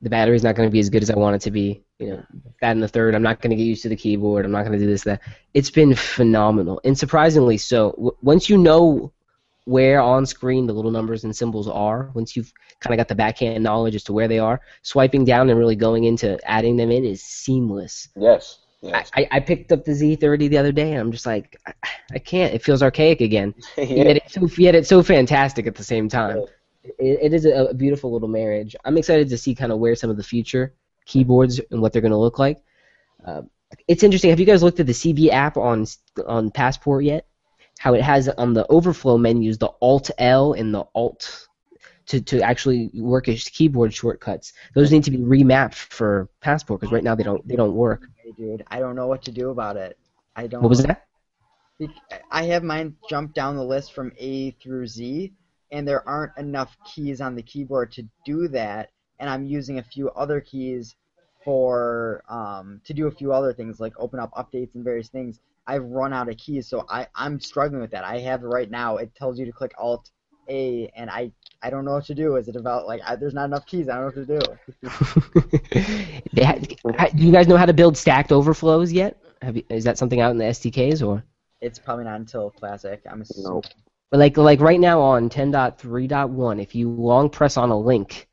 The 0.04 0.10
battery's 0.12 0.44
not 0.44 0.54
going 0.54 0.70
to 0.70 0.72
be 0.72 0.80
as 0.80 0.92
good 0.92 1.02
as 1.02 1.10
I 1.10 1.16
want 1.16 1.38
it 1.38 1.42
to 1.42 1.52
be. 1.52 1.84
You 1.98 2.10
know, 2.10 2.24
that 2.62 2.74
and 2.74 2.84
the 2.84 2.88
third, 2.88 3.16
I'm 3.16 3.24
not 3.24 3.42
going 3.42 3.50
to 3.50 3.56
get 3.56 3.64
used 3.64 3.82
to 3.82 3.90
the 3.90 3.96
keyboard. 3.96 4.46
I'm 4.46 4.52
not 4.52 4.66
going 4.68 4.74
to 4.74 4.78
do 4.78 4.86
this, 4.86 5.04
that. 5.06 5.20
It's 5.56 5.72
been 5.72 5.96
phenomenal, 5.96 6.80
and 6.84 6.96
surprisingly 6.96 7.58
so. 7.58 7.94
W- 7.94 8.16
once 8.22 8.52
you 8.52 8.60
know 8.60 9.12
where 9.66 10.00
on 10.00 10.28
screen 10.28 10.68
the 10.68 10.74
little 10.74 10.92
numbers 10.92 11.24
and 11.24 11.36
symbols 11.36 11.68
are, 11.68 12.12
once 12.14 12.36
you've 12.36 12.54
kind 12.82 12.94
of 12.94 12.98
got 12.98 13.08
the 13.08 13.16
backhand 13.16 13.64
knowledge 13.64 13.96
as 13.96 14.04
to 14.04 14.14
where 14.14 14.28
they 14.28 14.38
are, 14.38 14.62
swiping 14.84 15.26
down 15.26 15.50
and 15.50 15.58
really 15.58 15.76
going 15.76 16.04
into 16.04 16.40
adding 16.48 16.78
them 16.78 16.92
in 16.92 17.04
is 17.04 17.24
seamless. 17.24 18.10
Yes. 18.16 18.60
I, 18.84 19.06
I, 19.14 19.28
I 19.32 19.40
picked 19.40 19.72
up 19.72 19.84
the 19.84 19.92
Z30 19.92 20.50
the 20.50 20.58
other 20.58 20.72
day, 20.72 20.92
and 20.92 21.00
I'm 21.00 21.12
just 21.12 21.26
like, 21.26 21.60
I, 21.66 21.74
I 22.14 22.20
can't. 22.20 22.54
It 22.54 22.64
feels 22.64 22.82
archaic 22.82 23.22
again. 23.22 23.54
yeah. 23.78 23.84
Yet 23.84 24.18
it's 24.18 24.34
so 24.34 24.48
yet 24.58 24.76
it's 24.76 24.90
so 24.90 25.04
fantastic 25.04 25.68
at 25.68 25.76
the 25.76 25.84
same 25.84 26.08
time. 26.08 26.46
It, 26.98 27.20
it 27.22 27.34
is 27.34 27.46
a, 27.46 27.66
a 27.66 27.74
beautiful 27.74 28.12
little 28.14 28.30
marriage. 28.30 28.76
I'm 28.86 28.98
excited 28.98 29.30
to 29.30 29.38
see 29.38 29.54
kind 29.54 29.72
of 29.72 29.80
where 29.80 29.96
some 29.96 30.10
of 30.10 30.18
the 30.18 30.24
future 30.24 30.74
keyboards 31.06 31.60
and 31.72 31.82
what 31.82 31.92
they're 31.92 32.02
going 32.02 32.12
to 32.12 32.18
look 32.18 32.40
like. 32.40 32.64
Uh, 33.26 33.42
it's 33.88 34.04
interesting. 34.04 34.30
Have 34.30 34.40
you 34.40 34.46
guys 34.46 34.64
looked 34.64 34.80
at 34.80 34.88
the 34.88 34.94
CB 34.94 35.30
app 35.30 35.58
on 35.58 35.86
on 36.26 36.52
Passport 36.52 37.04
yet? 37.04 37.28
How 37.80 37.94
it 37.94 38.02
has 38.02 38.30
on 38.30 38.54
the 38.54 38.66
overflow 38.68 39.18
menus 39.18 39.58
the 39.58 39.72
Alt 39.82 40.10
L 40.18 40.54
and 40.54 40.74
the 40.74 40.86
Alt 40.96 41.49
to, 42.10 42.20
to 42.20 42.42
actually 42.42 42.90
work 42.96 43.28
as 43.30 43.44
keyboard 43.44 43.94
shortcuts. 43.94 44.54
Those 44.74 44.92
need 44.92 45.04
to 45.04 45.12
be 45.12 45.20
remapped 45.20 45.76
for 45.76 46.28
Passport 46.42 46.82
because 46.82 46.92
right 46.92 47.04
now 47.04 47.16
they 47.16 47.24
don't 47.24 47.48
they 47.48 47.56
don't 47.56 47.74
work. 47.74 48.08
Hey, 48.18 48.34
dude, 48.38 48.66
I 48.68 48.80
don't 48.80 48.96
know 48.96 49.08
what 49.08 49.24
to 49.26 49.32
do 49.32 49.52
about 49.52 49.78
it. 49.78 49.98
I 50.36 50.48
don't. 50.48 50.62
What 50.62 50.70
was 50.70 50.84
that? 50.84 51.06
I 52.30 52.44
have 52.44 52.64
mine 52.64 52.96
jump 53.10 53.34
down 53.34 53.56
the 53.56 53.64
list 53.64 53.94
from 53.94 54.12
A 54.18 54.52
through 54.52 54.88
Z, 54.88 55.32
and 55.72 55.88
there 55.88 56.08
aren't 56.08 56.36
enough 56.38 56.76
keys 56.84 57.22
on 57.22 57.36
the 57.36 57.44
keyboard 57.44 57.92
to 57.94 58.04
do 58.26 58.48
that. 58.50 58.90
And 59.20 59.30
I'm 59.30 59.46
using 59.46 59.80
a 59.80 59.84
few 59.84 60.10
other 60.10 60.42
keys 60.42 60.96
for 61.46 62.24
um, 62.28 62.82
to 62.86 62.94
do 62.94 63.08
a 63.08 63.12
few 63.12 63.32
other 63.32 63.54
things, 63.54 63.80
like 63.80 63.94
open 63.98 64.20
up 64.20 64.32
updates 64.34 64.74
and 64.76 64.84
various 64.84 65.10
things. 65.10 65.40
I've 65.68 65.84
run 65.84 66.12
out 66.12 66.28
of 66.28 66.38
keys, 66.38 66.68
so 66.68 66.86
I 66.90 67.06
I'm 67.14 67.40
struggling 67.40 67.82
with 67.82 67.92
that. 67.92 68.04
I 68.04 68.18
have 68.20 68.42
right 68.42 68.70
now. 68.70 68.98
It 68.98 69.14
tells 69.14 69.38
you 69.38 69.46
to 69.46 69.52
click 69.52 69.74
Alt 69.78 70.10
A, 70.50 70.92
and 70.96 71.10
I 71.10 71.32
I 71.62 71.70
don't 71.70 71.86
know 71.86 71.94
what 71.94 72.06
to 72.06 72.16
do. 72.16 72.36
Is 72.38 72.48
it 72.48 72.56
about 72.56 72.88
like 72.88 73.02
I, 73.06 73.16
there's 73.16 73.34
not 73.34 73.46
enough 73.46 73.66
keys? 73.66 73.90
I 73.90 73.96
don't 74.00 74.16
know 74.16 74.36
what 74.36 74.62
to 74.82 74.90
do. 75.72 76.22
they 76.34 76.44
ha- 76.44 76.60
ha- 76.98 77.10
do 77.16 77.24
you 77.24 77.32
guys 77.32 77.48
know 77.48 77.58
how 77.58 77.66
to 77.66 77.74
build 77.74 77.98
stacked 77.98 78.32
overflows 78.32 78.92
yet? 78.92 79.22
Have 79.42 79.58
you, 79.58 79.64
is 79.70 79.84
that 79.84 79.98
something 79.98 80.22
out 80.22 80.32
in 80.32 80.38
the 80.38 80.46
SDKs 80.46 81.06
or? 81.06 81.24
It's 81.62 81.80
probably 81.80 82.06
not 82.06 82.20
until 82.20 82.52
Classic. 82.52 83.02
I'm 83.10 83.22
assuming. 83.22 83.52
Nope. 83.52 83.66
But 84.10 84.20
like 84.20 84.38
like 84.38 84.62
right 84.62 84.80
now 84.80 85.02
on 85.02 85.30
10.3.1, 85.30 86.62
if 86.62 86.74
you 86.76 86.90
long 86.90 87.30
press 87.30 87.58
on 87.58 87.70
a 87.70 87.78
link, 87.78 88.28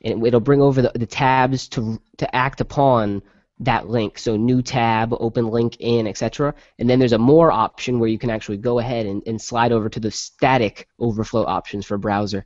it, 0.00 0.16
it'll 0.22 0.40
bring 0.40 0.62
over 0.62 0.82
the, 0.82 0.92
the 0.94 1.06
tabs 1.06 1.68
to 1.68 2.00
to 2.18 2.36
act 2.36 2.60
upon 2.60 3.22
that 3.64 3.88
link. 3.88 4.18
So 4.18 4.36
new 4.36 4.62
tab, 4.62 5.14
open 5.18 5.48
link 5.48 5.76
in, 5.80 6.06
etc. 6.06 6.54
And 6.78 6.88
then 6.88 6.98
there's 6.98 7.12
a 7.12 7.18
more 7.18 7.50
option 7.50 7.98
where 7.98 8.08
you 8.08 8.18
can 8.18 8.30
actually 8.30 8.58
go 8.58 8.78
ahead 8.78 9.06
and, 9.06 9.22
and 9.26 9.40
slide 9.40 9.72
over 9.72 9.88
to 9.88 10.00
the 10.00 10.10
static 10.10 10.88
overflow 10.98 11.44
options 11.44 11.86
for 11.86 11.98
browser. 11.98 12.44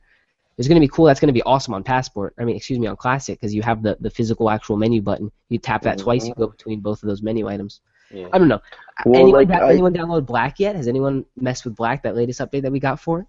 It's 0.57 0.67
going 0.67 0.77
to 0.77 0.85
be 0.85 0.87
cool. 0.87 1.05
That's 1.05 1.19
going 1.19 1.27
to 1.27 1.33
be 1.33 1.43
awesome 1.43 1.75
on 1.75 1.83
Passport. 1.83 2.33
I 2.39 2.43
mean, 2.43 2.55
excuse 2.55 2.79
me, 2.79 2.87
on 2.87 2.95
Classic 2.95 3.39
because 3.39 3.53
you 3.53 3.61
have 3.61 3.83
the, 3.83 3.97
the 3.99 4.09
physical 4.09 4.49
actual 4.49 4.75
menu 4.75 5.01
button. 5.01 5.31
You 5.49 5.59
tap 5.59 5.83
that 5.83 5.99
twice, 5.99 6.25
you 6.25 6.31
mm-hmm. 6.31 6.41
go 6.41 6.47
between 6.47 6.79
both 6.79 7.03
of 7.03 7.09
those 7.09 7.21
menu 7.21 7.47
items. 7.47 7.81
Yeah. 8.09 8.29
I 8.33 8.39
don't 8.39 8.47
know. 8.47 8.61
Well, 9.05 9.21
anyone, 9.21 9.47
like, 9.47 9.47
da- 9.49 9.65
I- 9.65 9.71
anyone 9.71 9.93
download 9.93 10.25
Blaq 10.25 10.55
yet? 10.57 10.75
Has 10.75 10.87
anyone 10.87 11.25
messed 11.35 11.65
with 11.65 11.75
Blaq? 11.75 12.01
That 12.03 12.15
latest 12.15 12.39
update 12.39 12.63
that 12.63 12.71
we 12.71 12.79
got 12.79 12.99
for 12.99 13.19
it? 13.19 13.27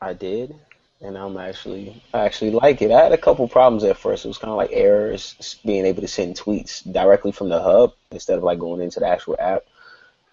I 0.00 0.12
did. 0.12 0.54
And 1.02 1.16
I'm 1.16 1.36
actually 1.36 2.02
I 2.12 2.20
actually 2.20 2.50
like 2.50 2.82
it. 2.82 2.90
I 2.90 3.02
had 3.02 3.12
a 3.12 3.18
couple 3.18 3.48
problems 3.48 3.84
at 3.84 3.96
first. 3.96 4.24
It 4.24 4.28
was 4.28 4.38
kind 4.38 4.50
of 4.50 4.56
like 4.56 4.70
errors, 4.72 5.58
being 5.64 5.86
able 5.86 6.02
to 6.02 6.08
send 6.08 6.36
tweets 6.36 6.90
directly 6.90 7.32
from 7.32 7.48
the 7.48 7.60
hub 7.60 7.94
instead 8.10 8.38
of 8.38 8.44
like 8.44 8.58
going 8.58 8.80
into 8.80 9.00
the 9.00 9.06
actual 9.06 9.36
app. 9.38 9.64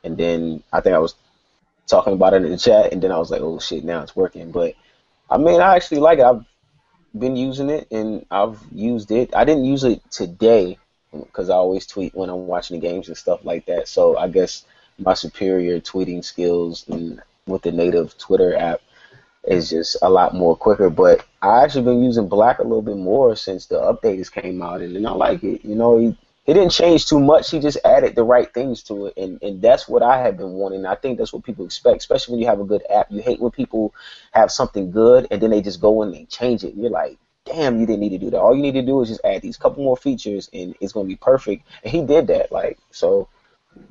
And 0.04 0.18
then 0.18 0.64
I 0.72 0.82
think 0.82 0.96
I 0.96 1.00
was 1.00 1.16
talking 1.88 2.14
about 2.14 2.34
it 2.34 2.44
in 2.44 2.52
the 2.52 2.58
chat, 2.58 2.92
and 2.92 3.02
then 3.02 3.12
I 3.12 3.18
was 3.18 3.32
like, 3.32 3.42
oh 3.42 3.60
shit, 3.60 3.84
now 3.84 4.02
it's 4.02 4.16
working. 4.16 4.52
But 4.52 4.76
I 5.30 5.38
mean, 5.38 5.62
I 5.62 5.76
actually 5.76 6.00
like 6.00 6.20
it. 6.20 6.26
I've 6.26 6.46
been 7.18 7.38
using 7.38 7.70
it, 7.70 7.88
and 7.92 8.26
I've 8.30 8.60
used 8.72 9.12
it. 9.12 9.36
I 9.36 9.46
didn't 9.46 9.66
use 9.66 9.84
it 9.84 10.02
today 10.12 10.78
because 11.12 11.50
I 11.50 11.56
always 11.56 11.88
tweet 11.88 12.14
when 12.14 12.30
I'm 12.30 12.48
watching 12.48 12.80
the 12.80 12.88
games 12.88 13.08
and 13.08 13.18
stuff 13.18 13.46
like 13.46 13.66
that. 13.68 13.88
So 13.88 14.18
I 14.18 14.28
guess 14.28 14.66
my 15.00 15.14
superior 15.14 15.80
tweeting 15.80 16.24
skills 16.24 16.86
and 16.90 17.22
with 17.46 17.62
the 17.62 17.72
native 17.72 18.18
Twitter 18.18 18.56
app 18.58 18.82
is 19.48 19.70
just 19.70 19.98
a 20.02 20.10
lot 20.10 20.36
more 20.36 20.56
quicker. 20.56 20.90
But 20.90 21.26
I 21.42 21.64
actually 21.64 21.86
been 21.86 22.04
using 22.04 22.30
Blaq 22.30 22.60
a 22.60 22.64
little 22.64 22.82
bit 22.82 22.98
more 22.98 23.36
since 23.36 23.66
the 23.66 23.80
updates 23.80 24.32
came 24.32 24.62
out, 24.62 24.82
and, 24.82 24.96
and 24.96 25.08
I 25.08 25.12
like 25.12 25.44
it. 25.44 25.66
You 25.66 25.76
know, 25.76 25.98
he, 25.98 26.18
he 26.46 26.54
didn't 26.54 26.72
change 26.72 27.08
too 27.08 27.20
much. 27.20 27.52
He 27.52 27.60
just 27.60 27.78
added 27.84 28.16
the 28.16 28.24
right 28.24 28.54
things 28.54 28.84
to 28.84 29.08
it, 29.08 29.18
and 29.18 29.42
and 29.42 29.62
that's 29.62 29.88
what 29.88 30.04
I 30.04 30.22
have 30.22 30.38
been 30.38 30.54
wanting. 30.54 30.86
I 30.86 30.96
think 30.96 31.18
that's 31.18 31.34
what 31.34 31.44
people 31.44 31.66
expect, 31.66 31.98
especially 31.98 32.34
when 32.34 32.42
you 32.42 32.48
have 32.48 32.60
a 32.60 32.66
good 32.66 32.84
app. 32.90 33.12
You 33.12 33.22
hate 33.22 33.40
when 33.40 33.52
people 33.52 33.94
have 34.32 34.52
something 34.52 34.92
good 34.92 35.28
and 35.32 35.42
then 35.42 35.50
they 35.50 35.62
just 35.62 35.82
go 35.82 36.04
and 36.04 36.14
they 36.14 36.26
change 36.26 36.64
it. 36.64 36.76
You're 36.76 36.90
like, 36.90 37.18
damn, 37.46 37.80
you 37.80 37.86
didn't 37.86 38.02
need 38.02 38.10
to 38.10 38.18
do 38.18 38.30
that. 38.30 38.40
All 38.40 38.56
you 38.56 38.62
need 38.62 38.74
to 38.74 38.82
do 38.82 39.02
is 39.02 39.10
just 39.10 39.22
add 39.24 39.42
these 39.42 39.58
couple 39.58 39.84
more 39.84 39.98
features, 39.98 40.50
and 40.54 40.76
it's 40.80 40.94
gonna 40.94 41.08
be 41.08 41.16
perfect. 41.16 41.66
And 41.84 41.92
he 41.92 42.02
did 42.02 42.28
that, 42.28 42.52
like 42.52 42.78
so. 42.92 43.28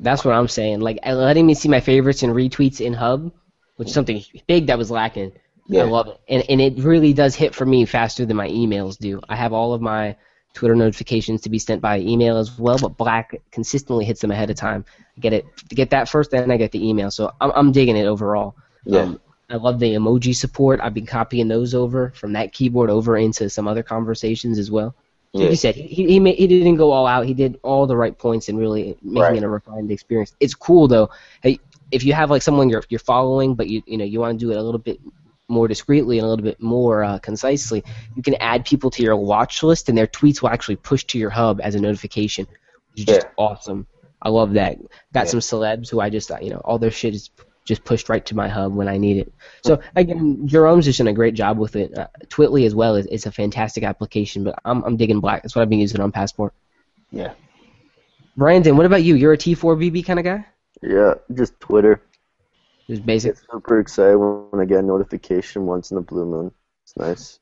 That's 0.00 0.24
what 0.24 0.34
I'm 0.34 0.48
saying. 0.48 0.80
Like 0.80 0.98
letting 1.04 1.46
me 1.46 1.54
see 1.54 1.68
my 1.68 1.80
favorites 1.80 2.22
and 2.22 2.32
retweets 2.32 2.80
in 2.80 2.92
Hub, 2.92 3.32
which 3.76 3.88
is 3.88 3.94
something 3.94 4.24
big 4.46 4.66
that 4.66 4.78
was 4.78 4.90
lacking. 4.90 5.32
Yeah. 5.68 5.82
I 5.82 5.84
love 5.84 6.08
it, 6.08 6.20
and 6.28 6.44
and 6.48 6.60
it 6.60 6.78
really 6.78 7.12
does 7.12 7.34
hit 7.34 7.54
for 7.54 7.66
me 7.66 7.84
faster 7.84 8.24
than 8.24 8.36
my 8.36 8.48
emails 8.48 8.96
do. 8.98 9.20
I 9.28 9.36
have 9.36 9.52
all 9.52 9.74
of 9.74 9.80
my 9.80 10.14
Twitter 10.54 10.76
notifications 10.76 11.40
to 11.42 11.50
be 11.50 11.58
sent 11.58 11.82
by 11.82 11.98
email 12.00 12.36
as 12.38 12.58
well, 12.58 12.78
but 12.78 12.96
Blaq 12.96 13.38
consistently 13.50 14.04
hits 14.04 14.20
them 14.20 14.30
ahead 14.30 14.48
of 14.48 14.56
time. 14.56 14.84
I 15.16 15.20
get 15.20 15.32
it, 15.32 15.44
get 15.68 15.90
that 15.90 16.08
first, 16.08 16.30
then 16.30 16.50
I 16.50 16.56
get 16.56 16.72
the 16.72 16.86
email. 16.88 17.10
So 17.10 17.32
I'm 17.40 17.50
I'm 17.54 17.72
digging 17.72 17.96
it 17.96 18.06
overall. 18.06 18.54
Yeah. 18.84 19.00
Um, 19.00 19.20
I 19.50 19.56
love 19.56 19.78
the 19.78 19.94
emoji 19.94 20.34
support. 20.34 20.80
I've 20.82 20.94
been 20.94 21.06
copying 21.06 21.46
those 21.48 21.74
over 21.74 22.10
from 22.10 22.32
that 22.32 22.52
keyboard 22.52 22.90
over 22.90 23.16
into 23.16 23.48
some 23.50 23.68
other 23.68 23.82
conversations 23.82 24.58
as 24.58 24.70
well. 24.70 24.94
Like 25.32 25.44
Yeah. 25.44 25.50
you 25.50 25.56
said, 25.56 25.74
he 25.74 26.06
he, 26.18 26.32
he 26.34 26.46
didn't 26.46 26.76
go 26.76 26.90
all 26.92 27.06
out. 27.06 27.26
He 27.26 27.34
did 27.34 27.58
all 27.62 27.86
the 27.86 27.96
right 27.96 28.16
points 28.16 28.48
and 28.48 28.58
really 28.58 28.96
making 29.02 29.20
Right. 29.22 29.36
it 29.36 29.42
a 29.42 29.48
refined 29.48 29.90
experience. 29.90 30.34
It's 30.40 30.54
cool 30.54 30.88
though. 30.88 31.10
Hey, 31.42 31.58
if 31.90 32.02
you 32.04 32.12
have 32.14 32.30
like 32.30 32.42
someone 32.42 32.68
you're 32.70 32.82
you're 32.88 32.98
following, 33.00 33.54
but 33.54 33.68
you 33.68 33.82
you 33.86 33.98
know 33.98 34.04
you 34.04 34.20
want 34.20 34.38
to 34.38 34.44
do 34.46 34.50
it 34.52 34.56
a 34.56 34.62
little 34.62 34.78
bit 34.80 35.00
more 35.48 35.68
discreetly 35.68 36.18
and 36.18 36.26
a 36.26 36.28
little 36.28 36.44
bit 36.44 36.60
more 36.60 37.04
uh, 37.04 37.18
concisely, 37.20 37.84
you 38.16 38.22
can 38.22 38.34
add 38.40 38.64
people 38.64 38.90
to 38.90 39.02
your 39.02 39.16
watch 39.16 39.62
list, 39.62 39.88
and 39.88 39.96
their 39.96 40.06
tweets 40.06 40.42
will 40.42 40.48
actually 40.50 40.76
push 40.76 41.04
to 41.04 41.18
your 41.18 41.30
hub 41.30 41.60
as 41.62 41.74
a 41.74 41.80
notification, 41.80 42.46
which 42.92 43.00
is 43.00 43.04
just 43.06 43.26
Yeah. 43.26 43.32
awesome. 43.38 43.86
I 44.22 44.28
love 44.30 44.54
that. 44.54 44.78
Got 45.12 45.24
Yeah. 45.26 45.30
some 45.30 45.40
celebs 45.40 45.88
who 45.90 46.00
I 46.00 46.10
just 46.10 46.30
uh, 46.30 46.38
you 46.40 46.50
know 46.50 46.60
all 46.64 46.78
their 46.78 46.90
shit 46.90 47.14
is 47.14 47.30
just 47.64 47.84
pushed 47.84 48.08
right 48.08 48.24
to 48.26 48.36
my 48.36 48.48
hub 48.48 48.74
when 48.74 48.88
I 48.88 48.96
need 48.96 49.16
it. 49.18 49.32
So 49.64 49.80
again, 49.96 50.46
Jerome's 50.46 50.84
just 50.84 50.98
done 50.98 51.08
a 51.08 51.12
great 51.12 51.34
job 51.34 51.58
with 51.58 51.74
it. 51.76 51.96
Uh, 51.98 52.06
Twitly 52.28 52.64
as 52.64 52.74
well 52.74 52.94
is 52.96 53.06
it's 53.06 53.26
a 53.26 53.32
fantastic 53.32 53.82
application, 53.84 54.44
but 54.44 54.58
I'm 54.64 54.82
I'm 54.84 54.96
digging 54.96 55.20
Blaq. 55.20 55.42
That's 55.42 55.54
what 55.54 55.62
I've 55.62 55.68
been 55.68 55.80
using 55.80 56.00
on 56.00 56.12
Passport. 56.12 56.54
Yeah. 57.10 57.32
Brandon, 58.36 58.76
what 58.76 58.86
about 58.86 59.02
you? 59.02 59.14
You're 59.14 59.32
a 59.32 59.38
T4BB 59.38 60.04
kind 60.04 60.18
of 60.18 60.24
guy? 60.24 60.44
Yeah, 60.82 61.14
just 61.34 61.58
Twitter. 61.60 62.02
Just 62.88 63.04
basic. 63.04 63.34
Get 63.34 63.44
super 63.50 63.80
excited 63.80 64.16
when 64.16 64.60
I 64.60 64.64
get 64.64 64.78
a 64.78 64.82
notification 64.82 65.66
once 65.66 65.90
in 65.90 65.96
a 65.96 66.00
blue 66.00 66.24
moon. 66.24 66.52
It's 66.84 66.96
nice. 66.96 67.40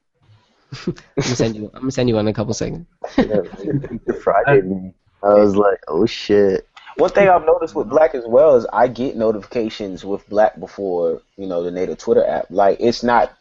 I'm 0.86 0.94
gonna 1.16 1.36
send 1.36 1.56
you. 1.56 1.70
I'm 1.74 1.80
gonna 1.80 1.90
send 1.90 2.08
you 2.08 2.14
one 2.14 2.26
in 2.26 2.30
a 2.30 2.34
couple 2.34 2.54
seconds. 2.54 2.86
The 3.16 4.20
Friday, 4.24 4.62
me. 4.62 4.94
I 5.22 5.34
was 5.34 5.56
like, 5.56 5.80
oh 5.88 6.06
shit. 6.06 6.66
One 6.96 7.10
thing 7.10 7.28
I've 7.28 7.44
noticed 7.44 7.74
with 7.74 7.88
Blaq 7.88 8.14
as 8.14 8.24
well 8.26 8.56
is 8.56 8.66
I 8.72 8.88
get 8.88 9.16
notifications 9.16 10.04
with 10.04 10.28
Blaq 10.28 10.60
before 10.60 11.22
you 11.36 11.46
know 11.46 11.62
the 11.62 11.70
native 11.70 11.98
Twitter 11.98 12.24
app. 12.26 12.46
Like 12.50 12.78
it's 12.80 13.02
not 13.02 13.36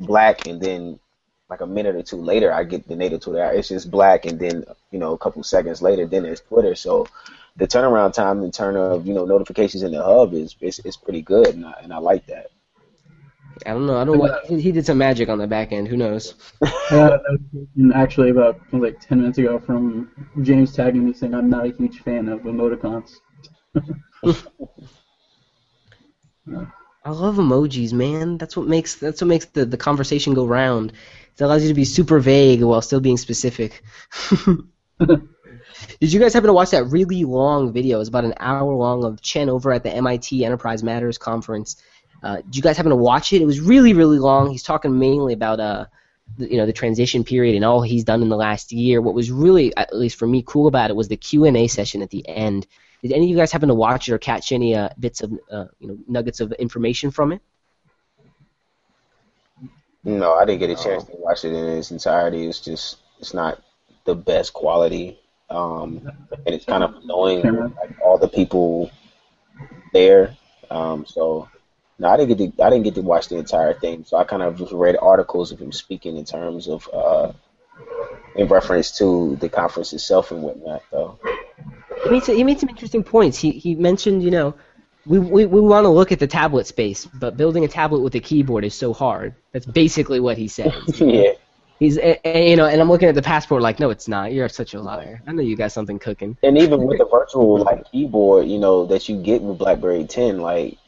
Blaq 0.00 0.48
and 0.48 0.60
then 0.60 0.98
like 1.48 1.60
a 1.60 1.66
minute 1.66 1.96
or 1.96 2.02
two 2.02 2.16
later 2.16 2.52
I 2.52 2.64
get 2.64 2.88
the 2.88 2.96
native 2.96 3.20
Twitter 3.20 3.42
app. 3.42 3.54
It's 3.54 3.68
just 3.68 3.90
Blaq 3.90 4.24
and 4.24 4.38
then 4.38 4.64
you 4.90 4.98
know 4.98 5.12
a 5.12 5.18
couple 5.18 5.42
seconds 5.42 5.82
later 5.82 6.06
then 6.06 6.24
it's 6.24 6.40
Twitter. 6.40 6.74
So 6.74 7.06
the 7.56 7.66
turnaround 7.66 8.12
time 8.12 8.42
in 8.42 8.50
turn 8.50 8.76
of 8.76 9.06
you 9.06 9.14
know 9.14 9.24
notifications 9.24 9.82
in 9.82 9.92
the 9.92 10.02
hub 10.02 10.34
is 10.34 10.56
is, 10.60 10.78
is 10.80 10.96
pretty 10.96 11.22
good 11.22 11.48
and 11.48 11.64
I, 11.66 11.74
and 11.82 11.92
I 11.92 11.98
like 11.98 12.26
that. 12.26 12.48
I 13.64 13.70
don't 13.70 13.86
know. 13.86 13.96
I 13.96 14.04
don't 14.04 14.18
know. 14.18 14.20
What, 14.20 14.44
he 14.46 14.60
he 14.60 14.72
did 14.72 14.84
some 14.84 14.98
magic 14.98 15.28
on 15.30 15.38
the 15.38 15.46
back 15.46 15.72
end. 15.72 15.88
Who 15.88 15.96
knows? 15.96 16.34
I 16.62 16.70
got 16.90 17.12
a 17.12 17.32
notification 17.32 17.92
actually 17.94 18.30
about 18.30 18.60
like 18.72 19.00
10 19.00 19.18
minutes 19.18 19.38
ago 19.38 19.58
from 19.58 20.10
James 20.42 20.74
tagging 20.74 21.06
me 21.06 21.14
saying 21.14 21.34
I'm 21.34 21.48
not 21.48 21.64
a 21.64 21.70
huge 21.70 22.00
fan 22.00 22.28
of 22.28 22.40
emoticons. 22.40 23.12
I 27.04 27.10
love 27.10 27.36
emojis, 27.36 27.92
man. 27.92 28.36
That's 28.36 28.56
what 28.56 28.66
makes 28.66 28.96
that's 28.96 29.20
what 29.20 29.28
makes 29.28 29.46
the, 29.46 29.64
the 29.64 29.76
conversation 29.76 30.34
go 30.34 30.44
round. 30.44 30.92
It 31.38 31.42
allows 31.42 31.62
you 31.62 31.68
to 31.68 31.74
be 31.74 31.84
super 31.84 32.18
vague 32.18 32.62
while 32.62 32.82
still 32.82 33.00
being 33.00 33.16
specific. 33.16 33.82
Did 36.00 36.12
you 36.12 36.20
guys 36.20 36.34
happen 36.34 36.48
to 36.48 36.52
watch 36.52 36.70
that 36.70 36.84
really 36.84 37.24
long 37.24 37.72
video? 37.72 38.00
It's 38.00 38.08
about 38.08 38.24
an 38.24 38.34
hour 38.38 38.72
long 38.72 39.04
of 39.04 39.20
Chen 39.20 39.48
over 39.48 39.72
at 39.72 39.82
the 39.82 39.90
MIT 39.90 40.44
Enterprise 40.44 40.82
Matters 40.82 41.18
conference. 41.18 41.76
Uh, 42.22 42.36
did 42.36 42.56
you 42.56 42.62
guys 42.62 42.76
happen 42.76 42.90
to 42.90 42.96
watch 42.96 43.32
it? 43.32 43.42
It 43.42 43.46
was 43.46 43.60
really, 43.60 43.92
really 43.92 44.18
long. 44.18 44.50
He's 44.50 44.62
talking 44.62 44.98
mainly 44.98 45.32
about 45.32 45.60
uh, 45.60 45.86
the, 46.38 46.50
you 46.50 46.56
know, 46.56 46.66
the 46.66 46.72
transition 46.72 47.24
period 47.24 47.54
and 47.54 47.64
all 47.64 47.82
he's 47.82 48.04
done 48.04 48.22
in 48.22 48.28
the 48.28 48.36
last 48.36 48.72
year. 48.72 49.00
What 49.00 49.14
was 49.14 49.30
really, 49.30 49.76
at 49.76 49.94
least 49.94 50.18
for 50.18 50.26
me, 50.26 50.42
cool 50.46 50.66
about 50.66 50.90
it 50.90 50.96
was 50.96 51.08
the 51.08 51.16
Q 51.16 51.44
and 51.44 51.56
A 51.56 51.66
session 51.66 52.02
at 52.02 52.10
the 52.10 52.26
end. 52.28 52.66
Did 53.02 53.12
any 53.12 53.26
of 53.26 53.30
you 53.30 53.36
guys 53.36 53.52
happen 53.52 53.68
to 53.68 53.74
watch 53.74 54.08
it 54.08 54.12
or 54.12 54.18
catch 54.18 54.52
any 54.52 54.74
uh, 54.74 54.88
bits 54.98 55.22
of, 55.22 55.32
uh, 55.50 55.66
you 55.78 55.88
know, 55.88 55.98
nuggets 56.08 56.40
of 56.40 56.52
information 56.52 57.10
from 57.10 57.32
it? 57.32 57.42
No, 60.02 60.34
I 60.34 60.44
didn't 60.44 60.60
get 60.60 60.70
a 60.70 60.82
chance 60.82 61.04
to 61.04 61.12
watch 61.16 61.44
it 61.44 61.52
in 61.52 61.78
its 61.78 61.90
entirety. 61.90 62.46
It's 62.46 62.60
just 62.60 62.98
it's 63.18 63.34
not 63.34 63.60
the 64.04 64.14
best 64.14 64.52
quality, 64.52 65.18
um, 65.50 66.10
and 66.44 66.54
it's 66.54 66.64
kind 66.64 66.82
of 66.82 66.94
annoying. 66.96 67.74
Like 67.76 68.00
all 68.04 68.18
the 68.18 68.28
people 68.28 68.90
there, 69.92 70.36
um, 70.70 71.06
so 71.06 71.48
no, 71.98 72.08
I 72.08 72.16
didn't 72.16 72.36
get 72.36 72.56
to 72.56 72.64
I 72.64 72.70
didn't 72.70 72.84
get 72.84 72.94
to 72.96 73.02
watch 73.02 73.28
the 73.28 73.36
entire 73.36 73.74
thing. 73.74 74.04
So 74.04 74.16
I 74.16 74.24
kind 74.24 74.42
of 74.42 74.56
just 74.56 74.72
read 74.72 74.96
articles 75.00 75.52
of 75.52 75.60
him 75.60 75.72
speaking 75.72 76.16
in 76.16 76.24
terms 76.24 76.68
of 76.68 76.88
uh, 76.92 77.32
in 78.36 78.48
reference 78.48 78.96
to 78.98 79.36
the 79.36 79.48
conference 79.48 79.92
itself 79.92 80.30
and 80.30 80.42
whatnot, 80.42 80.82
though. 80.90 81.18
He 82.04 82.10
made, 82.10 82.22
some, 82.22 82.36
he 82.36 82.44
made 82.44 82.60
some 82.60 82.68
interesting 82.68 83.02
points. 83.02 83.38
He, 83.38 83.52
he 83.52 83.74
mentioned, 83.74 84.22
you 84.22 84.30
know, 84.30 84.54
we, 85.06 85.18
we, 85.18 85.46
we 85.46 85.60
want 85.60 85.84
to 85.84 85.88
look 85.88 86.12
at 86.12 86.18
the 86.18 86.26
tablet 86.26 86.66
space, 86.66 87.06
but 87.06 87.36
building 87.36 87.64
a 87.64 87.68
tablet 87.68 88.00
with 88.00 88.14
a 88.14 88.20
keyboard 88.20 88.64
is 88.64 88.74
so 88.74 88.92
hard. 88.92 89.34
That's 89.52 89.66
basically 89.66 90.20
what 90.20 90.36
he 90.36 90.48
said. 90.48 90.74
yeah, 90.96 91.32
He's, 91.78 91.96
you 91.96 92.56
know, 92.56 92.66
and 92.66 92.80
I'm 92.80 92.88
looking 92.88 93.08
at 93.08 93.14
the 93.14 93.22
passport 93.22 93.60
like, 93.60 93.78
no, 93.78 93.90
it's 93.90 94.08
not. 94.08 94.32
You're 94.32 94.48
such 94.48 94.72
a 94.72 94.80
liar. 94.80 95.20
I 95.26 95.32
know 95.32 95.42
you 95.42 95.56
got 95.56 95.72
something 95.72 95.98
cooking. 95.98 96.36
and 96.42 96.56
even 96.56 96.82
with 96.84 96.98
the 96.98 97.04
virtual 97.04 97.58
like 97.58 97.90
keyboard, 97.90 98.46
you 98.46 98.58
know, 98.58 98.86
that 98.86 99.08
you 99.08 99.20
get 99.20 99.42
with 99.42 99.58
BlackBerry 99.58 100.04
10, 100.04 100.38
like, 100.38 100.78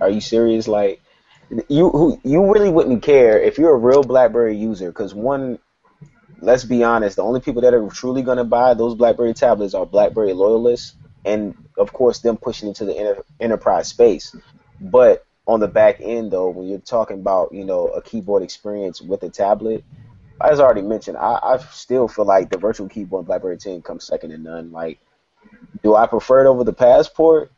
are 0.00 0.10
you 0.10 0.20
serious? 0.20 0.68
Like, 0.68 1.00
you 1.68 1.90
who 1.90 2.20
you 2.24 2.52
really 2.52 2.68
wouldn't 2.68 3.02
care 3.02 3.40
if 3.40 3.56
you're 3.56 3.72
a 3.72 3.78
real 3.78 4.02
BlackBerry 4.02 4.56
user, 4.56 4.88
because 4.88 5.14
one, 5.14 5.58
let's 6.40 6.64
be 6.64 6.82
honest, 6.82 7.16
the 7.16 7.22
only 7.22 7.40
people 7.40 7.62
that 7.62 7.72
are 7.72 7.88
truly 7.88 8.22
gonna 8.22 8.44
buy 8.44 8.74
those 8.74 8.94
BlackBerry 8.94 9.32
tablets 9.32 9.72
are 9.72 9.86
BlackBerry 9.86 10.32
loyalists, 10.32 10.96
and 11.24 11.54
of 11.78 11.92
course 11.92 12.18
them 12.18 12.36
pushing 12.36 12.68
into 12.68 12.84
the 12.84 12.96
enter- 12.96 13.24
enterprise 13.40 13.88
space. 13.88 14.34
But 14.80 15.24
on 15.46 15.60
the 15.60 15.68
back 15.68 16.00
end, 16.00 16.32
though, 16.32 16.50
when 16.50 16.68
you're 16.68 16.78
talking 16.78 17.20
about 17.20 17.54
you 17.54 17.64
know 17.64 17.86
a 17.88 18.02
keyboard 18.02 18.42
experience 18.42 19.00
with 19.00 19.22
a 19.22 19.30
tablet, 19.30 19.84
as 20.40 20.60
I 20.60 20.64
already 20.64 20.82
mentioned, 20.82 21.16
I, 21.16 21.38
I 21.42 21.58
still 21.58 22.08
feel 22.08 22.24
like 22.26 22.50
the 22.50 22.58
virtual 22.58 22.88
keyboard 22.88 23.26
BlackBerry 23.26 23.56
10 23.58 23.82
comes 23.82 24.04
second 24.04 24.30
to 24.30 24.38
none. 24.38 24.72
Like, 24.72 24.98
do 25.82 25.94
I 25.94 26.06
prefer 26.06 26.44
it 26.44 26.48
over 26.48 26.64
the 26.64 26.72
passport? 26.72 27.52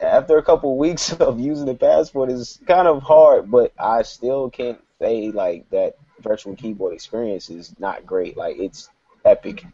After 0.00 0.38
a 0.38 0.42
couple 0.42 0.72
of 0.72 0.78
weeks 0.78 1.12
of 1.20 1.40
using 1.40 1.66
the 1.66 1.74
passport, 1.74 2.30
is 2.30 2.60
kind 2.66 2.88
of 2.88 3.02
hard, 3.02 3.50
but 3.50 3.72
I 3.78 4.02
still 4.02 4.50
can't 4.50 4.80
say 5.00 5.30
like 5.32 5.68
that 5.70 5.96
virtual 6.20 6.56
keyboard 6.56 6.94
experience 6.94 7.50
is 7.50 7.74
not 7.78 8.06
great. 8.06 8.36
Like, 8.36 8.58
it's 8.58 8.90
epic. 9.24 9.64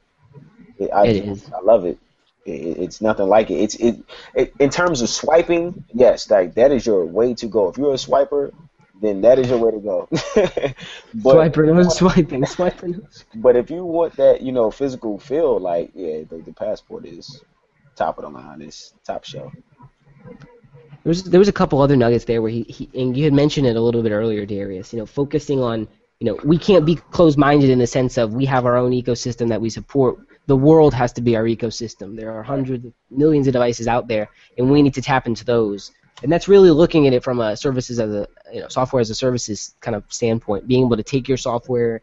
It, 0.78 0.90
I, 0.92 1.06
It 1.06 1.16
is. 1.16 1.50
I 1.54 1.60
love 1.62 1.84
it. 1.86 1.98
It, 2.44 2.50
it- 2.52 2.78
it's 2.78 3.00
nothing 3.00 3.28
like 3.28 3.50
it. 3.50 3.54
It's 3.54 3.74
it, 3.76 3.96
it 4.34 4.54
in 4.58 4.70
terms 4.70 5.02
of 5.02 5.08
swiping. 5.08 5.84
Yes, 5.92 6.30
like 6.30 6.54
that 6.54 6.72
is 6.72 6.86
your 6.86 7.04
way 7.06 7.34
to 7.34 7.46
go. 7.46 7.68
If 7.68 7.78
you're 7.78 7.92
a 7.92 7.96
swiper, 7.96 8.52
then 9.04 9.20
that 9.22 9.38
is 9.38 9.48
your 9.50 9.58
way 9.58 9.70
to 9.72 9.78
go. 9.78 10.08
but 10.10 11.52
Swiper, 11.52 11.74
no 11.74 11.88
swiping, 11.88 12.42
swiper. 12.42 13.00
But 13.34 13.56
if 13.56 13.70
you 13.70 13.84
want 13.84 14.16
that, 14.16 14.42
you 14.42 14.52
know, 14.52 14.70
physical 14.70 15.18
feel, 15.18 15.58
like 15.58 15.90
yeah, 15.94 16.22
the, 16.28 16.42
the 16.44 16.52
passport 16.52 17.06
is 17.06 17.42
top 17.96 18.18
of 18.18 18.24
the 18.24 18.30
line. 18.30 18.62
It's 18.62 18.94
top 19.04 19.24
shelf. 19.24 19.52
There 21.04 21.10
was 21.10 21.24
there 21.24 21.38
was 21.38 21.48
a 21.48 21.52
couple 21.52 21.80
other 21.80 21.96
nuggets 21.96 22.24
there 22.24 22.40
where 22.40 22.50
he, 22.50 22.62
he 22.62 22.88
and 22.94 23.16
you 23.16 23.24
had 23.24 23.32
mentioned 23.32 23.66
it 23.66 23.76
a 23.76 23.80
little 23.80 24.02
bit 24.02 24.12
earlier, 24.12 24.46
Darius. 24.46 24.92
You 24.92 25.00
know, 25.00 25.06
focusing 25.06 25.60
on 25.60 25.86
you 26.20 26.26
know 26.26 26.38
we 26.44 26.56
can't 26.56 26.86
be 26.86 26.96
closed-minded 26.96 27.68
in 27.68 27.78
the 27.78 27.86
sense 27.86 28.16
of 28.16 28.32
we 28.32 28.46
have 28.46 28.64
our 28.64 28.76
own 28.76 28.92
ecosystem 28.92 29.48
that 29.48 29.60
we 29.60 29.70
support. 29.70 30.18
The 30.46 30.56
world 30.56 30.94
has 30.94 31.12
to 31.14 31.20
be 31.20 31.36
our 31.36 31.44
ecosystem. 31.44 32.16
There 32.16 32.32
are 32.32 32.42
hundreds, 32.42 32.86
millions 33.10 33.46
of 33.46 33.52
devices 33.52 33.88
out 33.88 34.08
there, 34.08 34.28
and 34.58 34.70
we 34.70 34.82
need 34.82 34.94
to 34.94 35.02
tap 35.02 35.26
into 35.26 35.44
those. 35.44 35.92
And 36.22 36.30
that's 36.32 36.48
really 36.48 36.70
looking 36.70 37.06
at 37.06 37.12
it 37.12 37.24
from 37.24 37.40
a 37.40 37.56
services 37.56 37.98
as 37.98 38.10
a 38.10 38.28
you 38.54 38.60
know 38.60 38.68
software 38.68 39.00
as 39.00 39.10
a 39.10 39.14
services 39.14 39.74
kind 39.80 39.96
of 39.96 40.04
standpoint, 40.08 40.68
being 40.68 40.86
able 40.86 40.96
to 40.96 41.02
take 41.02 41.28
your 41.28 41.36
software 41.36 42.00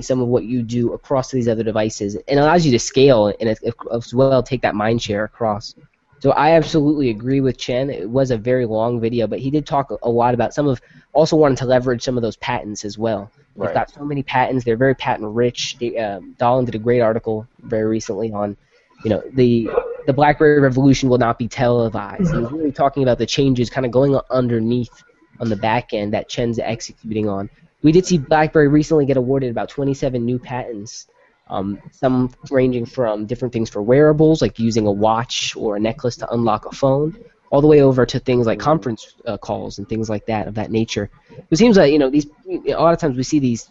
some 0.00 0.20
of 0.20 0.26
what 0.26 0.44
you 0.44 0.62
do 0.62 0.92
across 0.92 1.30
these 1.30 1.46
other 1.46 1.62
devices 1.62 2.16
and 2.26 2.40
allows 2.40 2.66
you 2.66 2.72
to 2.72 2.78
scale 2.78 3.32
and 3.40 3.48
as 3.48 4.14
well 4.14 4.42
take 4.42 4.62
that 4.62 4.74
mind 4.74 5.00
share 5.00 5.22
across. 5.22 5.76
So 6.20 6.32
I 6.32 6.52
absolutely 6.52 7.10
agree 7.10 7.40
with 7.40 7.58
Chen. 7.58 7.90
It 7.90 8.10
was 8.10 8.32
a 8.32 8.36
very 8.36 8.66
long 8.66 9.00
video, 9.00 9.28
but 9.28 9.38
he 9.38 9.50
did 9.50 9.66
talk 9.66 9.92
a 10.02 10.10
lot 10.10 10.34
about 10.34 10.52
some 10.52 10.66
of 10.66 10.80
also 11.12 11.36
wanted 11.36 11.58
to 11.58 11.64
leverage 11.64 12.02
some 12.02 12.16
of 12.16 12.22
those 12.22 12.36
patents 12.36 12.84
as 12.84 12.98
well. 12.98 13.30
Right. 13.54 13.68
They've 13.68 13.74
got 13.74 13.90
so 13.90 14.04
many 14.04 14.24
patents; 14.24 14.64
they're 14.64 14.76
very 14.76 14.96
patent 14.96 15.28
rich. 15.32 15.76
They, 15.78 15.96
um, 15.98 16.34
Dahlin 16.40 16.66
did 16.66 16.74
a 16.74 16.78
great 16.78 17.00
article 17.00 17.46
very 17.60 17.86
recently 17.86 18.32
on, 18.32 18.56
you 19.04 19.10
know, 19.10 19.22
the 19.34 19.70
the 20.06 20.12
BlackBerry 20.12 20.60
revolution 20.60 21.08
will 21.08 21.18
not 21.18 21.38
be 21.38 21.46
televised. 21.46 22.32
He 22.32 22.38
was 22.38 22.50
really 22.50 22.72
talking 22.72 23.04
about 23.04 23.18
the 23.18 23.26
changes 23.26 23.70
kind 23.70 23.86
of 23.86 23.92
going 23.92 24.18
underneath 24.30 25.04
on 25.40 25.48
the 25.48 25.56
back 25.56 25.92
end 25.92 26.12
that 26.12 26.28
Chen's 26.28 26.58
executing 26.58 27.28
on. 27.28 27.48
We 27.82 27.92
did 27.92 28.06
see 28.06 28.18
BlackBerry 28.18 28.68
recently 28.68 29.06
get 29.06 29.16
awarded 29.16 29.50
about 29.50 29.68
27 29.68 30.24
new 30.24 30.38
patents 30.38 31.06
um, 31.50 31.80
some 31.92 32.30
ranging 32.50 32.84
from 32.84 33.26
different 33.26 33.52
things 33.52 33.70
for 33.70 33.82
wearables, 33.82 34.42
like 34.42 34.58
using 34.58 34.86
a 34.86 34.92
watch 34.92 35.56
or 35.56 35.76
a 35.76 35.80
necklace 35.80 36.16
to 36.16 36.30
unlock 36.32 36.66
a 36.66 36.72
phone, 36.72 37.16
all 37.50 37.60
the 37.60 37.66
way 37.66 37.80
over 37.80 38.04
to 38.04 38.18
things 38.18 38.46
like 38.46 38.58
conference 38.58 39.14
uh, 39.26 39.38
calls 39.38 39.78
and 39.78 39.88
things 39.88 40.10
like 40.10 40.26
that 40.26 40.46
of 40.46 40.54
that 40.54 40.70
nature. 40.70 41.10
It 41.50 41.56
seems 41.56 41.76
like 41.76 41.92
you 41.92 41.98
know 41.98 42.10
these 42.10 42.26
a 42.48 42.72
lot 42.74 42.92
of 42.92 43.00
times 43.00 43.16
we 43.16 43.22
see 43.22 43.38
these, 43.38 43.70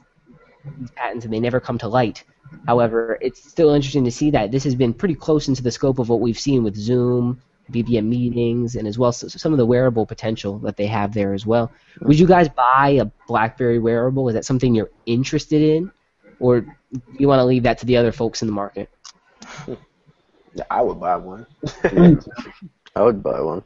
these 0.80 0.92
patents 0.92 1.26
and 1.26 1.34
they 1.34 1.40
never 1.40 1.60
come 1.60 1.78
to 1.80 1.88
light. 1.88 2.24
However, 2.66 3.18
it's 3.22 3.48
still 3.48 3.74
interesting 3.74 4.06
to 4.06 4.12
see 4.12 4.32
that 4.32 4.52
this 4.52 4.64
has 4.64 4.74
been 4.74 4.94
pretty 4.94 5.16
close 5.16 5.48
into 5.48 5.62
the 5.62 5.72
scope 5.72 6.00
of 6.00 6.10
what 6.10 6.22
we've 6.22 6.40
seen 6.40 6.64
with 6.64 6.76
Zoom, 6.76 7.42
BBM 7.72 8.06
meetings, 8.06 8.76
and 8.76 8.88
as 8.88 8.98
well 8.98 9.12
some 9.12 9.52
of 9.52 9.58
the 9.58 9.66
wearable 9.66 10.06
potential 10.06 10.60
that 10.60 10.78
they 10.78 10.88
have 10.88 11.14
there 11.14 11.34
as 11.34 11.46
well. 11.46 11.72
Would 12.02 12.20
you 12.20 12.28
guys 12.28 12.50
buy 12.50 12.98
a 13.02 13.06
BlackBerry 13.28 13.80
wearable? 13.80 14.30
Is 14.30 14.36
that 14.36 14.46
something 14.46 14.74
you're 14.74 14.92
interested 15.06 15.62
in? 15.62 15.92
or 16.40 16.62
do 16.62 17.02
you 17.18 17.28
want 17.28 17.40
to 17.40 17.46
leave 17.46 17.64
that 17.64 17.78
to 17.80 17.86
the 17.86 17.98
other 17.98 18.12
folks 18.12 18.42
in 18.42 18.48
the 18.48 18.54
market? 18.54 18.90
I 20.70 20.82
would 20.82 21.00
buy 21.00 21.16
one. 21.18 21.46
I 22.96 23.02
would 23.02 23.22
buy 23.22 23.42
one. 23.42 23.64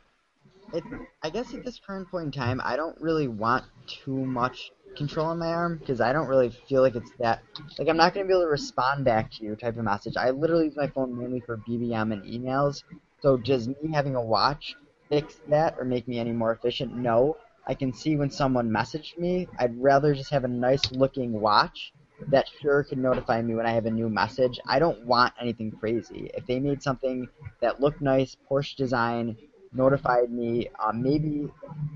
It, 0.74 0.84
I 1.22 1.30
guess 1.30 1.54
at 1.54 1.66
this 1.66 1.80
current 1.86 2.10
point 2.10 2.26
in 2.26 2.32
time, 2.32 2.62
I 2.64 2.76
don't 2.76 3.00
really 3.02 3.28
want 3.28 3.66
too 3.88 4.26
much 4.26 4.72
control 4.96 5.28
on 5.28 5.40
my 5.40 5.48
arm 5.48 5.78
because 5.78 6.02
I 6.02 6.12
don't 6.14 6.28
really 6.28 6.50
feel 6.50 6.82
like 6.82 6.96
it's 6.96 7.12
that. 7.20 7.42
Like 7.78 7.88
I'm 7.88 7.98
not 7.98 8.14
gonna 8.14 8.26
be 8.26 8.34
able 8.34 8.44
to 8.44 8.50
respond 8.50 9.06
back 9.06 9.32
to 9.32 9.44
you 9.44 9.56
type 9.56 9.78
of 9.78 9.84
message. 9.84 10.16
I 10.18 10.32
literally 10.32 10.66
use 10.66 10.76
my 10.76 10.88
phone 10.88 11.18
mainly 11.18 11.42
for 11.42 11.58
BBM 11.58 12.14
and 12.14 12.24
emails. 12.24 12.84
So 13.22 13.38
does 13.38 13.68
me 13.68 13.92
having 13.94 14.16
a 14.16 14.22
watch 14.22 14.76
fix 15.10 15.36
that 15.48 15.76
or 15.80 15.86
make 15.86 16.08
me 16.08 16.20
any 16.20 16.32
more 16.34 16.52
efficient? 16.52 16.96
No. 16.96 17.38
I 17.68 17.74
can 17.76 17.94
see 17.94 18.16
when 18.16 18.32
someone 18.32 18.70
messaged 18.70 19.18
me. 19.18 19.48
I'd 19.60 19.80
rather 19.82 20.14
just 20.16 20.32
have 20.32 20.44
a 20.44 20.48
nice 20.50 20.92
looking 20.92 21.40
watch 21.40 21.94
that 22.28 22.48
sure 22.62 22.84
can 22.84 23.02
notify 23.02 23.42
me 23.42 23.56
when 23.56 23.66
I 23.66 23.72
have 23.72 23.86
a 23.86 23.92
new 23.92 24.10
message. 24.10 24.60
I 24.68 24.80
don't 24.80 25.06
want 25.06 25.34
anything 25.40 25.72
crazy. 25.72 26.30
If 26.34 26.46
they 26.48 26.60
made 26.60 26.82
something 26.84 27.28
that 27.62 27.80
looked 27.80 28.02
nice, 28.02 28.36
Porsche 28.50 28.76
design, 28.76 29.38
notified 29.74 30.32
me, 30.32 30.70
um, 30.84 31.02
maybe 31.02 31.48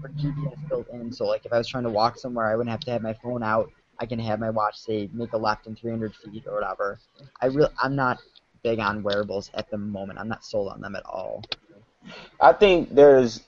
for 0.01 0.09
GPS 0.09 0.59
built 0.69 0.88
in, 0.93 1.11
so 1.11 1.26
like 1.26 1.45
if 1.45 1.53
I 1.53 1.57
was 1.57 1.67
trying 1.67 1.84
to 1.84 1.89
walk 1.89 2.17
somewhere, 2.17 2.45
I 2.45 2.55
wouldn't 2.55 2.71
have 2.71 2.80
to 2.82 2.91
have 2.91 3.01
my 3.01 3.13
phone 3.13 3.43
out. 3.43 3.71
I 3.99 4.05
can 4.05 4.19
have 4.19 4.39
my 4.39 4.49
watch 4.49 4.78
say 4.78 5.09
make 5.13 5.34
a 5.34 5.38
left 5.38 5.67
in 5.67 5.76
300 5.76 6.15
feet 6.15 6.43
or 6.47 6.53
whatever. 6.55 6.99
I 7.41 7.47
real 7.47 7.69
I'm 7.82 7.95
not 7.95 8.19
big 8.66 8.80
on 8.80 9.03
wearables 9.03 9.51
at 9.53 9.70
the 9.70 9.78
moment. 9.78 10.18
I'm 10.18 10.28
not 10.28 10.43
sold 10.43 10.72
on 10.72 10.82
them 10.82 10.95
at 10.95 11.05
all. 11.05 11.43
I 12.41 12.51
think 12.51 12.93
there's 12.93 13.41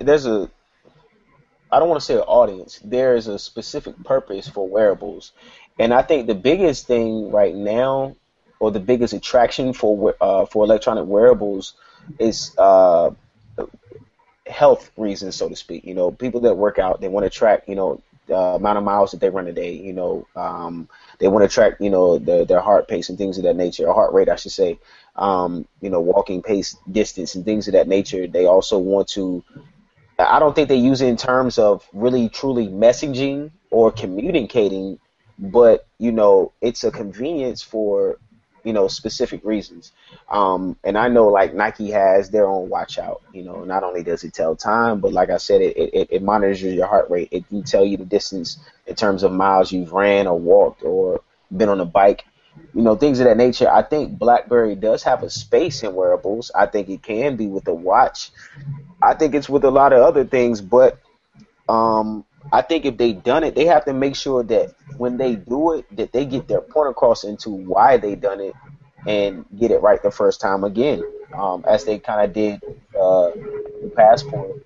there's 0.00 0.26
a 0.26 0.50
I 1.70 1.78
don't 1.78 1.88
want 1.88 2.00
to 2.00 2.04
say 2.04 2.14
an 2.14 2.20
audience. 2.20 2.80
There 2.84 3.14
is 3.14 3.28
a 3.28 3.38
specific 3.38 3.94
purpose 4.04 4.48
for 4.48 4.68
wearables, 4.68 5.32
and 5.78 5.94
I 5.94 6.02
think 6.02 6.26
the 6.26 6.34
biggest 6.34 6.86
thing 6.88 7.30
right 7.30 7.54
now, 7.54 8.16
or 8.58 8.72
the 8.72 8.80
biggest 8.80 9.14
attraction 9.14 9.72
for 9.72 10.14
uh, 10.20 10.46
for 10.46 10.64
electronic 10.64 11.06
wearables, 11.06 11.74
is 12.18 12.52
uh, 12.58 13.10
health 14.46 14.90
reasons, 14.96 15.36
so 15.36 15.48
to 15.48 15.56
speak. 15.56 15.84
You 15.84 15.94
know, 15.94 16.10
people 16.10 16.40
that 16.40 16.56
work 16.56 16.78
out, 16.80 17.00
they 17.00 17.08
want 17.08 17.24
to 17.24 17.30
track, 17.30 17.64
you 17.68 17.76
know, 17.76 18.02
the 18.26 18.36
amount 18.36 18.78
of 18.78 18.84
miles 18.84 19.12
that 19.12 19.20
they 19.20 19.30
run 19.30 19.46
a 19.46 19.52
day. 19.52 19.72
You 19.74 19.92
know, 19.92 20.26
um, 20.34 20.88
they 21.18 21.28
want 21.28 21.48
to 21.48 21.52
track, 21.52 21.74
you 21.80 21.90
know, 21.90 22.18
the, 22.18 22.44
their 22.44 22.60
heart 22.60 22.88
pace 22.88 23.08
and 23.08 23.18
things 23.18 23.38
of 23.38 23.44
that 23.44 23.56
nature, 23.56 23.86
or 23.86 23.94
heart 23.94 24.12
rate, 24.12 24.28
I 24.28 24.36
should 24.36 24.52
say. 24.52 24.78
Um, 25.16 25.66
you 25.80 25.90
know, 25.90 26.00
walking 26.00 26.42
pace, 26.42 26.76
distance, 26.90 27.34
and 27.34 27.44
things 27.44 27.68
of 27.68 27.74
that 27.74 27.88
nature. 27.88 28.26
They 28.26 28.46
also 28.46 28.78
want 28.78 29.08
to. 29.10 29.44
I 30.18 30.38
don't 30.38 30.54
think 30.54 30.68
they 30.68 30.76
use 30.76 31.00
it 31.00 31.08
in 31.08 31.16
terms 31.16 31.58
of 31.58 31.88
really 31.92 32.28
truly 32.28 32.68
messaging 32.68 33.50
or 33.70 33.90
communicating 33.90 34.98
but 35.38 35.86
you 35.98 36.12
know 36.12 36.52
it's 36.60 36.84
a 36.84 36.90
convenience 36.90 37.62
for 37.62 38.18
you 38.64 38.72
know 38.72 38.88
specific 38.88 39.44
reasons. 39.44 39.92
Um, 40.28 40.76
and 40.84 40.96
i 40.98 41.08
know 41.08 41.28
like 41.28 41.54
nike 41.54 41.90
has 41.90 42.30
their 42.30 42.48
own 42.48 42.68
watch 42.68 42.98
out 42.98 43.22
you 43.32 43.44
know 43.44 43.64
not 43.64 43.84
only 43.84 44.02
does 44.02 44.24
it 44.24 44.32
tell 44.32 44.56
time 44.56 45.00
but 45.00 45.12
like 45.12 45.30
i 45.30 45.36
said 45.36 45.60
it, 45.60 45.76
it, 45.76 46.08
it 46.10 46.22
monitors 46.22 46.62
your 46.62 46.86
heart 46.86 47.10
rate. 47.10 47.28
It 47.30 47.46
can 47.48 47.62
tell 47.62 47.84
you 47.84 47.96
the 47.96 48.04
distance 48.04 48.58
in 48.86 48.94
terms 48.94 49.22
of 49.22 49.32
miles 49.32 49.70
you've 49.70 49.92
ran 49.92 50.26
or 50.26 50.38
walked 50.38 50.82
or 50.82 51.22
been 51.54 51.68
on 51.68 51.80
a 51.80 51.84
bike 51.84 52.24
you 52.74 52.82
know 52.82 52.96
things 52.96 53.20
of 53.20 53.26
that 53.26 53.36
nature. 53.36 53.68
I 53.70 53.82
think 53.82 54.18
blackberry 54.18 54.76
does 54.76 55.02
have 55.02 55.22
a 55.22 55.30
space 55.30 55.82
in 55.82 55.94
wearables. 55.94 56.50
I 56.54 56.66
think 56.66 56.88
it 56.88 57.02
can 57.02 57.36
be 57.36 57.48
with 57.48 57.66
a 57.66 57.74
watch. 57.74 58.30
I 59.02 59.14
think 59.14 59.34
it's 59.34 59.48
with 59.48 59.64
a 59.64 59.70
lot 59.70 59.92
of 59.92 60.02
other 60.02 60.24
things 60.24 60.60
but 60.60 61.00
um, 61.68 62.24
I 62.52 62.62
think 62.62 62.84
if 62.84 62.96
they 62.96 63.12
done 63.12 63.44
it, 63.44 63.54
they 63.54 63.66
have 63.66 63.84
to 63.86 63.92
make 63.92 64.16
sure 64.16 64.42
that 64.44 64.74
when 64.96 65.16
they 65.16 65.36
do 65.36 65.74
it, 65.74 65.96
that 65.96 66.12
they 66.12 66.24
get 66.24 66.48
their 66.48 66.60
point 66.60 66.90
across 66.90 67.24
into 67.24 67.50
why 67.50 67.96
they 67.96 68.14
done 68.14 68.40
it 68.40 68.54
and 69.06 69.44
get 69.58 69.70
it 69.70 69.80
right 69.82 70.02
the 70.02 70.10
first 70.10 70.40
time 70.40 70.64
again, 70.64 71.02
um, 71.34 71.64
as 71.66 71.84
they 71.84 71.98
kind 71.98 72.24
of 72.24 72.32
did 72.32 72.62
uh, 72.98 73.30
the 73.82 73.92
passport. 73.94 74.64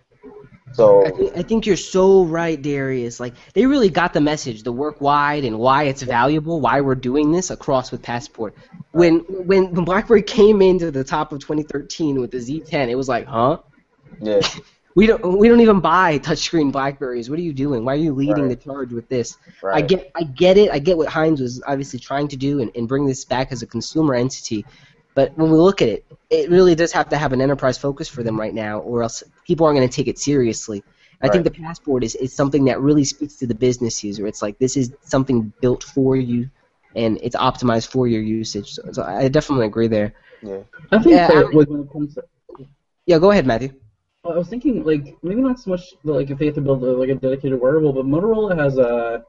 So 0.72 1.06
I, 1.06 1.10
th- 1.10 1.32
I, 1.34 1.42
think 1.42 1.66
you're 1.66 1.76
so 1.76 2.24
right, 2.24 2.60
Darius. 2.60 3.18
Like 3.18 3.34
they 3.54 3.66
really 3.66 3.88
got 3.88 4.12
the 4.12 4.20
message, 4.20 4.62
the 4.62 4.72
work 4.72 5.00
wide 5.00 5.44
and 5.44 5.58
why 5.58 5.84
it's 5.84 6.02
valuable, 6.02 6.60
why 6.60 6.82
we're 6.82 6.94
doing 6.94 7.32
this 7.32 7.50
across 7.50 7.90
with 7.90 8.02
Passport. 8.02 8.54
When 8.92 9.20
when 9.20 9.72
when 9.72 9.84
BlackBerry 9.84 10.22
came 10.22 10.60
into 10.60 10.90
the 10.90 11.04
top 11.04 11.32
of 11.32 11.40
2013 11.40 12.20
with 12.20 12.30
the 12.30 12.38
Z10, 12.38 12.88
it 12.88 12.94
was 12.96 13.08
like, 13.08 13.26
huh? 13.26 13.58
Yeah. 14.20 14.40
we 14.98 15.06
don't 15.06 15.38
we 15.38 15.48
don't 15.48 15.60
even 15.60 15.78
buy 15.78 16.18
touchscreen 16.18 16.72
Blackberries. 16.72 17.30
What 17.30 17.38
are 17.38 17.42
you 17.42 17.52
doing? 17.52 17.84
Why 17.84 17.92
are 17.92 18.02
you 18.06 18.12
leading 18.12 18.48
right. 18.48 18.48
the 18.48 18.56
charge 18.56 18.92
with 18.92 19.08
this? 19.08 19.36
Right. 19.62 19.76
I 19.76 19.86
get 19.86 20.10
I 20.16 20.24
get 20.24 20.58
it. 20.58 20.72
I 20.72 20.80
get 20.80 20.98
what 20.98 21.06
Heins 21.06 21.40
was 21.40 21.62
obviously 21.68 22.00
trying 22.00 22.26
to 22.26 22.36
do 22.36 22.60
and, 22.60 22.72
and 22.74 22.88
bring 22.88 23.06
this 23.06 23.24
back 23.24 23.52
as 23.52 23.62
a 23.62 23.66
consumer 23.68 24.16
entity. 24.16 24.66
But 25.14 25.38
when 25.38 25.52
we 25.52 25.56
look 25.56 25.82
at 25.82 25.88
it, 25.88 26.04
it 26.30 26.50
really 26.50 26.74
does 26.74 26.90
have 26.90 27.08
to 27.10 27.16
have 27.16 27.32
an 27.32 27.40
enterprise 27.40 27.78
focus 27.78 28.08
for 28.08 28.24
them 28.24 28.40
right 28.40 28.52
now, 28.52 28.80
or 28.80 29.04
else 29.04 29.22
people 29.46 29.66
aren't 29.66 29.78
going 29.78 29.88
to 29.88 29.94
take 29.94 30.08
it 30.08 30.18
seriously. 30.18 30.82
I 31.22 31.26
right. 31.26 31.32
think 31.32 31.44
the 31.44 31.52
passport 31.52 32.02
is, 32.02 32.16
is 32.16 32.32
something 32.32 32.64
that 32.64 32.80
really 32.80 33.04
speaks 33.04 33.36
to 33.36 33.46
the 33.46 33.54
business 33.54 34.02
user. 34.02 34.26
It's 34.26 34.42
like 34.42 34.58
this 34.58 34.76
is 34.76 34.92
something 35.02 35.52
built 35.60 35.84
for 35.84 36.16
you, 36.16 36.50
and 36.96 37.20
it's 37.22 37.36
optimized 37.36 37.86
for 37.86 38.08
your 38.08 38.22
usage. 38.22 38.72
So, 38.72 38.82
so 38.90 39.04
I 39.04 39.28
definitely 39.28 39.66
agree 39.66 39.86
there. 39.86 40.12
Yeah. 40.42 40.62
I 40.90 40.98
think 40.98 41.14
Yeah, 41.14 41.28
that 41.28 41.36
I- 41.36 41.56
like, 41.56 41.68
when 41.68 41.82
it 41.82 41.92
comes 41.92 42.14
to 42.16 42.24
Yeah, 43.06 43.20
go 43.20 43.30
ahead, 43.30 43.46
Matthew. 43.46 43.70
Well, 44.28 44.36
I 44.36 44.40
was 44.40 44.48
thinking 44.48 44.84
like 44.84 45.16
maybe 45.22 45.40
not 45.40 45.58
so 45.58 45.70
much 45.70 45.94
like 46.04 46.28
if 46.28 46.36
they 46.36 46.44
have 46.44 46.54
to 46.56 46.60
build 46.60 46.84
a, 46.84 46.92
like 46.92 47.08
a 47.08 47.14
dedicated 47.14 47.58
wearable, 47.58 47.94
but 47.94 48.04
Motorola 48.04 48.54
has 48.54 48.78
uh, 48.78 49.20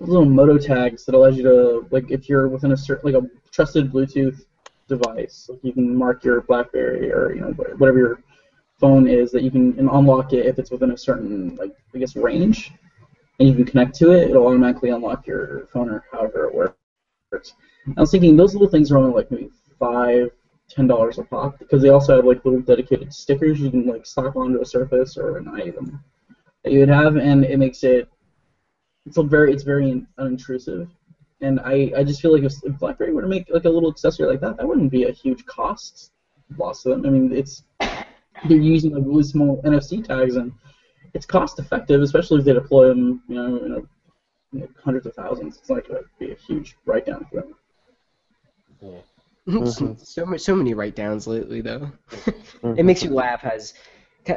a 0.00 0.02
little 0.02 0.24
Moto 0.24 0.56
tags 0.56 1.04
that 1.04 1.14
allows 1.14 1.36
you 1.36 1.42
to 1.42 1.86
like 1.90 2.10
if 2.10 2.30
you're 2.30 2.48
within 2.48 2.72
a 2.72 2.76
certain 2.76 3.12
like 3.12 3.22
a 3.22 3.28
trusted 3.50 3.92
Bluetooth 3.92 4.46
device, 4.88 5.50
like 5.50 5.62
you 5.62 5.74
can 5.74 5.94
mark 5.94 6.24
your 6.24 6.40
BlackBerry 6.40 7.12
or 7.12 7.34
you 7.34 7.42
know 7.42 7.48
whatever 7.76 7.98
your 7.98 8.22
phone 8.80 9.06
is 9.06 9.32
that 9.32 9.42
you 9.42 9.50
can 9.50 9.78
unlock 9.78 10.32
it 10.32 10.46
if 10.46 10.58
it's 10.58 10.70
within 10.70 10.92
a 10.92 10.96
certain 10.96 11.54
like 11.56 11.76
I 11.94 11.98
guess 11.98 12.16
range, 12.16 12.72
and 13.38 13.46
you 13.46 13.54
can 13.54 13.66
connect 13.66 13.94
to 13.96 14.12
it. 14.12 14.30
It'll 14.30 14.46
automatically 14.46 14.88
unlock 14.88 15.26
your 15.26 15.66
phone 15.66 15.90
or 15.90 16.04
however 16.10 16.46
it 16.46 16.54
works. 16.54 17.52
I 17.98 18.00
was 18.00 18.10
thinking 18.10 18.34
those 18.38 18.54
little 18.54 18.68
things 18.68 18.90
are 18.90 18.96
only 18.96 19.12
like 19.12 19.30
maybe 19.30 19.50
five 19.78 20.30
ten 20.74 20.86
dollars 20.86 21.18
a 21.18 21.24
pop 21.24 21.58
because 21.58 21.82
they 21.82 21.90
also 21.90 22.16
have 22.16 22.24
like 22.24 22.44
little 22.44 22.60
dedicated 22.60 23.12
stickers 23.12 23.60
you 23.60 23.70
can 23.70 23.86
like 23.86 24.06
slap 24.06 24.36
onto 24.36 24.60
a 24.60 24.64
surface 24.64 25.16
or 25.16 25.36
an 25.36 25.48
item 25.48 26.02
that 26.62 26.72
you 26.72 26.80
would 26.80 26.88
have, 26.88 27.16
and 27.16 27.44
it 27.44 27.58
makes 27.58 27.82
it 27.84 28.08
it's 29.06 29.18
very 29.18 29.52
it's 29.52 29.62
very 29.62 30.04
unintrusive. 30.18 30.88
And 31.40 31.58
I, 31.60 31.92
I 31.96 32.04
just 32.04 32.22
feel 32.22 32.32
like 32.32 32.44
if, 32.44 32.52
if 32.62 32.78
BlackBerry 32.78 33.12
were 33.12 33.22
to 33.22 33.28
make 33.28 33.50
like 33.50 33.64
a 33.64 33.68
little 33.68 33.90
accessory 33.90 34.28
like 34.28 34.40
that, 34.40 34.56
that 34.56 34.66
wouldn't 34.66 34.92
be 34.92 35.04
a 35.04 35.12
huge 35.12 35.44
cost 35.44 36.12
loss 36.56 36.84
to 36.84 36.90
them. 36.90 37.04
I 37.04 37.10
mean, 37.10 37.32
it's 37.32 37.64
they're 38.48 38.58
using 38.58 38.94
like 38.94 39.04
really 39.04 39.24
small 39.24 39.60
NFC 39.62 40.04
tags, 40.04 40.36
and 40.36 40.52
it's 41.14 41.26
cost 41.26 41.58
effective, 41.58 42.00
especially 42.00 42.38
if 42.38 42.44
they 42.44 42.52
deploy 42.52 42.88
them, 42.88 43.22
you 43.28 43.34
know, 43.34 43.56
in, 44.52 44.62
a, 44.62 44.68
hundreds 44.82 45.06
of 45.06 45.14
thousands. 45.14 45.58
It's 45.58 45.70
like 45.70 45.88
a, 45.88 46.02
be 46.18 46.30
a 46.30 46.36
huge 46.36 46.76
write 46.86 47.06
down 47.06 47.26
for 47.30 47.40
them. 47.40 49.04
Mhm. 49.48 49.98
so 50.06 50.26
much, 50.26 50.40
so 50.40 50.54
many 50.54 50.74
write 50.74 50.94
downs 50.96 51.26
lately 51.26 51.60
though. 51.60 51.90
It 52.76 52.84
makes 52.84 53.02
you 53.02 53.10
laugh 53.10 53.44
as 53.44 53.74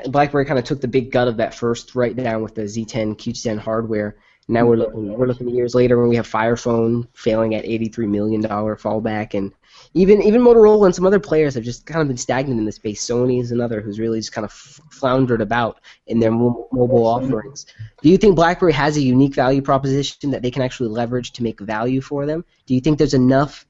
BlackBerry 0.07 0.45
kind 0.45 0.57
of 0.57 0.65
took 0.65 0.81
the 0.81 0.87
big 0.87 1.11
gut 1.11 1.27
of 1.27 1.37
that 1.37 1.53
first 1.53 1.93
write 1.93 2.15
down 2.15 2.41
with 2.41 2.55
the 2.55 2.63
Z10 2.63 3.17
Q10 3.17 3.59
hardware. 3.59 4.15
Now 4.47 4.65
we're 4.65 4.77
looking 4.77 5.13
we're 5.17 5.27
looking 5.27 5.49
years 5.49 5.73
later 5.73 5.99
when 5.99 6.09
we 6.09 6.15
have 6.15 6.27
Fire 6.27 6.55
Phone 6.55 7.07
failing 7.13 7.55
at 7.55 7.65
83 7.65 8.07
million 8.07 8.41
dollar 8.41 8.75
fallback, 8.75 9.33
and 9.33 9.51
even 9.93 10.21
even 10.21 10.41
Motorola 10.41 10.85
and 10.85 10.95
some 10.95 11.05
other 11.05 11.19
players 11.19 11.55
have 11.55 11.63
just 11.63 11.85
kind 11.87 12.01
of 12.01 12.07
been 12.07 12.17
stagnant 12.17 12.59
in 12.59 12.65
the 12.65 12.71
space. 12.71 13.03
Sony 13.03 13.41
is 13.41 13.51
another 13.51 13.81
who's 13.81 13.99
really 13.99 14.19
just 14.19 14.33
kind 14.33 14.45
of 14.45 14.51
floundered 14.51 15.41
about 15.41 15.81
in 16.07 16.19
their 16.19 16.31
mo- 16.31 16.67
mobile 16.71 17.05
offerings. 17.07 17.65
Do 18.03 18.09
you 18.09 18.17
think 18.17 18.35
BlackBerry 18.35 18.73
has 18.73 18.97
a 18.97 19.01
unique 19.01 19.33
value 19.33 19.61
proposition 19.63 20.29
that 20.31 20.43
they 20.43 20.51
can 20.51 20.61
actually 20.61 20.89
leverage 20.89 21.31
to 21.33 21.43
make 21.43 21.59
value 21.59 22.01
for 22.01 22.25
them? 22.27 22.45
Do 22.67 22.75
you 22.75 22.81
think 22.81 22.99
there's 22.99 23.15
enough 23.15 23.65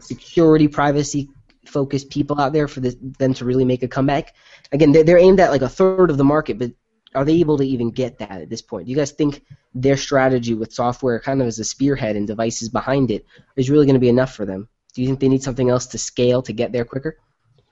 security, 0.00 0.68
privacy 0.68 1.30
focused 1.66 2.08
people 2.08 2.40
out 2.40 2.52
there 2.52 2.66
for 2.66 2.80
them 2.80 3.34
to 3.34 3.44
really 3.44 3.64
make 3.64 3.82
a 3.82 3.88
comeback? 3.88 4.34
Again, 4.72 4.92
they're, 4.92 5.04
they're 5.04 5.18
aimed 5.18 5.40
at 5.40 5.50
like 5.50 5.62
a 5.62 5.68
third 5.68 6.10
of 6.10 6.16
the 6.16 6.24
market, 6.24 6.58
but 6.58 6.72
are 7.14 7.24
they 7.24 7.34
able 7.34 7.58
to 7.58 7.64
even 7.64 7.90
get 7.90 8.18
that 8.18 8.42
at 8.42 8.50
this 8.50 8.62
point? 8.62 8.86
Do 8.86 8.90
you 8.90 8.96
guys 8.96 9.12
think 9.12 9.42
their 9.74 9.96
strategy 9.96 10.54
with 10.54 10.72
software 10.72 11.20
kind 11.20 11.40
of 11.40 11.46
as 11.46 11.58
a 11.58 11.64
spearhead 11.64 12.16
and 12.16 12.26
devices 12.26 12.68
behind 12.68 13.10
it 13.10 13.24
is 13.56 13.70
really 13.70 13.86
going 13.86 13.94
to 13.94 14.00
be 14.00 14.08
enough 14.08 14.34
for 14.34 14.44
them? 14.44 14.68
Do 14.94 15.02
you 15.02 15.08
think 15.08 15.20
they 15.20 15.28
need 15.28 15.42
something 15.42 15.70
else 15.70 15.86
to 15.88 15.98
scale 15.98 16.42
to 16.42 16.52
get 16.52 16.72
there 16.72 16.84
quicker? 16.84 17.18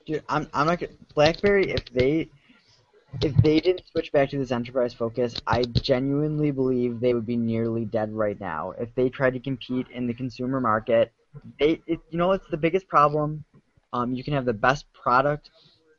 Dude, 0.06 0.22
I'm 0.28 0.48
I'm 0.54 0.66
not 0.66 0.82
BlackBerry 1.14 1.70
if 1.70 1.84
they 1.92 2.30
if 3.22 3.34
they 3.38 3.60
didn't 3.60 3.86
switch 3.90 4.12
back 4.12 4.30
to 4.30 4.38
this 4.38 4.52
enterprise 4.52 4.94
focus, 4.94 5.34
I 5.46 5.62
genuinely 5.62 6.50
believe 6.50 7.00
they 7.00 7.14
would 7.14 7.26
be 7.26 7.36
nearly 7.36 7.84
dead 7.84 8.12
right 8.12 8.38
now. 8.38 8.72
If 8.78 8.94
they 8.94 9.08
tried 9.08 9.34
to 9.34 9.40
compete 9.40 9.86
in 9.92 10.06
the 10.06 10.14
consumer 10.14 10.60
market, 10.60 11.12
they 11.58 11.80
it, 11.86 12.00
you 12.10 12.18
know 12.18 12.32
it's 12.32 12.48
the 12.48 12.56
biggest 12.56 12.88
problem. 12.88 13.44
Um, 13.92 14.12
you 14.12 14.24
can 14.24 14.34
have 14.34 14.44
the 14.44 14.52
best 14.52 14.92
product 14.92 15.50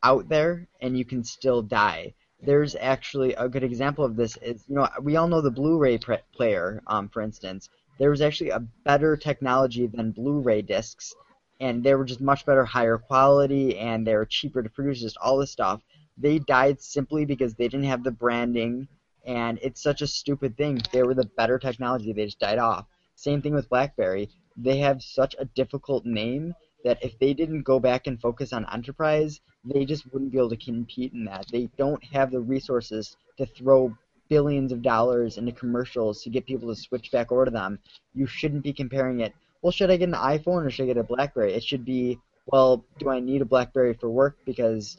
out 0.03 0.29
there 0.29 0.67
and 0.81 0.97
you 0.97 1.05
can 1.05 1.23
still 1.23 1.61
die. 1.61 2.13
There's 2.41 2.75
actually 2.75 3.33
a 3.33 3.49
good 3.49 3.63
example 3.63 4.05
of 4.05 4.15
this 4.15 4.37
is 4.37 4.63
you 4.67 4.75
know 4.75 4.87
we 5.01 5.15
all 5.15 5.27
know 5.27 5.41
the 5.41 5.51
Blu-ray 5.51 5.97
pre- 5.99 6.17
player 6.33 6.81
um, 6.87 7.09
for 7.09 7.21
instance. 7.21 7.69
There 7.99 8.11
was 8.11 8.21
actually 8.21 8.51
a 8.51 8.59
better 8.59 9.17
technology 9.17 9.87
than 9.87 10.11
Blu-ray 10.11 10.61
discs 10.61 11.15
and 11.59 11.83
they 11.83 11.95
were 11.95 12.05
just 12.05 12.21
much 12.21 12.45
better, 12.45 12.65
higher 12.65 12.97
quality, 12.97 13.77
and 13.77 14.05
they 14.05 14.15
were 14.15 14.25
cheaper 14.25 14.61
to 14.61 14.69
produce. 14.69 15.01
Just 15.01 15.17
all 15.17 15.37
this 15.37 15.51
stuff. 15.51 15.81
They 16.17 16.39
died 16.39 16.81
simply 16.81 17.25
because 17.25 17.55
they 17.55 17.67
didn't 17.67 17.85
have 17.85 18.03
the 18.03 18.11
branding, 18.11 18.87
and 19.25 19.59
it's 19.61 19.81
such 19.81 20.01
a 20.01 20.07
stupid 20.07 20.57
thing. 20.57 20.81
They 20.91 21.03
were 21.03 21.13
the 21.13 21.29
better 21.37 21.59
technology. 21.59 22.13
They 22.13 22.25
just 22.25 22.39
died 22.39 22.59
off. 22.59 22.85
Same 23.15 23.41
thing 23.41 23.53
with 23.53 23.69
BlackBerry. 23.69 24.29
They 24.57 24.77
have 24.79 25.01
such 25.01 25.35
a 25.39 25.45
difficult 25.45 26.05
name 26.05 26.53
that 26.83 27.03
if 27.03 27.17
they 27.19 27.33
didn't 27.33 27.63
go 27.63 27.79
back 27.79 28.07
and 28.07 28.19
focus 28.19 28.53
on 28.53 28.65
enterprise, 28.71 29.39
they 29.63 29.85
just 29.85 30.11
wouldn't 30.11 30.31
be 30.31 30.37
able 30.37 30.49
to 30.49 30.57
compete 30.57 31.13
in 31.13 31.25
that. 31.25 31.45
They 31.51 31.69
don't 31.77 32.03
have 32.05 32.31
the 32.31 32.39
resources 32.41 33.15
to 33.37 33.45
throw 33.45 33.95
billions 34.29 34.71
of 34.71 34.81
dollars 34.81 35.37
into 35.37 35.51
commercials 35.51 36.21
to 36.23 36.29
get 36.29 36.45
people 36.45 36.69
to 36.69 36.75
switch 36.75 37.11
back 37.11 37.31
over 37.31 37.45
to 37.45 37.51
them. 37.51 37.79
You 38.13 38.25
shouldn't 38.27 38.63
be 38.63 38.73
comparing 38.73 39.21
it 39.21 39.33
well, 39.61 39.71
should 39.71 39.91
I 39.91 39.97
get 39.97 40.09
an 40.09 40.15
iPhone 40.15 40.65
or 40.65 40.69
should 40.69 40.83
I 40.83 40.87
get 40.87 40.97
a 40.97 41.03
BlackBerry? 41.03 41.53
It 41.53 41.63
should 41.63 41.83
be, 41.83 42.19
well, 42.45 42.85
do 42.99 43.09
I 43.09 43.19
need 43.19 43.41
a 43.41 43.45
BlackBerry 43.45 43.93
for 43.93 44.09
work 44.09 44.37
because 44.45 44.97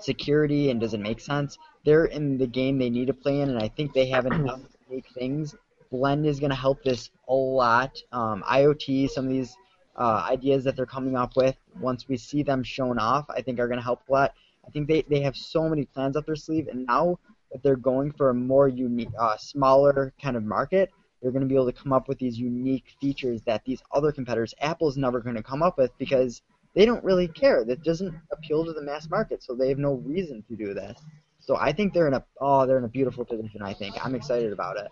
security 0.00 0.70
and 0.70 0.80
does 0.80 0.94
it 0.94 1.00
make 1.00 1.20
sense? 1.20 1.56
They're 1.84 2.06
in 2.06 2.38
the 2.38 2.46
game 2.46 2.78
they 2.78 2.90
need 2.90 3.06
to 3.06 3.14
play 3.14 3.40
in, 3.40 3.50
and 3.50 3.58
I 3.58 3.68
think 3.68 3.92
they 3.92 4.06
have 4.06 4.26
enough 4.26 4.60
unique 4.88 5.06
things. 5.14 5.54
Blend 5.92 6.26
is 6.26 6.40
going 6.40 6.50
to 6.50 6.56
help 6.56 6.82
this 6.82 7.10
a 7.28 7.34
lot. 7.34 7.96
Um, 8.10 8.42
IoT, 8.50 9.10
some 9.10 9.26
of 9.26 9.30
these 9.30 9.54
uh, 9.96 10.26
ideas 10.28 10.64
that 10.64 10.74
they're 10.74 10.86
coming 10.86 11.16
up 11.16 11.36
with, 11.36 11.54
once 11.78 12.08
we 12.08 12.16
see 12.16 12.42
them 12.42 12.64
shown 12.64 12.98
off, 12.98 13.26
I 13.28 13.42
think 13.42 13.60
are 13.60 13.68
going 13.68 13.78
to 13.78 13.84
help 13.84 14.00
a 14.08 14.12
lot. 14.12 14.34
I 14.66 14.70
think 14.70 14.88
they, 14.88 15.02
they 15.02 15.20
have 15.20 15.36
so 15.36 15.68
many 15.68 15.84
plans 15.84 16.16
up 16.16 16.26
their 16.26 16.34
sleeve, 16.34 16.68
and 16.68 16.86
now 16.86 17.18
that 17.52 17.62
they're 17.62 17.76
going 17.76 18.12
for 18.12 18.30
a 18.30 18.34
more 18.34 18.68
unique, 18.68 19.10
uh, 19.18 19.36
smaller 19.36 20.14
kind 20.20 20.36
of 20.36 20.44
market, 20.44 20.90
they're 21.20 21.30
going 21.30 21.42
to 21.42 21.48
be 21.48 21.54
able 21.54 21.70
to 21.70 21.72
come 21.72 21.92
up 21.92 22.08
with 22.08 22.18
these 22.18 22.38
unique 22.38 22.86
features 23.00 23.42
that 23.42 23.64
these 23.64 23.82
other 23.92 24.12
competitors, 24.12 24.54
Apple's 24.60 24.96
never 24.96 25.20
going 25.20 25.36
to 25.36 25.42
come 25.42 25.62
up 25.62 25.76
with 25.76 25.96
because 25.98 26.42
they 26.74 26.86
don't 26.86 27.04
really 27.04 27.28
care. 27.28 27.64
That 27.64 27.84
doesn't 27.84 28.14
appeal 28.32 28.64
to 28.64 28.72
the 28.72 28.82
mass 28.82 29.10
market, 29.10 29.42
so 29.42 29.54
they 29.54 29.68
have 29.68 29.78
no 29.78 29.94
reason 29.94 30.42
to 30.48 30.56
do 30.56 30.72
this. 30.72 30.98
So 31.42 31.56
I 31.56 31.72
think 31.72 31.92
they're 31.92 32.06
in 32.06 32.14
a 32.14 32.24
oh 32.40 32.66
they're 32.66 32.78
in 32.78 32.84
a 32.84 32.88
beautiful 32.88 33.24
position. 33.24 33.62
I 33.62 33.74
think 33.74 34.04
I'm 34.04 34.14
excited 34.14 34.52
about 34.52 34.76
it. 34.76 34.88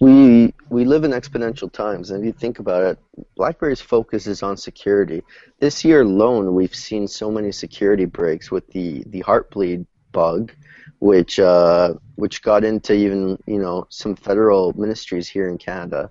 we 0.00 0.52
we 0.68 0.84
live 0.84 1.04
in 1.04 1.12
exponential 1.12 1.72
times, 1.72 2.10
and 2.10 2.20
if 2.20 2.26
you 2.26 2.32
think 2.32 2.58
about 2.58 2.82
it, 2.82 2.98
BlackBerry's 3.36 3.80
focus 3.80 4.26
is 4.26 4.42
on 4.42 4.58
security. 4.58 5.22
This 5.58 5.84
year 5.84 6.02
alone, 6.02 6.54
we've 6.54 6.74
seen 6.74 7.08
so 7.08 7.30
many 7.30 7.50
security 7.50 8.04
breaks 8.04 8.50
with 8.50 8.66
the 8.72 9.04
the 9.06 9.22
Heartbleed 9.22 9.86
bug, 10.12 10.52
which 10.98 11.40
uh, 11.40 11.94
which 12.16 12.42
got 12.42 12.62
into 12.62 12.92
even 12.92 13.38
you 13.46 13.58
know 13.58 13.86
some 13.88 14.16
federal 14.16 14.74
ministries 14.74 15.26
here 15.28 15.48
in 15.48 15.56
Canada. 15.56 16.10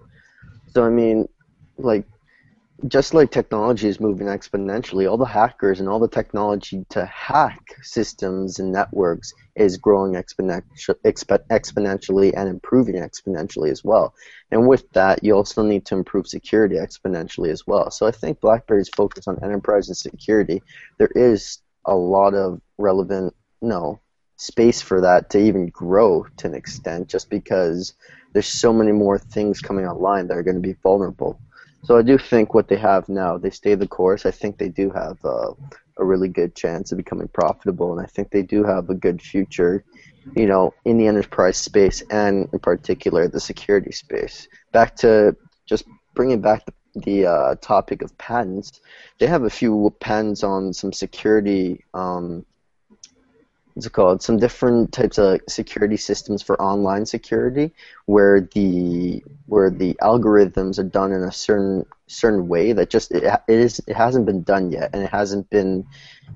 So 0.74 0.84
I 0.84 0.90
mean, 0.90 1.28
like 1.78 2.08
just 2.88 3.14
like 3.14 3.32
technology 3.32 3.88
is 3.88 4.00
moving 4.00 4.28
exponentially, 4.28 5.10
all 5.10 5.18
the 5.18 5.26
hackers 5.26 5.80
and 5.80 5.88
all 5.88 6.00
the 6.00 6.10
technology 6.10 6.86
to 6.90 7.06
hack 7.06 7.62
systems 7.82 8.60
and 8.60 8.72
networks 8.72 9.34
is 9.56 9.78
growing 9.78 10.14
exponential, 10.14 10.94
exponentially 11.06 12.34
and 12.36 12.50
improving 12.50 12.96
exponentially 12.96 13.72
as 13.72 13.84
well. 13.84 14.14
And 14.52 14.68
with 14.68 14.90
that, 14.92 15.24
you 15.24 15.34
also 15.34 15.64
need 15.64 15.86
to 15.86 15.96
improve 15.96 16.28
security 16.28 16.76
exponentially 16.76 17.50
as 17.50 17.66
well. 17.66 17.90
So 17.92 18.06
I 18.08 18.12
think 18.12 18.42
BlackBerry's 18.42 18.90
focus 18.90 19.28
on 19.28 19.42
enterprise 19.42 19.88
and 19.88 19.98
security, 19.98 20.62
there 20.98 21.12
is 21.16 21.60
a 21.86 21.96
lot 21.96 22.34
of 22.34 22.62
relevant, 22.78 23.34
no, 23.62 24.00
space 24.36 24.82
for 24.82 25.00
that 25.02 25.30
to 25.30 25.40
even 25.40 25.68
grow 25.68 26.26
to 26.38 26.48
an 26.48 26.54
extent, 26.54 27.08
just 27.08 27.30
because 27.30 27.94
there's 28.34 28.48
so 28.48 28.74
many 28.74 28.92
more 28.92 29.18
things 29.18 29.62
coming 29.62 29.88
online 29.88 30.28
that 30.28 30.38
are 30.38 30.44
going 30.44 30.62
to 30.62 30.62
be 30.62 30.76
vulnerable. 30.84 31.40
So 31.86 31.98
I 31.98 32.02
do 32.02 32.18
think 32.18 32.54
what 32.54 32.68
they 32.68 32.78
have 32.78 33.08
now, 33.10 33.38
they 33.38 33.52
stay 33.52 33.76
the 33.76 33.88
course. 33.88 34.26
I 34.26 34.32
think 34.32 34.58
they 34.58 34.70
do 34.70 34.90
have 34.90 35.18
uh, 35.24 35.52
a 35.98 36.04
really 36.04 36.30
good 36.30 36.56
chance 36.56 36.92
of 36.92 36.98
becoming 36.98 37.28
profitable, 37.28 37.92
and 37.92 38.02
I 38.02 38.10
think 38.10 38.32
they 38.32 38.42
do 38.42 38.64
have 38.64 38.90
a 38.90 38.96
good 38.96 39.22
future, 39.22 39.84
you 40.36 40.48
know, 40.48 40.74
in 40.84 40.98
the 40.98 41.06
enterprise 41.06 41.58
space 41.58 42.02
and 42.10 42.50
in 42.52 42.60
particular 42.60 43.28
the 43.28 43.40
security 43.40 43.92
space. 43.92 44.48
Back 44.72 44.96
to 44.98 45.36
just 45.68 45.86
bringing 46.16 46.42
back 46.42 46.66
the, 46.66 46.74
the 47.02 47.28
uh, 47.28 47.56
topic 47.62 48.02
of 48.02 48.18
patents, 48.18 48.82
they 49.20 49.28
have 49.28 49.44
a 49.44 49.50
few 49.50 49.96
patents 50.00 50.44
on 50.44 50.74
some 50.74 50.92
security. 50.92 51.84
Um, 51.94 52.46
what's 53.76 53.86
it 53.86 53.94
called? 53.94 54.22
Some 54.22 54.38
different 54.38 54.94
types 54.94 55.18
of 55.18 55.42
security 55.48 55.98
systems 55.98 56.42
for 56.42 56.60
online 56.62 57.06
security, 57.06 57.74
where 58.06 58.42
the 58.42 59.22
where 59.48 59.70
the 59.70 59.96
algorithms 60.02 60.80
are 60.80 60.84
done 60.84 61.12
in 61.12 61.22
a 61.22 61.32
certain 61.32 61.86
certain 62.08 62.48
way 62.48 62.72
that 62.72 62.90
just 62.90 63.12
it, 63.12 63.24
it 63.24 63.60
is 63.60 63.82
it 63.86 63.96
hasn't 63.96 64.26
been 64.26 64.44
done 64.44 64.72
yet 64.72 64.92
and 64.94 65.04
it 65.04 65.10
hasn't 65.10 65.50
been 65.50 65.86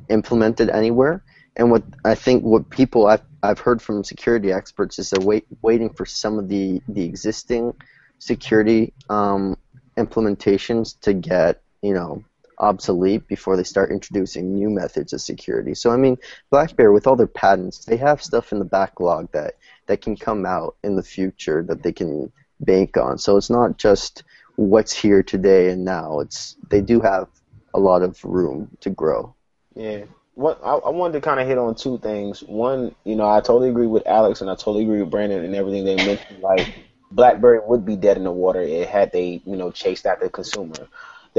implemented 0.09 0.69
anywhere. 0.69 1.23
And 1.55 1.71
what 1.71 1.83
I 2.03 2.13
think 2.13 2.43
what 2.43 2.69
people 2.69 3.07
I've 3.07 3.23
I've 3.41 3.59
heard 3.59 3.81
from 3.81 4.03
security 4.03 4.51
experts 4.51 4.99
is 4.99 5.09
they're 5.09 5.25
wait, 5.25 5.45
waiting 5.61 5.89
for 5.91 6.05
some 6.05 6.37
of 6.37 6.49
the 6.49 6.81
the 6.89 7.05
existing 7.05 7.73
security 8.19 8.93
um, 9.09 9.57
implementations 9.97 10.99
to 11.01 11.13
get 11.13 11.61
you 11.81 11.93
know 11.93 12.21
obsolete 12.59 13.27
before 13.27 13.55
they 13.55 13.63
start 13.63 13.91
introducing 13.91 14.53
new 14.53 14.69
methods 14.69 15.13
of 15.13 15.21
security. 15.21 15.73
So 15.73 15.91
I 15.91 15.97
mean, 15.97 16.17
BlackBerry 16.49 16.93
with 16.93 17.07
all 17.07 17.15
their 17.15 17.27
patents, 17.27 17.85
they 17.85 17.97
have 17.97 18.21
stuff 18.21 18.51
in 18.51 18.59
the 18.59 18.65
backlog 18.65 19.31
that 19.31 19.55
that 19.87 20.01
can 20.01 20.15
come 20.15 20.45
out 20.45 20.75
in 20.83 20.95
the 20.95 21.03
future 21.03 21.63
that 21.63 21.83
they 21.83 21.91
can 21.91 22.31
bank 22.59 22.97
on. 22.97 23.17
So 23.17 23.37
it's 23.37 23.49
not 23.49 23.77
just 23.77 24.23
what's 24.55 24.93
here 24.93 25.23
today 25.23 25.69
and 25.69 25.85
now. 25.85 26.19
It's 26.19 26.55
they 26.69 26.81
do 26.81 26.99
have 26.99 27.27
a 27.73 27.79
lot 27.79 28.01
of 28.01 28.23
room 28.23 28.69
to 28.81 28.89
grow. 28.89 29.33
Yeah. 29.75 30.03
What 30.35 30.59
I, 30.63 30.75
I 30.75 30.89
wanted 30.89 31.13
to 31.13 31.21
kind 31.21 31.39
of 31.39 31.47
hit 31.47 31.57
on 31.57 31.75
two 31.75 31.97
things. 31.99 32.41
One, 32.41 32.95
you 33.03 33.15
know, 33.15 33.29
I 33.29 33.39
totally 33.39 33.69
agree 33.69 33.87
with 33.87 34.07
Alex 34.07 34.41
and 34.41 34.49
I 34.49 34.55
totally 34.55 34.83
agree 34.83 35.01
with 35.01 35.11
Brandon 35.11 35.43
and 35.43 35.55
everything 35.55 35.85
they 35.85 35.95
mentioned. 35.95 36.41
Like 36.41 36.73
BlackBerry 37.11 37.59
would 37.65 37.85
be 37.85 37.95
dead 37.95 38.17
in 38.17 38.23
the 38.23 38.31
water 38.31 38.65
had 38.85 39.11
they, 39.11 39.41
you 39.45 39.55
know, 39.55 39.71
chased 39.71 40.05
after 40.05 40.25
the 40.25 40.31
consumer. 40.31 40.87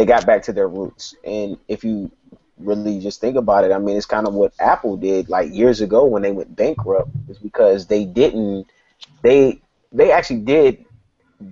They 0.01 0.07
got 0.07 0.25
back 0.25 0.45
to 0.45 0.55
their 0.55 0.67
roots. 0.67 1.15
And 1.27 1.59
if 1.69 1.85
you 1.85 2.11
really 2.57 3.01
just 3.01 3.21
think 3.21 3.37
about 3.37 3.65
it, 3.65 3.71
I 3.71 3.77
mean, 3.77 3.99
it's 3.99 4.07
kind 4.07 4.27
of 4.27 4.33
what 4.33 4.55
Apple 4.59 4.97
did 4.97 5.29
like 5.29 5.53
years 5.53 5.83
ago 5.83 6.07
when 6.07 6.23
they 6.23 6.33
went 6.33 6.57
bankrupt, 6.57 7.11
is 7.29 7.37
because 7.37 7.87
they 7.87 8.07
didn't, 8.07 8.67
they 9.21 9.61
they 9.93 10.11
actually 10.11 10.41
did 10.41 10.87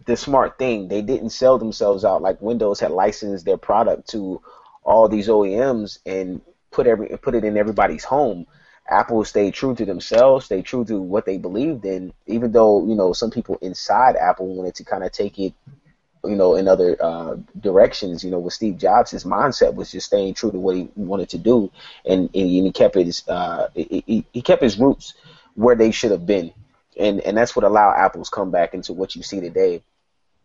the 0.07 0.16
smart 0.16 0.57
thing. 0.57 0.88
They 0.88 1.03
didn't 1.03 1.28
sell 1.28 1.59
themselves 1.59 2.07
out 2.07 2.22
like 2.22 2.40
Windows 2.40 2.80
had 2.80 2.90
licensed 2.90 3.44
their 3.44 3.59
product 3.59 4.09
to 4.12 4.40
all 4.82 5.11
these 5.11 5.28
OEMs 5.28 5.99
and 6.07 6.40
put 6.70 6.86
every 6.86 7.09
put 7.18 7.34
it 7.34 7.44
in 7.44 7.59
everybody's 7.59 8.05
home. 8.05 8.46
Apple 8.88 9.26
stayed 9.26 9.53
true 9.53 9.74
to 9.74 9.84
themselves, 9.84 10.46
stayed 10.46 10.64
true 10.64 10.86
to 10.86 11.03
what 11.03 11.26
they 11.26 11.36
believed 11.36 11.84
in, 11.84 12.14
even 12.26 12.53
though 12.53 12.86
you 12.86 12.94
know 12.94 13.12
some 13.12 13.30
people 13.30 13.59
inside 13.61 14.16
Apple 14.16 14.46
wanted 14.55 14.74
to 14.76 14.84
kind 14.84 15.05
of 15.05 15.12
take 15.12 15.38
it, 15.38 15.53
you 16.25 16.37
know, 16.37 16.55
in 16.57 16.69
other 16.69 16.97
uh, 17.01 17.37
directions. 17.61 18.25
You 18.25 18.31
know, 18.31 18.39
with 18.39 18.55
Steve 18.55 18.79
Jobs, 18.79 19.11
his 19.11 19.25
mindset 19.25 19.75
was 19.75 19.91
just 19.91 20.07
staying 20.07 20.35
true 20.35 20.51
to 20.51 20.59
what 20.59 20.77
he 20.77 20.89
wanted 20.97 21.29
to 21.31 21.39
do, 21.39 21.71
and, 22.05 22.31
and 22.35 22.47
he 22.47 22.73
kept 22.73 22.95
his 22.95 23.27
uh, 23.29 23.69
he, 23.75 24.25
he 24.33 24.43
kept 24.43 24.62
his 24.62 24.79
roots 24.79 25.14
where 25.55 25.77
they 25.77 25.91
should 25.91 26.11
have 26.11 26.27
been, 26.27 26.53
and 26.99 27.21
and 27.21 27.37
that's 27.37 27.55
what 27.55 27.64
allowed 27.64 27.95
Apple's 27.95 28.31
come 28.31 28.51
back 28.51 28.75
into 28.75 28.93
what 28.93 29.16
you 29.16 29.23
see 29.23 29.41
today. 29.41 29.83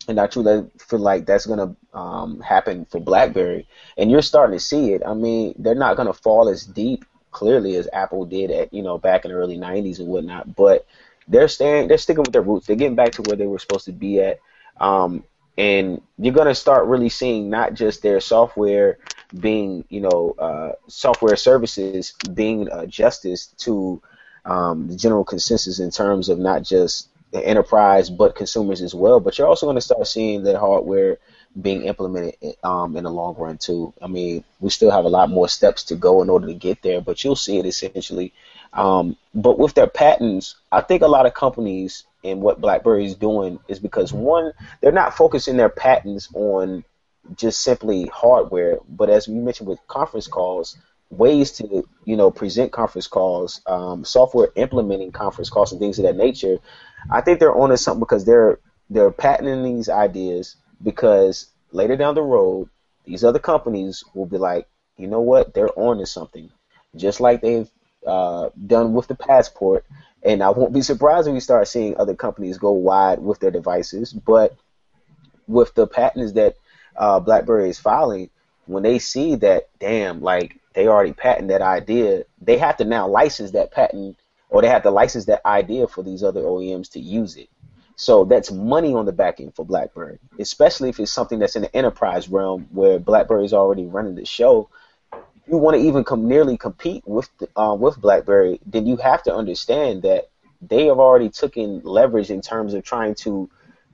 And 0.06 0.20
I 0.20 0.28
truly 0.28 0.70
feel 0.80 1.00
like 1.00 1.26
that's 1.26 1.46
gonna 1.46 1.76
um, 1.94 2.42
happen 2.42 2.86
for 2.86 3.00
BlackBerry, 3.00 3.68
and 3.98 4.12
you're 4.12 4.22
starting 4.22 4.58
to 4.58 4.64
see 4.64 4.94
it. 4.94 5.02
I 5.06 5.14
mean, 5.14 5.56
they're 5.58 5.76
not 5.76 5.98
gonna 5.98 6.14
fall 6.14 6.50
as 6.50 6.66
deep 6.66 7.06
clearly 7.32 7.76
as 7.76 7.90
Apple 7.92 8.26
did 8.26 8.52
at 8.52 8.74
you 8.74 8.84
know 8.84 8.98
back 8.98 9.26
in 9.26 9.32
the 9.32 9.38
early 9.38 9.58
'90s 9.58 10.00
and 10.00 10.08
whatnot. 10.08 10.56
But 10.56 10.86
they're 11.28 11.48
staying, 11.48 11.88
they're 11.88 11.98
sticking 11.98 12.24
with 12.24 12.34
their 12.34 12.42
roots. 12.42 12.68
They're 12.68 12.76
getting 12.76 12.96
back 12.96 13.14
to 13.14 13.22
where 13.24 13.38
they 13.38 13.48
were 13.48 13.60
supposed 13.60 13.86
to 13.86 13.92
be 13.92 14.22
at. 14.22 14.40
Um, 14.80 15.24
and 15.58 16.02
you're 16.18 16.34
gonna 16.34 16.56
start 16.56 16.88
really 16.88 17.10
seeing 17.10 17.50
not 17.50 17.74
just 17.74 18.02
their 18.02 18.20
software 18.20 18.98
being, 19.40 19.86
you 19.90 20.02
know, 20.02 20.36
uh, 20.38 20.72
software 20.88 21.36
services 21.36 22.14
being 22.34 22.70
uh, 22.70 22.86
justice 22.86 23.48
to 23.58 24.02
um, 24.46 24.88
the 24.88 24.96
general 24.96 25.24
consensus 25.24 25.80
in 25.80 25.92
terms 25.92 26.30
of 26.30 26.40
not 26.40 26.64
just 26.64 27.10
the 27.32 27.46
enterprise 27.46 28.10
but 28.10 28.36
consumers 28.36 28.82
as 28.82 28.94
well. 28.94 29.20
But 29.20 29.38
you're 29.38 29.48
also 29.48 29.66
going 29.66 29.76
to 29.76 29.82
start 29.82 30.06
seeing 30.08 30.44
the 30.44 30.60
hardware 30.60 31.18
being 31.60 31.84
implemented 31.84 32.36
um, 32.64 32.96
in 32.98 33.04
the 33.04 33.12
long 33.12 33.36
run 33.36 33.58
too. 33.58 33.94
I 34.02 34.08
mean, 34.08 34.44
we 34.60 34.70
still 34.70 34.92
have 34.92 35.06
a 35.06 35.10
lot 35.10 35.30
more 35.30 35.48
steps 35.48 35.84
to 35.86 35.96
go 35.96 36.22
in 36.22 36.30
order 36.30 36.48
to 36.48 36.54
get 36.54 36.82
there, 36.82 37.02
but 37.02 37.24
you'll 37.24 37.36
see 37.36 37.58
it 37.58 37.66
essentially. 37.66 38.34
Um, 38.74 39.18
but 39.36 39.60
with 39.60 39.74
their 39.74 39.88
patents, 39.88 40.56
I 40.72 40.82
think 40.82 41.02
a 41.02 41.08
lot 41.08 41.26
of 41.26 41.34
companies 41.34 42.06
and 42.24 42.42
what 42.42 42.62
BlackBerry 42.62 43.06
is 43.06 43.16
doing 43.16 43.60
is 43.68 43.80
because 43.80 44.14
one, 44.14 44.54
they're 44.82 44.92
not 44.92 45.16
focusing 45.16 45.58
their 45.58 45.70
patents 45.70 46.30
on 46.34 46.84
just 47.36 47.62
simply 47.62 48.06
hardware, 48.14 48.80
but 48.90 49.10
as 49.10 49.28
we 49.28 49.36
mentioned 49.36 49.70
with 49.70 49.80
conference 49.88 50.28
calls, 50.28 50.78
ways 51.10 51.52
to 51.52 51.88
you 52.06 52.18
know 52.18 52.32
present 52.32 52.72
conference 52.72 53.08
calls, 53.08 53.62
um, 53.68 54.04
software 54.04 54.50
implementing 54.56 55.12
conference 55.12 55.50
calls, 55.50 55.72
and 55.72 55.80
things 55.80 56.00
of 56.00 56.06
that 56.06 56.18
nature. 56.18 56.58
I 57.10 57.22
think 57.22 57.40
they're 57.40 57.56
onto 57.56 57.78
something 57.78 58.00
because 58.00 58.26
they're 58.26 58.60
they're 58.90 59.12
patenting 59.12 59.64
these 59.64 59.90
ideas 59.90 60.56
because 60.82 61.48
later 61.72 61.96
down 61.96 62.16
the 62.16 62.22
road, 62.22 62.70
these 63.06 63.24
other 63.24 63.40
companies 63.40 64.04
will 64.14 64.26
be 64.26 64.38
like, 64.38 64.68
you 64.98 65.08
know 65.08 65.22
what, 65.22 65.54
they're 65.54 65.78
on 65.78 65.98
to 66.00 66.06
something, 66.06 66.50
just 66.96 67.20
like 67.20 67.42
they've 67.42 67.70
uh, 68.06 68.50
done 68.68 68.94
with 68.94 69.08
the 69.08 69.16
passport. 69.16 69.86
And 70.24 70.42
I 70.42 70.50
won't 70.50 70.74
be 70.74 70.82
surprised 70.82 71.28
if 71.28 71.34
we 71.34 71.40
start 71.40 71.68
seeing 71.68 71.98
other 71.98 72.16
companies 72.16 72.58
go 72.58 72.72
wide 72.72 73.20
with 73.20 73.40
their 73.40 73.52
devices. 73.52 74.14
But 74.14 74.56
with 75.48 75.74
the 75.76 75.86
patents 75.86 76.34
that 76.34 76.56
uh, 76.96 77.20
BlackBerry 77.20 77.70
is 77.70 77.80
filing, 77.80 78.30
when 78.66 78.84
they 78.84 79.00
see 79.00 79.36
that, 79.36 79.70
damn, 79.80 80.22
like 80.22 80.60
they 80.74 80.88
already 80.88 81.14
patent 81.14 81.50
that 81.50 81.62
idea, 81.62 82.24
they 82.42 82.58
have 82.58 82.78
to 82.78 82.86
now 82.86 83.08
license 83.08 83.52
that 83.52 83.72
patent 83.72 84.18
or 84.50 84.62
they 84.62 84.70
have 84.70 84.84
to 84.84 84.92
license 84.92 85.26
that 85.26 85.46
idea 85.46 85.88
for 85.88 86.04
these 86.04 86.24
other 86.24 86.42
OEMs 86.42 86.92
to 86.92 87.00
use 87.00 87.36
it. 87.36 87.50
So 87.96 88.26
that's 88.26 88.52
money 88.52 88.94
on 88.94 89.06
the 89.06 89.12
back 89.12 89.40
end 89.40 89.56
for 89.56 89.66
BlackBerry, 89.66 90.20
especially 90.40 90.90
if 90.90 91.00
it's 91.00 91.12
something 91.12 91.40
that's 91.40 91.56
in 91.56 91.64
the 91.64 91.76
enterprise 91.76 92.30
realm 92.30 92.68
where 92.72 93.00
BlackBerry 93.00 93.46
is 93.46 93.54
already 93.54 93.86
running 93.86 94.16
the 94.16 94.26
show. 94.26 94.70
You 95.48 95.58
want 95.58 95.76
to 95.78 95.84
even 95.84 96.04
come 96.04 96.28
nearly 96.28 96.58
compete 96.58 97.04
with 97.06 97.30
uh, 97.56 97.76
with 97.78 98.00
BlackBerry, 98.00 98.60
then 98.66 98.88
you 98.88 98.98
have 98.98 99.24
to 99.24 99.36
understand 99.36 100.04
that 100.04 100.30
they 100.62 100.86
have 100.86 101.00
already 101.00 101.30
taken 101.30 101.82
leverage 101.84 102.30
in 102.30 102.42
terms 102.42 102.74
of 102.74 102.84
trying 102.84 103.16
to 103.16 103.50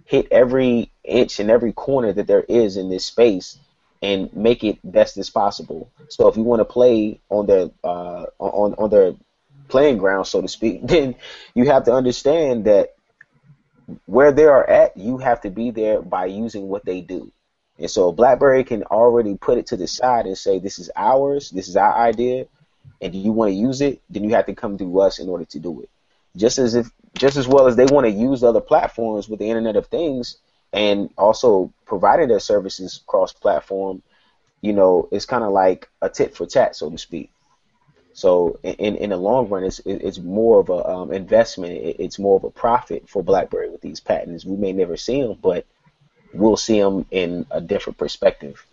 hit 0.05 0.27
every 0.31 0.91
inch 1.03 1.39
and 1.39 1.49
every 1.49 1.73
corner 1.73 2.13
that 2.13 2.27
there 2.27 2.43
is 2.43 2.77
in 2.77 2.89
this 2.89 3.05
space 3.05 3.57
and 4.01 4.33
make 4.35 4.63
it 4.63 4.79
best 4.83 5.17
as 5.17 5.29
possible. 5.29 5.91
So 6.07 6.27
if 6.27 6.37
you 6.37 6.43
want 6.43 6.61
to 6.61 6.65
play 6.65 7.19
on 7.29 7.47
their 7.47 7.69
uh, 7.83 8.25
on 8.37 8.73
on 8.75 8.89
their 8.89 9.13
playing 9.67 9.97
ground, 9.97 10.27
so 10.27 10.41
to 10.41 10.47
speak, 10.47 10.81
then 10.87 11.15
you 11.55 11.65
have 11.65 11.85
to 11.85 11.93
understand 11.93 12.65
that 12.65 12.95
where 14.05 14.31
they 14.31 14.45
are 14.45 14.67
at, 14.69 14.95
you 14.97 15.17
have 15.17 15.41
to 15.41 15.49
be 15.49 15.71
there 15.71 16.01
by 16.01 16.25
using 16.25 16.67
what 16.67 16.85
they 16.85 17.01
do. 17.01 17.31
And 17.79 17.89
so 17.89 18.11
BlackBerry 18.11 18.65
can 18.65 18.83
already 18.83 19.35
put 19.35 19.57
it 19.57 19.67
to 19.67 19.77
the 19.77 19.87
side 19.87 20.25
and 20.25 20.37
say, 20.37 20.59
this 20.59 20.79
is 20.79 20.91
ours, 20.95 21.49
this 21.49 21.69
is 21.69 21.77
our 21.77 21.95
idea, 21.95 22.45
and 23.01 23.13
do 23.13 23.17
you 23.17 23.31
want 23.31 23.49
to 23.49 23.55
use 23.55 23.79
it? 23.79 24.01
Then 24.09 24.25
you 24.25 24.31
have 24.31 24.47
to 24.47 24.53
come 24.53 24.77
to 24.77 24.99
us 24.99 25.19
in 25.19 25.29
order 25.29 25.45
to 25.45 25.59
do 25.59 25.81
it. 25.81 25.89
Just 26.35 26.59
as 26.59 26.75
if, 26.75 26.91
just 27.15 27.37
as 27.37 27.47
well 27.47 27.67
as 27.67 27.77
they 27.77 27.85
want 27.85 28.05
to 28.05 28.11
use 28.11 28.43
other 28.43 28.59
platforms 28.59 29.29
with 29.29 29.39
the 29.39 29.47
Internet 29.47 29.77
of 29.77 29.87
Things 29.87 30.37
and 30.73 31.09
also 31.17 31.73
providing 31.85 32.27
their 32.27 32.39
services 32.41 33.01
cross-platform, 33.07 34.03
you 34.61 34.73
know, 34.73 35.07
it's 35.11 35.25
kind 35.25 35.45
of 35.45 35.51
like 35.51 35.89
a 36.01 36.09
tit 36.09 36.35
for 36.35 36.45
tat, 36.45 36.75
so 36.75 36.89
to 36.89 36.97
speak. 36.97 37.31
So 38.11 38.59
in 38.63 38.97
in 38.97 39.11
the 39.11 39.17
long 39.17 39.47
run, 39.47 39.63
it's 39.63 39.79
it's 39.85 40.17
more 40.17 40.59
of 40.59 40.69
a 40.69 40.85
um, 40.85 41.13
investment. 41.13 41.79
It's 41.81 42.19
more 42.19 42.35
of 42.35 42.43
a 42.43 42.49
profit 42.49 43.07
for 43.07 43.23
BlackBerry 43.23 43.69
with 43.69 43.79
these 43.79 44.01
patents. 44.01 44.43
We 44.43 44.57
may 44.57 44.73
never 44.73 44.97
see 44.97 45.21
them, 45.21 45.37
but 45.41 45.65
we'll 46.33 46.57
see 46.57 46.79
them 46.79 47.05
in 47.11 47.45
a 47.51 47.61
different 47.61 47.97
perspective. 47.97 48.65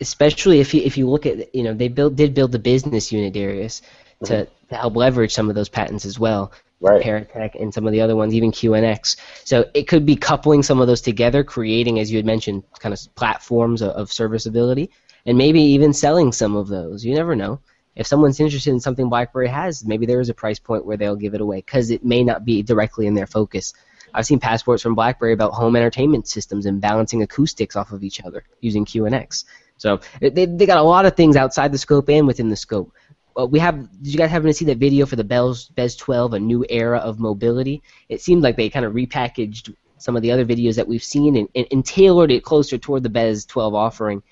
Especially 0.00 0.60
if 0.60 0.74
you 0.74 0.82
if 0.82 0.96
you 0.96 1.08
look 1.08 1.26
at 1.26 1.54
you 1.54 1.64
know 1.64 1.74
they 1.74 1.88
build 1.88 2.16
did 2.16 2.34
build 2.34 2.52
the 2.52 2.58
business 2.58 3.10
unit 3.10 3.32
Darius 3.32 3.82
to, 4.24 4.32
mm-hmm. 4.32 4.68
to 4.68 4.76
help 4.76 4.96
leverage 4.96 5.34
some 5.34 5.48
of 5.48 5.56
those 5.56 5.68
patents 5.68 6.04
as 6.04 6.18
well. 6.18 6.52
Right. 6.80 7.02
Paratek 7.02 7.60
and 7.60 7.74
some 7.74 7.88
of 7.88 7.92
the 7.92 8.00
other 8.00 8.14
ones, 8.14 8.34
even 8.34 8.52
QNX. 8.52 9.16
So 9.44 9.64
it 9.74 9.88
could 9.88 10.06
be 10.06 10.14
coupling 10.14 10.62
some 10.62 10.80
of 10.80 10.86
those 10.86 11.00
together, 11.00 11.42
creating, 11.42 11.98
as 11.98 12.12
you 12.12 12.18
had 12.18 12.26
mentioned, 12.26 12.62
kind 12.78 12.92
of 12.92 13.00
platforms 13.16 13.82
of, 13.82 13.90
of 13.90 14.12
serviceability, 14.12 14.90
and 15.26 15.36
maybe 15.36 15.60
even 15.60 15.92
selling 15.92 16.30
some 16.30 16.54
of 16.54 16.68
those. 16.68 17.04
You 17.04 17.16
never 17.16 17.34
know 17.34 17.60
if 17.98 18.06
someone's 18.06 18.38
interested 18.38 18.70
in 18.70 18.78
something 18.78 19.08
BlackBerry 19.08 19.48
has, 19.48 19.84
maybe 19.84 20.06
there 20.06 20.20
is 20.20 20.28
a 20.28 20.34
price 20.34 20.60
point 20.60 20.86
where 20.86 20.96
they'll 20.96 21.16
give 21.16 21.34
it 21.34 21.40
away 21.40 21.56
because 21.56 21.90
it 21.90 22.04
may 22.04 22.22
not 22.22 22.44
be 22.44 22.62
directly 22.62 23.08
in 23.08 23.14
their 23.14 23.26
focus. 23.26 23.74
I've 24.14 24.26
seen 24.26 24.40
passports 24.40 24.82
from 24.82 24.94
BlackBerry 24.94 25.32
about 25.32 25.52
home 25.52 25.76
entertainment 25.76 26.28
systems 26.28 26.66
and 26.66 26.80
balancing 26.80 27.22
acoustics 27.22 27.76
off 27.76 27.92
of 27.92 28.02
each 28.02 28.24
other 28.24 28.44
using 28.60 28.84
QNX. 28.84 29.44
So 29.76 30.00
they 30.20 30.46
they 30.46 30.66
got 30.66 30.78
a 30.78 30.82
lot 30.82 31.06
of 31.06 31.16
things 31.16 31.36
outside 31.36 31.72
the 31.72 31.78
scope 31.78 32.08
and 32.08 32.26
within 32.26 32.48
the 32.48 32.56
scope. 32.56 32.92
Well, 33.34 33.48
we 33.48 33.60
have. 33.60 33.90
Did 34.02 34.12
you 34.12 34.18
guys 34.18 34.30
happen 34.30 34.48
to 34.48 34.52
see 34.52 34.64
that 34.66 34.78
video 34.78 35.06
for 35.06 35.16
the 35.16 35.24
BES 35.24 35.68
BES 35.68 35.96
12, 35.96 36.34
a 36.34 36.40
new 36.40 36.66
era 36.68 36.98
of 36.98 37.20
mobility? 37.20 37.82
It 38.08 38.20
seemed 38.20 38.42
like 38.42 38.56
they 38.56 38.68
kind 38.68 38.84
of 38.84 38.94
repackaged 38.94 39.74
some 39.98 40.16
of 40.16 40.22
the 40.22 40.32
other 40.32 40.44
videos 40.44 40.76
that 40.76 40.88
we've 40.88 41.02
seen 41.02 41.36
and, 41.36 41.48
and, 41.54 41.66
and 41.70 41.84
tailored 41.84 42.30
it 42.30 42.42
closer 42.42 42.78
toward 42.78 43.02
the 43.02 43.08
BES 43.08 43.44
12 43.46 43.74
offering. 43.74 44.22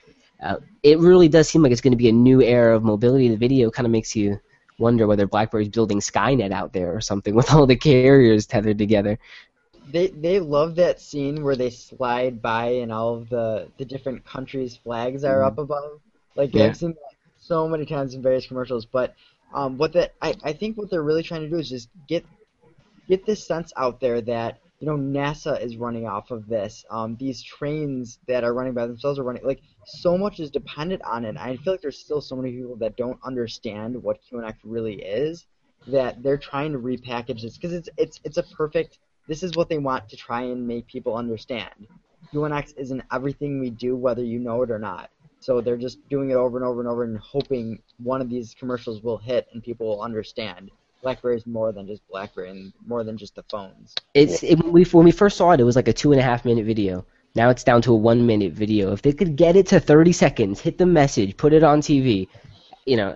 Uh, 0.42 0.56
it 0.82 0.98
really 0.98 1.28
does 1.28 1.48
seem 1.48 1.62
like 1.62 1.72
it's 1.72 1.80
going 1.80 1.92
to 1.92 1.96
be 1.96 2.08
a 2.08 2.12
new 2.12 2.42
era 2.42 2.76
of 2.76 2.82
mobility. 2.82 3.28
The 3.28 3.36
video 3.36 3.70
kind 3.70 3.86
of 3.86 3.92
makes 3.92 4.14
you 4.14 4.40
wonder 4.78 5.06
whether 5.06 5.26
BlackBerry's 5.26 5.68
building 5.68 6.00
Skynet 6.00 6.52
out 6.52 6.72
there 6.72 6.94
or 6.94 7.00
something 7.00 7.34
with 7.36 7.52
all 7.52 7.66
the 7.66 7.76
carriers 7.76 8.46
tethered 8.46 8.78
together. 8.78 9.18
They 9.90 10.08
they 10.08 10.40
love 10.40 10.76
that 10.76 11.00
scene 11.00 11.42
where 11.42 11.56
they 11.56 11.70
slide 11.70 12.42
by 12.42 12.66
and 12.66 12.92
all 12.92 13.14
of 13.14 13.28
the 13.28 13.68
the 13.78 13.84
different 13.84 14.24
countries' 14.24 14.76
flags 14.76 15.24
are 15.24 15.38
mm-hmm. 15.38 15.46
up 15.46 15.58
above. 15.58 16.00
Like 16.34 16.54
yeah. 16.54 16.66
I've 16.66 16.76
seen 16.76 16.90
that 16.90 17.16
so 17.38 17.68
many 17.68 17.86
times 17.86 18.14
in 18.14 18.22
various 18.22 18.46
commercials. 18.46 18.84
But 18.84 19.14
um, 19.54 19.78
what 19.78 19.92
that 19.94 20.14
I, 20.20 20.34
I 20.42 20.52
think 20.52 20.76
what 20.76 20.90
they're 20.90 21.02
really 21.02 21.22
trying 21.22 21.42
to 21.42 21.48
do 21.48 21.56
is 21.56 21.68
just 21.68 21.88
get 22.08 22.24
get 23.08 23.24
this 23.24 23.46
sense 23.46 23.72
out 23.76 24.00
there 24.00 24.20
that 24.22 24.58
you 24.80 24.86
know 24.86 24.96
NASA 24.96 25.60
is 25.60 25.76
running 25.76 26.06
off 26.06 26.30
of 26.30 26.46
this. 26.48 26.84
Um, 26.90 27.16
these 27.18 27.42
trains 27.42 28.18
that 28.26 28.44
are 28.44 28.52
running 28.52 28.74
by 28.74 28.86
themselves 28.86 29.18
are 29.18 29.24
running 29.24 29.44
like 29.44 29.62
so 29.84 30.18
much 30.18 30.40
is 30.40 30.50
dependent 30.50 31.02
on 31.02 31.24
it. 31.24 31.36
I 31.36 31.56
feel 31.56 31.74
like 31.74 31.82
there's 31.82 31.98
still 31.98 32.20
so 32.20 32.36
many 32.36 32.52
people 32.52 32.76
that 32.76 32.96
don't 32.96 33.18
understand 33.24 34.02
what 34.02 34.18
QNX 34.30 34.54
really 34.64 35.00
is 35.02 35.46
that 35.86 36.22
they're 36.22 36.38
trying 36.38 36.72
to 36.72 36.78
repackage 36.78 37.42
this 37.42 37.56
because 37.56 37.72
it's 37.72 37.88
it's 37.96 38.20
it's 38.24 38.36
a 38.36 38.42
perfect. 38.42 38.98
This 39.26 39.42
is 39.42 39.56
what 39.56 39.68
they 39.68 39.78
want 39.78 40.08
to 40.10 40.16
try 40.16 40.42
and 40.42 40.66
make 40.66 40.86
people 40.86 41.16
understand. 41.16 41.86
QNX 42.32 42.76
isn't 42.76 43.02
everything 43.12 43.60
we 43.60 43.70
do, 43.70 43.96
whether 43.96 44.22
you 44.22 44.38
know 44.38 44.62
it 44.62 44.70
or 44.70 44.78
not. 44.78 45.10
So 45.40 45.60
they're 45.60 45.76
just 45.76 46.06
doing 46.08 46.30
it 46.30 46.34
over 46.34 46.56
and 46.56 46.66
over 46.66 46.80
and 46.80 46.88
over 46.88 47.04
and 47.04 47.18
hoping 47.18 47.80
one 47.98 48.20
of 48.20 48.28
these 48.28 48.54
commercials 48.58 49.02
will 49.02 49.18
hit 49.18 49.46
and 49.52 49.62
people 49.62 49.86
will 49.86 50.02
understand. 50.02 50.70
BlackBerry 51.02 51.36
is 51.36 51.46
more 51.46 51.72
than 51.72 51.86
just 51.86 52.06
BlackBerry 52.08 52.50
and 52.50 52.72
more 52.86 53.04
than 53.04 53.16
just 53.16 53.34
the 53.34 53.44
phones. 53.44 53.94
It's 54.14 54.42
it, 54.42 54.58
when 54.58 54.72
we 54.72 54.84
when 54.84 55.04
we 55.04 55.12
first 55.12 55.36
saw 55.36 55.52
it, 55.52 55.60
it 55.60 55.64
was 55.64 55.76
like 55.76 55.88
a 55.88 55.92
two 55.92 56.10
and 56.12 56.20
a 56.20 56.24
half 56.24 56.44
minute 56.44 56.64
video. 56.64 57.04
Now 57.34 57.50
it's 57.50 57.64
down 57.64 57.82
to 57.82 57.92
a 57.92 57.96
one 57.96 58.26
minute 58.26 58.54
video. 58.54 58.92
If 58.92 59.02
they 59.02 59.12
could 59.12 59.36
get 59.36 59.56
it 59.56 59.66
to 59.68 59.78
30 59.78 60.12
seconds, 60.12 60.60
hit 60.60 60.78
the 60.78 60.86
message, 60.86 61.36
put 61.36 61.52
it 61.52 61.62
on 61.62 61.80
TV, 61.80 62.28
you 62.86 62.96
know, 62.96 63.14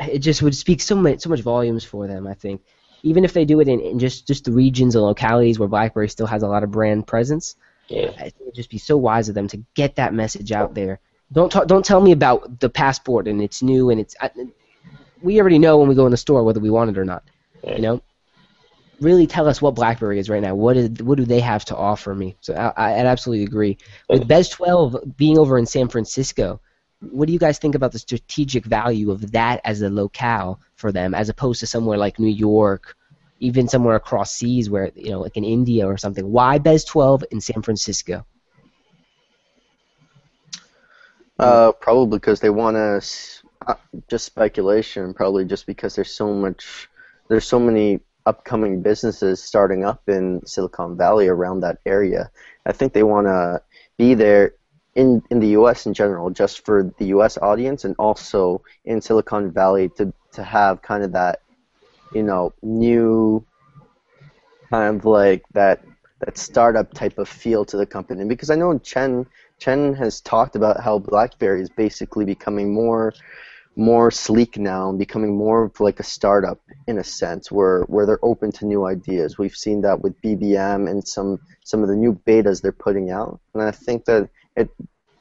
it 0.00 0.18
just 0.18 0.42
would 0.42 0.56
speak 0.56 0.80
so 0.80 0.96
much 0.96 1.20
so 1.20 1.30
much 1.30 1.42
volumes 1.42 1.84
for 1.84 2.06
them. 2.06 2.26
I 2.26 2.34
think, 2.34 2.62
even 3.02 3.24
if 3.24 3.32
they 3.32 3.44
do 3.44 3.60
it 3.60 3.68
in, 3.68 3.80
in 3.80 3.98
just 3.98 4.26
just 4.26 4.44
the 4.44 4.52
regions 4.52 4.94
and 4.94 5.04
localities 5.04 5.58
where 5.58 5.68
BlackBerry 5.68 6.08
still 6.08 6.26
has 6.26 6.42
a 6.42 6.48
lot 6.48 6.62
of 6.64 6.70
brand 6.70 7.06
presence, 7.06 7.56
yeah. 7.88 8.10
it 8.22 8.34
would 8.40 8.54
just 8.54 8.70
be 8.70 8.78
so 8.78 8.96
wise 8.96 9.28
of 9.28 9.34
them 9.34 9.48
to 9.48 9.62
get 9.74 9.96
that 9.96 10.14
message 10.14 10.52
out 10.52 10.74
there. 10.74 11.00
Don't 11.32 11.50
talk, 11.52 11.66
don't 11.66 11.84
tell 11.84 12.00
me 12.00 12.12
about 12.12 12.60
the 12.60 12.70
passport 12.70 13.28
and 13.28 13.42
it's 13.42 13.62
new 13.62 13.90
and 13.90 14.00
it's 14.00 14.16
we 15.22 15.40
already 15.40 15.58
know 15.58 15.78
when 15.78 15.88
we 15.88 15.94
go 15.94 16.06
in 16.06 16.10
the 16.10 16.16
store 16.16 16.42
whether 16.42 16.60
we 16.60 16.70
want 16.70 16.90
it 16.90 16.98
or 16.98 17.04
not. 17.04 17.24
You 17.66 17.80
know, 17.80 18.02
really 19.00 19.26
tell 19.26 19.48
us 19.48 19.60
what 19.60 19.74
BlackBerry 19.74 20.18
is 20.18 20.30
right 20.30 20.42
now. 20.42 20.54
What 20.54 20.76
is 20.76 20.90
what 21.02 21.18
do 21.18 21.24
they 21.24 21.40
have 21.40 21.64
to 21.66 21.76
offer 21.76 22.14
me? 22.14 22.36
So 22.40 22.54
I, 22.54 22.72
I 22.76 23.04
absolutely 23.04 23.44
agree. 23.44 23.78
With 24.08 24.28
BES 24.28 24.48
12 24.50 25.16
being 25.16 25.38
over 25.38 25.58
in 25.58 25.66
San 25.66 25.88
Francisco, 25.88 26.60
what 27.00 27.26
do 27.26 27.32
you 27.32 27.38
guys 27.38 27.58
think 27.58 27.74
about 27.74 27.92
the 27.92 27.98
strategic 27.98 28.64
value 28.64 29.10
of 29.10 29.32
that 29.32 29.60
as 29.64 29.82
a 29.82 29.88
locale 29.88 30.60
for 30.74 30.90
them, 30.92 31.14
as 31.14 31.28
opposed 31.28 31.60
to 31.60 31.66
somewhere 31.66 31.98
like 31.98 32.18
New 32.18 32.30
York, 32.30 32.96
even 33.40 33.68
somewhere 33.68 33.96
across 33.96 34.32
seas 34.32 34.68
where 34.68 34.90
you 34.94 35.10
know, 35.10 35.20
like 35.20 35.36
in 35.36 35.44
India 35.44 35.86
or 35.86 35.96
something? 35.96 36.30
Why 36.30 36.58
BES 36.58 36.84
12 36.84 37.24
in 37.30 37.40
San 37.40 37.62
Francisco? 37.62 38.26
Uh, 41.38 41.72
probably 41.72 42.18
because 42.18 42.40
they 42.40 42.50
want 42.50 42.76
to. 42.76 43.00
Uh, 43.66 43.74
just 44.08 44.24
speculation. 44.24 45.14
Probably 45.14 45.44
just 45.44 45.66
because 45.66 45.94
there's 45.94 46.12
so 46.12 46.32
much. 46.32 46.88
There's 47.28 47.46
so 47.46 47.60
many 47.60 48.00
upcoming 48.26 48.82
businesses 48.82 49.42
starting 49.42 49.84
up 49.84 50.08
in 50.08 50.44
Silicon 50.44 50.96
Valley 50.96 51.28
around 51.28 51.60
that 51.60 51.78
area. 51.86 52.30
I 52.66 52.72
think 52.72 52.92
they 52.92 53.02
want 53.02 53.26
to 53.26 53.62
be 53.96 54.14
there 54.14 54.54
in 54.98 55.22
in 55.30 55.38
the 55.38 55.50
U.S. 55.60 55.86
in 55.86 55.94
general, 55.94 56.28
just 56.28 56.64
for 56.66 56.92
the 56.98 57.06
U.S. 57.16 57.38
audience, 57.38 57.84
and 57.84 57.94
also 57.98 58.62
in 58.84 59.00
Silicon 59.00 59.52
Valley 59.52 59.88
to 59.96 60.12
to 60.32 60.42
have 60.42 60.82
kind 60.82 61.04
of 61.04 61.12
that, 61.12 61.40
you 62.12 62.24
know, 62.24 62.52
new 62.62 63.44
kind 64.70 64.96
of 64.96 65.04
like 65.04 65.44
that 65.52 65.84
that 66.18 66.36
startup 66.36 66.92
type 66.92 67.16
of 67.16 67.28
feel 67.28 67.64
to 67.64 67.76
the 67.76 67.86
company. 67.86 68.24
Because 68.24 68.50
I 68.50 68.56
know 68.56 68.76
Chen 68.78 69.24
Chen 69.58 69.94
has 69.94 70.20
talked 70.20 70.56
about 70.56 70.80
how 70.80 70.98
BlackBerry 70.98 71.62
is 71.62 71.70
basically 71.70 72.24
becoming 72.24 72.74
more 72.74 73.14
more 73.76 74.10
sleek 74.10 74.58
now 74.58 74.90
and 74.90 74.98
becoming 74.98 75.36
more 75.36 75.62
of 75.66 75.78
like 75.78 76.00
a 76.00 76.02
startup 76.16 76.60
in 76.88 76.98
a 76.98 77.04
sense 77.04 77.52
where 77.52 77.82
where 77.82 78.04
they're 78.04 78.24
open 78.24 78.50
to 78.50 78.66
new 78.66 78.84
ideas. 78.84 79.38
We've 79.38 79.54
seen 79.54 79.80
that 79.82 80.00
with 80.00 80.20
BBM 80.22 80.90
and 80.90 81.06
some 81.06 81.38
some 81.62 81.84
of 81.84 81.88
the 81.88 81.94
new 81.94 82.14
betas 82.26 82.60
they're 82.60 82.72
putting 82.86 83.12
out. 83.12 83.38
And 83.54 83.62
I 83.62 83.70
think 83.70 84.04
that 84.06 84.28
it 84.58 84.70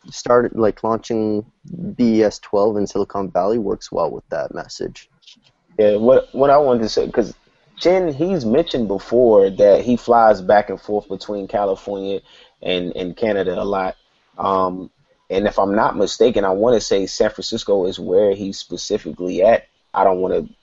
started 0.09 0.57
like 0.57 0.83
launching 0.83 1.45
BES 1.65 2.39
12 2.39 2.77
in 2.77 2.88
Silicon 2.88 3.29
Valley 3.29 3.57
works 3.57 3.91
well 3.91 4.09
with 4.09 4.27
that 4.29 4.53
message. 4.53 5.09
Yeah, 5.77 5.97
what 5.97 6.33
what 6.33 6.49
I 6.49 6.57
wanted 6.57 6.81
to 6.81 6.89
say 6.89 7.05
because 7.05 7.35
Chen 7.77 8.11
he's 8.11 8.45
mentioned 8.45 8.88
before 8.88 9.49
that 9.51 9.81
he 9.81 9.95
flies 9.95 10.41
back 10.41 10.69
and 10.69 10.81
forth 10.81 11.07
between 11.07 11.47
California 11.47 12.21
and 12.61 12.95
and 12.95 13.15
Canada 13.15 13.61
a 13.61 13.63
lot. 13.63 13.95
Um, 14.38 14.89
and 15.29 15.45
if 15.45 15.59
I'm 15.59 15.75
not 15.75 15.97
mistaken, 15.97 16.45
I 16.45 16.51
want 16.51 16.75
to 16.75 16.81
say 16.81 17.05
San 17.05 17.29
Francisco 17.29 17.85
is 17.85 17.99
where 17.99 18.33
he's 18.33 18.57
specifically 18.57 19.43
at. 19.43 19.67
I 19.93 20.03
don't 20.03 20.19
want 20.19 20.33
to 20.33 20.55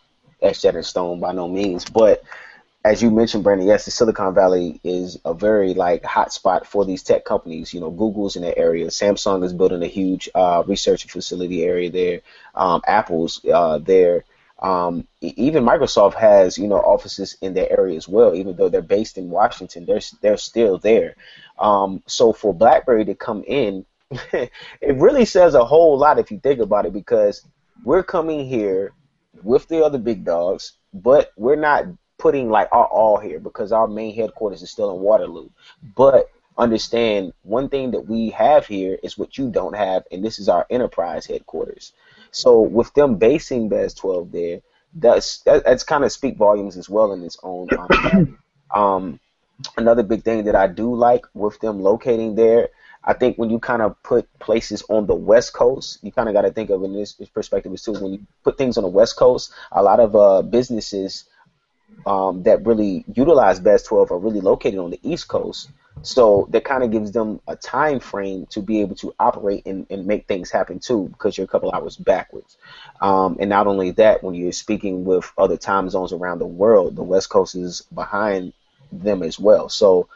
etch 0.42 0.62
that 0.62 0.74
in 0.74 0.82
stone 0.82 1.20
by 1.20 1.32
no 1.32 1.48
means, 1.48 1.84
but 1.84 2.22
as 2.84 3.02
you 3.02 3.10
mentioned, 3.10 3.42
Brandon, 3.42 3.66
yes, 3.66 3.86
the 3.86 3.90
Silicon 3.90 4.34
Valley 4.34 4.78
is 4.84 5.18
a 5.24 5.32
very 5.32 5.72
like 5.72 6.04
hot 6.04 6.34
spot 6.34 6.66
for 6.66 6.84
these 6.84 7.02
tech 7.02 7.24
companies. 7.24 7.72
You 7.72 7.80
know, 7.80 7.90
Google's 7.90 8.36
in 8.36 8.42
that 8.42 8.58
area. 8.58 8.88
Samsung 8.88 9.42
is 9.42 9.54
building 9.54 9.82
a 9.82 9.86
huge 9.86 10.28
uh, 10.34 10.62
research 10.66 11.10
facility 11.10 11.64
area 11.64 11.90
there. 11.90 12.20
Um, 12.54 12.82
Apple's 12.86 13.42
uh, 13.46 13.78
there. 13.78 14.24
Um, 14.60 15.06
even 15.20 15.64
Microsoft 15.64 16.14
has 16.14 16.58
you 16.58 16.68
know 16.68 16.76
offices 16.76 17.38
in 17.40 17.54
that 17.54 17.72
area 17.72 17.96
as 17.96 18.06
well. 18.06 18.34
Even 18.34 18.54
though 18.54 18.68
they're 18.68 18.82
based 18.82 19.16
in 19.16 19.30
Washington, 19.30 19.86
they're 19.86 20.00
they're 20.20 20.36
still 20.36 20.76
there. 20.76 21.16
Um, 21.58 22.02
so 22.06 22.34
for 22.34 22.52
BlackBerry 22.52 23.06
to 23.06 23.14
come 23.14 23.44
in, 23.46 23.86
it 24.10 24.50
really 24.82 25.24
says 25.24 25.54
a 25.54 25.64
whole 25.64 25.96
lot 25.96 26.18
if 26.18 26.30
you 26.30 26.38
think 26.38 26.60
about 26.60 26.84
it 26.84 26.92
because 26.92 27.46
we're 27.82 28.02
coming 28.02 28.46
here 28.46 28.92
with 29.42 29.66
the 29.68 29.82
other 29.82 29.98
big 29.98 30.24
dogs, 30.24 30.74
but 30.92 31.32
we're 31.36 31.56
not 31.56 31.86
putting 32.18 32.50
like 32.50 32.68
our 32.72 32.86
all 32.86 33.18
here 33.18 33.40
because 33.40 33.72
our 33.72 33.86
main 33.86 34.14
headquarters 34.14 34.62
is 34.62 34.70
still 34.70 34.94
in 34.94 35.00
Waterloo. 35.00 35.48
But 35.96 36.30
understand 36.56 37.32
one 37.42 37.68
thing 37.68 37.90
that 37.92 38.06
we 38.06 38.30
have 38.30 38.66
here 38.66 38.98
is 39.02 39.18
what 39.18 39.36
you 39.38 39.50
don't 39.50 39.76
have, 39.76 40.04
and 40.12 40.24
this 40.24 40.38
is 40.38 40.48
our 40.48 40.66
enterprise 40.70 41.26
headquarters. 41.26 41.92
So 42.30 42.60
with 42.60 42.92
them 42.94 43.16
basing 43.16 43.68
BES 43.68 43.94
12 43.94 44.32
there, 44.32 44.60
that's 44.94 45.38
that, 45.40 45.64
that's 45.64 45.84
kind 45.84 46.04
of 46.04 46.12
speak 46.12 46.36
volumes 46.36 46.76
as 46.76 46.88
well 46.88 47.12
in 47.12 47.22
its 47.22 47.38
own. 47.42 47.68
Um, 47.76 48.38
um, 48.74 49.20
another 49.76 50.02
big 50.02 50.22
thing 50.22 50.44
that 50.44 50.56
I 50.56 50.66
do 50.66 50.94
like 50.94 51.24
with 51.34 51.58
them 51.60 51.80
locating 51.80 52.34
there 52.34 52.68
I 53.06 53.12
think 53.12 53.36
when 53.36 53.50
you 53.50 53.58
kind 53.58 53.82
of 53.82 54.02
put 54.02 54.26
places 54.38 54.82
on 54.88 55.06
the 55.06 55.14
West 55.14 55.52
Coast, 55.52 55.98
you 56.02 56.10
kind 56.10 56.28
of 56.28 56.34
got 56.34 56.42
to 56.42 56.50
think 56.50 56.70
of 56.70 56.82
it 56.82 56.86
in 56.86 56.94
this 56.94 57.12
perspective 57.12 57.72
is 57.72 57.82
too. 57.82 57.92
When 57.92 58.14
you 58.14 58.26
put 58.42 58.56
things 58.56 58.78
on 58.78 58.82
the 58.82 58.88
West 58.88 59.16
Coast, 59.16 59.52
a 59.72 59.82
lot 59.82 60.00
of 60.00 60.16
uh, 60.16 60.42
businesses 60.42 61.24
um, 62.06 62.42
that 62.44 62.64
really 62.66 63.04
utilize 63.14 63.60
BES 63.60 63.84
12 63.84 64.12
are 64.12 64.18
really 64.18 64.40
located 64.40 64.78
on 64.78 64.90
the 64.90 65.00
East 65.02 65.28
Coast. 65.28 65.70
So 66.02 66.48
that 66.50 66.64
kind 66.64 66.82
of 66.82 66.90
gives 66.90 67.12
them 67.12 67.40
a 67.46 67.56
time 67.56 68.00
frame 68.00 68.46
to 68.46 68.60
be 68.60 68.80
able 68.80 68.96
to 68.96 69.14
operate 69.18 69.64
and, 69.64 69.86
and 69.90 70.06
make 70.06 70.26
things 70.26 70.50
happen 70.50 70.78
too, 70.78 71.08
because 71.08 71.38
you're 71.38 71.44
a 71.44 71.48
couple 71.48 71.72
hours 71.72 71.96
backwards. 71.96 72.56
Um, 73.00 73.36
and 73.40 73.48
not 73.48 73.66
only 73.66 73.92
that, 73.92 74.22
when 74.22 74.34
you're 74.34 74.52
speaking 74.52 75.04
with 75.04 75.30
other 75.38 75.56
time 75.56 75.88
zones 75.88 76.12
around 76.12 76.40
the 76.40 76.46
world, 76.46 76.96
the 76.96 77.02
West 77.02 77.30
Coast 77.30 77.54
is 77.54 77.82
behind 77.94 78.52
them 78.92 79.22
as 79.22 79.38
well. 79.38 79.68
So 79.68 80.08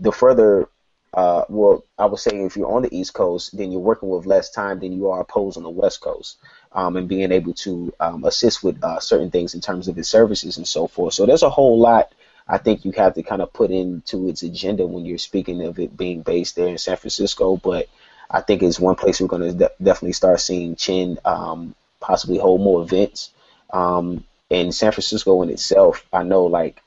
the 0.00 0.10
further 0.10 0.68
uh, 1.14 1.44
well, 1.48 1.84
I 1.98 2.06
would 2.06 2.20
say 2.20 2.30
if 2.44 2.56
you're 2.56 2.72
on 2.72 2.82
the 2.82 2.96
East 2.96 3.14
Coast, 3.14 3.56
then 3.56 3.72
you're 3.72 3.80
working 3.80 4.08
with 4.08 4.26
less 4.26 4.50
time 4.50 4.80
than 4.80 4.92
you 4.92 5.08
are 5.10 5.20
opposed 5.20 5.56
on 5.56 5.62
the 5.62 5.70
West 5.70 6.00
Coast, 6.00 6.38
um, 6.72 6.96
and 6.96 7.08
being 7.08 7.32
able 7.32 7.54
to 7.54 7.92
um, 8.00 8.24
assist 8.24 8.62
with 8.62 8.82
uh, 8.84 9.00
certain 9.00 9.30
things 9.30 9.54
in 9.54 9.60
terms 9.60 9.88
of 9.88 9.98
its 9.98 10.08
services 10.08 10.56
and 10.56 10.68
so 10.68 10.86
forth. 10.86 11.14
So 11.14 11.26
there's 11.26 11.42
a 11.42 11.50
whole 11.50 11.78
lot 11.78 12.12
I 12.50 12.58
think 12.58 12.84
you 12.84 12.90
have 12.96 13.14
to 13.14 13.22
kind 13.22 13.42
of 13.42 13.52
put 13.52 13.70
into 13.70 14.28
its 14.28 14.42
agenda 14.42 14.84
when 14.84 15.06
you're 15.06 15.18
speaking 15.18 15.64
of 15.64 15.78
it 15.78 15.96
being 15.96 16.22
based 16.22 16.56
there 16.56 16.66
in 16.66 16.78
San 16.78 16.96
Francisco. 16.96 17.56
But 17.56 17.88
I 18.28 18.40
think 18.40 18.62
it's 18.62 18.80
one 18.80 18.96
place 18.96 19.20
we're 19.20 19.28
going 19.28 19.52
to 19.52 19.52
de- 19.52 19.70
definitely 19.82 20.14
start 20.14 20.40
seeing 20.40 20.74
Chen 20.74 21.18
um, 21.24 21.76
possibly 22.00 22.38
hold 22.38 22.60
more 22.60 22.82
events. 22.82 23.30
Um, 23.72 24.24
in 24.50 24.72
San 24.72 24.90
Francisco 24.90 25.42
in 25.42 25.50
itself, 25.50 26.04
I 26.12 26.24
know 26.24 26.46
like 26.46 26.82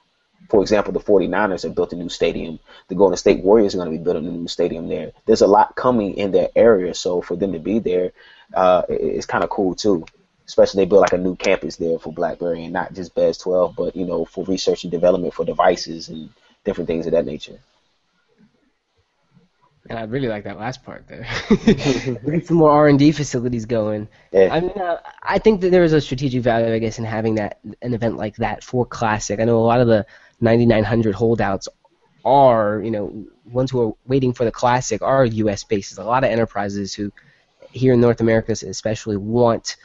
for 0.54 0.62
example, 0.62 0.94
the 0.94 1.00
49ers 1.00 1.64
have 1.64 1.74
built 1.74 1.94
a 1.94 1.96
new 1.96 2.10
stadium. 2.10 2.60
The 2.88 2.94
Golden 2.94 3.18
State 3.18 3.44
Warriors 3.44 3.74
are 3.74 3.80
going 3.80 3.92
to 3.92 3.98
be 3.98 4.04
building 4.04 4.28
a 4.28 4.32
new 4.32 4.48
stadium 4.48 4.88
there. 4.88 5.12
There's 5.26 5.42
a 5.42 5.48
lot 5.48 5.76
coming 5.76 6.16
in 6.16 6.30
that 6.34 6.52
area, 6.56 6.94
so 6.94 7.24
for 7.24 7.36
them 7.36 7.54
to 7.54 7.60
be 7.60 7.80
there, 7.80 8.12
uh, 8.54 8.84
it's 8.88 9.26
kind 9.26 9.44
of 9.44 9.50
cool 9.50 9.74
too. 9.74 10.06
Especially 10.46 10.84
they 10.84 10.90
built 10.90 11.02
like 11.02 11.14
a 11.14 11.18
new 11.18 11.36
campus 11.36 11.78
there 11.78 11.98
for 11.98 12.14
BlackBerry 12.14 12.66
and 12.66 12.74
not 12.74 12.94
just 12.94 13.16
BES 13.16 13.40
12, 13.40 13.76
but 13.76 13.96
you 13.96 14.06
know 14.06 14.26
for 14.26 14.46
research 14.46 14.84
and 14.84 14.92
development 14.92 15.34
for 15.34 15.44
devices 15.44 16.10
and 16.10 16.30
different 16.64 16.88
things 16.88 17.08
of 17.08 17.14
that 17.14 17.26
nature. 17.26 17.58
And 19.90 19.98
I 19.98 20.04
really 20.04 20.28
like 20.28 20.44
that 20.44 20.60
last 20.60 20.84
part 20.86 21.08
there. 21.08 21.28
Get 21.66 22.46
some 22.46 22.58
more 22.58 22.70
R 22.70 22.88
and 22.88 23.00
D 23.00 23.12
facilities 23.12 23.66
going. 23.66 24.08
Yeah. 24.32 24.50
I 24.52 24.60
mean, 24.60 24.78
uh, 24.78 25.00
I 25.24 25.40
think 25.40 25.62
that 25.62 25.72
there 25.72 25.84
is 25.84 25.94
a 25.94 26.00
strategic 26.00 26.44
value, 26.44 26.74
I 26.74 26.78
guess, 26.78 27.00
in 27.00 27.06
having 27.06 27.36
that 27.36 27.60
an 27.82 27.96
event 27.96 28.18
like 28.18 28.36
that 28.36 28.64
for 28.64 28.86
Classic. 28.86 29.40
I 29.40 29.46
know 29.46 29.58
a 29.58 29.66
lot 29.66 29.82
of 29.82 29.88
the 29.88 30.06
9900 30.44 31.16
holdouts 31.16 31.68
are, 32.26 32.82
you 32.84 32.92
know, 32.92 33.26
ones 33.46 33.72
who 33.72 33.82
are 33.82 33.94
waiting 34.06 34.34
for 34.34 34.46
the 34.46 34.52
Classic 34.52 35.02
are 35.02 35.26
U.S. 35.26 35.64
bases. 35.64 35.98
A 35.98 36.04
lot 36.04 36.24
of 36.24 36.30
enterprises 36.30 36.94
who, 36.94 37.12
here 37.72 37.94
in 37.94 38.02
North 38.02 38.22
America 38.22 38.52
especially, 38.52 39.18
want 39.18 39.78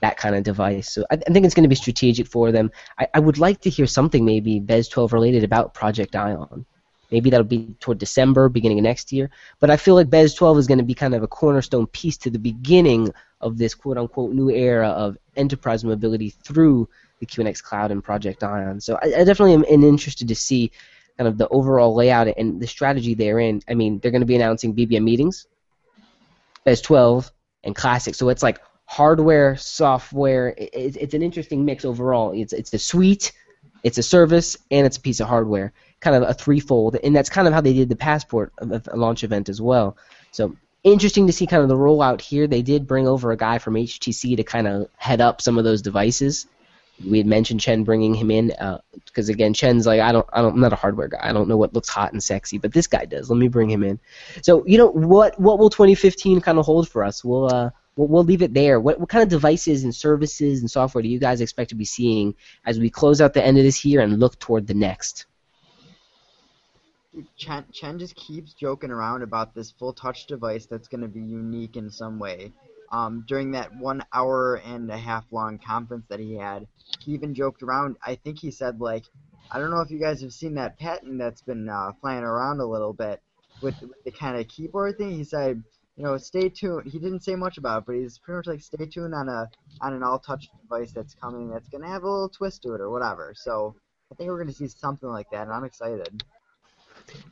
that 0.00 0.16
kind 0.16 0.34
of 0.34 0.42
device. 0.42 0.92
So 0.92 1.04
I, 1.10 1.14
I 1.14 1.32
think 1.32 1.44
it's 1.44 1.54
going 1.54 1.64
to 1.64 1.68
be 1.68 1.74
strategic 1.74 2.26
for 2.26 2.52
them. 2.52 2.70
I, 2.98 3.08
I 3.14 3.20
would 3.20 3.38
like 3.38 3.60
to 3.62 3.70
hear 3.70 3.86
something 3.86 4.24
maybe 4.24 4.60
BES 4.60 4.88
12 4.88 5.12
related 5.12 5.44
about 5.44 5.74
Project 5.74 6.14
Ion. 6.16 6.66
Maybe 7.10 7.30
that'll 7.30 7.46
be 7.46 7.74
toward 7.78 7.98
December, 7.98 8.48
beginning 8.48 8.78
of 8.78 8.84
next 8.84 9.12
year. 9.12 9.30
But 9.60 9.70
I 9.70 9.76
feel 9.76 9.94
like 9.94 10.10
BES 10.10 10.34
12 10.34 10.58
is 10.58 10.66
going 10.66 10.78
to 10.78 10.84
be 10.84 10.94
kind 10.94 11.14
of 11.14 11.22
a 11.22 11.28
cornerstone 11.28 11.86
piece 11.86 12.16
to 12.18 12.30
the 12.30 12.38
beginning 12.38 13.12
of 13.40 13.58
this 13.58 13.74
quote 13.74 13.96
unquote 13.96 14.32
new 14.32 14.50
era 14.50 14.88
of 14.88 15.16
enterprise 15.36 15.84
mobility 15.84 16.30
through 16.30 16.88
the 17.20 17.26
QNX 17.26 17.62
Cloud 17.62 17.90
and 17.90 18.02
Project 18.02 18.42
Ion. 18.42 18.80
So 18.80 18.98
I, 19.02 19.06
I 19.06 19.24
definitely 19.24 19.54
am, 19.54 19.64
interested 19.64 20.28
to 20.28 20.34
see 20.34 20.72
kind 21.16 21.28
of 21.28 21.38
the 21.38 21.48
overall 21.48 21.94
layout 21.94 22.28
and 22.36 22.60
the 22.60 22.66
strategy 22.66 23.14
therein. 23.14 23.62
I 23.68 23.74
mean, 23.74 23.98
they're 23.98 24.10
going 24.10 24.20
to 24.20 24.26
be 24.26 24.36
announcing 24.36 24.74
BBM 24.74 25.02
meetings, 25.02 25.46
as 26.64 26.80
12, 26.80 27.30
and 27.64 27.74
Classic. 27.74 28.14
So 28.14 28.28
it's 28.28 28.42
like 28.42 28.60
hardware, 28.84 29.56
software. 29.56 30.48
It, 30.56 30.96
it's 30.96 31.14
an 31.14 31.22
interesting 31.22 31.64
mix 31.64 31.84
overall. 31.84 32.32
It's 32.32 32.52
it's 32.52 32.72
a 32.74 32.78
suite, 32.78 33.32
it's 33.82 33.98
a 33.98 34.02
service, 34.02 34.56
and 34.70 34.86
it's 34.86 34.96
a 34.96 35.00
piece 35.00 35.20
of 35.20 35.28
hardware. 35.28 35.72
Kind 36.00 36.16
of 36.16 36.28
a 36.28 36.34
threefold, 36.34 36.96
and 37.02 37.16
that's 37.16 37.30
kind 37.30 37.48
of 37.48 37.54
how 37.54 37.62
they 37.62 37.72
did 37.72 37.88
the 37.88 37.96
Passport 37.96 38.52
launch 38.94 39.24
event 39.24 39.48
as 39.48 39.60
well. 39.60 39.96
So 40.30 40.56
interesting 40.84 41.26
to 41.26 41.32
see 41.32 41.46
kind 41.46 41.62
of 41.62 41.68
the 41.68 41.76
rollout 41.76 42.20
here. 42.20 42.46
They 42.46 42.62
did 42.62 42.86
bring 42.86 43.08
over 43.08 43.32
a 43.32 43.36
guy 43.36 43.58
from 43.58 43.74
HTC 43.74 44.36
to 44.36 44.44
kind 44.44 44.68
of 44.68 44.88
head 44.96 45.20
up 45.20 45.40
some 45.40 45.58
of 45.58 45.64
those 45.64 45.82
devices 45.82 46.46
we 47.04 47.18
had 47.18 47.26
mentioned 47.26 47.60
Chen 47.60 47.84
bringing 47.84 48.14
him 48.14 48.30
in 48.30 48.48
because 49.04 49.28
uh, 49.28 49.32
again, 49.32 49.52
Chen's 49.52 49.86
like 49.86 50.00
I 50.00 50.12
don't, 50.12 50.26
I 50.32 50.42
don't, 50.42 50.54
I'm 50.54 50.60
not 50.60 50.72
a 50.72 50.76
hardware 50.76 51.08
guy. 51.08 51.18
I 51.20 51.32
don't 51.32 51.48
know 51.48 51.56
what 51.56 51.74
looks 51.74 51.88
hot 51.88 52.12
and 52.12 52.22
sexy, 52.22 52.58
but 52.58 52.72
this 52.72 52.86
guy 52.86 53.04
does. 53.04 53.30
Let 53.30 53.38
me 53.38 53.48
bring 53.48 53.70
him 53.70 53.82
in. 53.82 54.00
So 54.42 54.64
you 54.66 54.78
know 54.78 54.88
what, 54.88 55.38
what 55.38 55.58
will 55.58 55.70
2015 55.70 56.40
kind 56.40 56.58
of 56.58 56.64
hold 56.64 56.88
for 56.88 57.04
us? 57.04 57.24
Will 57.24 57.52
uh, 57.52 57.70
we'll, 57.96 58.08
we'll 58.08 58.24
leave 58.24 58.42
it 58.42 58.54
there. 58.54 58.80
What, 58.80 59.00
what 59.00 59.08
kind 59.08 59.22
of 59.22 59.28
devices 59.28 59.84
and 59.84 59.94
services 59.94 60.60
and 60.60 60.70
software 60.70 61.02
do 61.02 61.08
you 61.08 61.18
guys 61.18 61.40
expect 61.40 61.70
to 61.70 61.76
be 61.76 61.84
seeing 61.84 62.34
as 62.64 62.78
we 62.78 62.90
close 62.90 63.20
out 63.20 63.34
the 63.34 63.44
end 63.44 63.58
of 63.58 63.64
this 63.64 63.84
year 63.84 64.00
and 64.00 64.18
look 64.18 64.38
toward 64.38 64.66
the 64.66 64.74
next? 64.74 65.26
Chen, 67.36 67.64
Chen 67.72 67.98
just 67.98 68.14
keeps 68.14 68.52
joking 68.52 68.90
around 68.90 69.22
about 69.22 69.54
this 69.54 69.70
full 69.70 69.94
touch 69.94 70.26
device 70.26 70.66
that's 70.66 70.88
going 70.88 71.00
to 71.00 71.08
be 71.08 71.20
unique 71.20 71.76
in 71.76 71.90
some 71.90 72.18
way. 72.18 72.52
Um, 72.92 73.24
during 73.26 73.52
that 73.52 73.74
one 73.74 74.04
hour 74.12 74.56
and 74.56 74.90
a 74.90 74.96
half 74.96 75.24
long 75.32 75.58
conference 75.58 76.06
that 76.08 76.20
he 76.20 76.34
had, 76.36 76.66
he 77.00 77.12
even 77.12 77.34
joked 77.34 77.62
around. 77.62 77.96
I 78.04 78.14
think 78.14 78.38
he 78.38 78.50
said 78.50 78.80
like, 78.80 79.04
I 79.50 79.58
don't 79.58 79.70
know 79.70 79.80
if 79.80 79.90
you 79.90 79.98
guys 79.98 80.20
have 80.22 80.32
seen 80.32 80.54
that 80.54 80.78
patent 80.78 81.18
that's 81.18 81.42
been 81.42 81.68
uh, 81.68 81.92
flying 82.00 82.24
around 82.24 82.60
a 82.60 82.66
little 82.66 82.92
bit 82.92 83.20
with, 83.62 83.80
with 83.80 84.04
the 84.04 84.10
kind 84.10 84.38
of 84.38 84.48
keyboard 84.48 84.98
thing. 84.98 85.12
He 85.12 85.24
said, 85.24 85.62
you 85.96 86.04
know, 86.04 86.16
stay 86.18 86.48
tuned. 86.48 86.86
He 86.86 86.98
didn't 86.98 87.24
say 87.24 87.34
much 87.34 87.58
about 87.58 87.78
it, 87.78 87.86
but 87.86 87.96
he's 87.96 88.18
pretty 88.18 88.36
much 88.36 88.46
like, 88.46 88.60
stay 88.60 88.86
tuned 88.86 89.14
on 89.14 89.28
a 89.28 89.48
on 89.80 89.92
an 89.92 90.02
all 90.02 90.18
touch 90.18 90.48
device 90.62 90.92
that's 90.92 91.14
coming 91.14 91.50
that's 91.50 91.68
gonna 91.68 91.88
have 91.88 92.02
a 92.02 92.10
little 92.10 92.28
twist 92.28 92.62
to 92.62 92.74
it 92.74 92.80
or 92.80 92.90
whatever. 92.90 93.32
So 93.34 93.74
I 94.12 94.14
think 94.14 94.28
we're 94.28 94.38
gonna 94.38 94.52
see 94.52 94.68
something 94.68 95.08
like 95.08 95.30
that, 95.30 95.42
and 95.42 95.52
I'm 95.52 95.64
excited. 95.64 96.22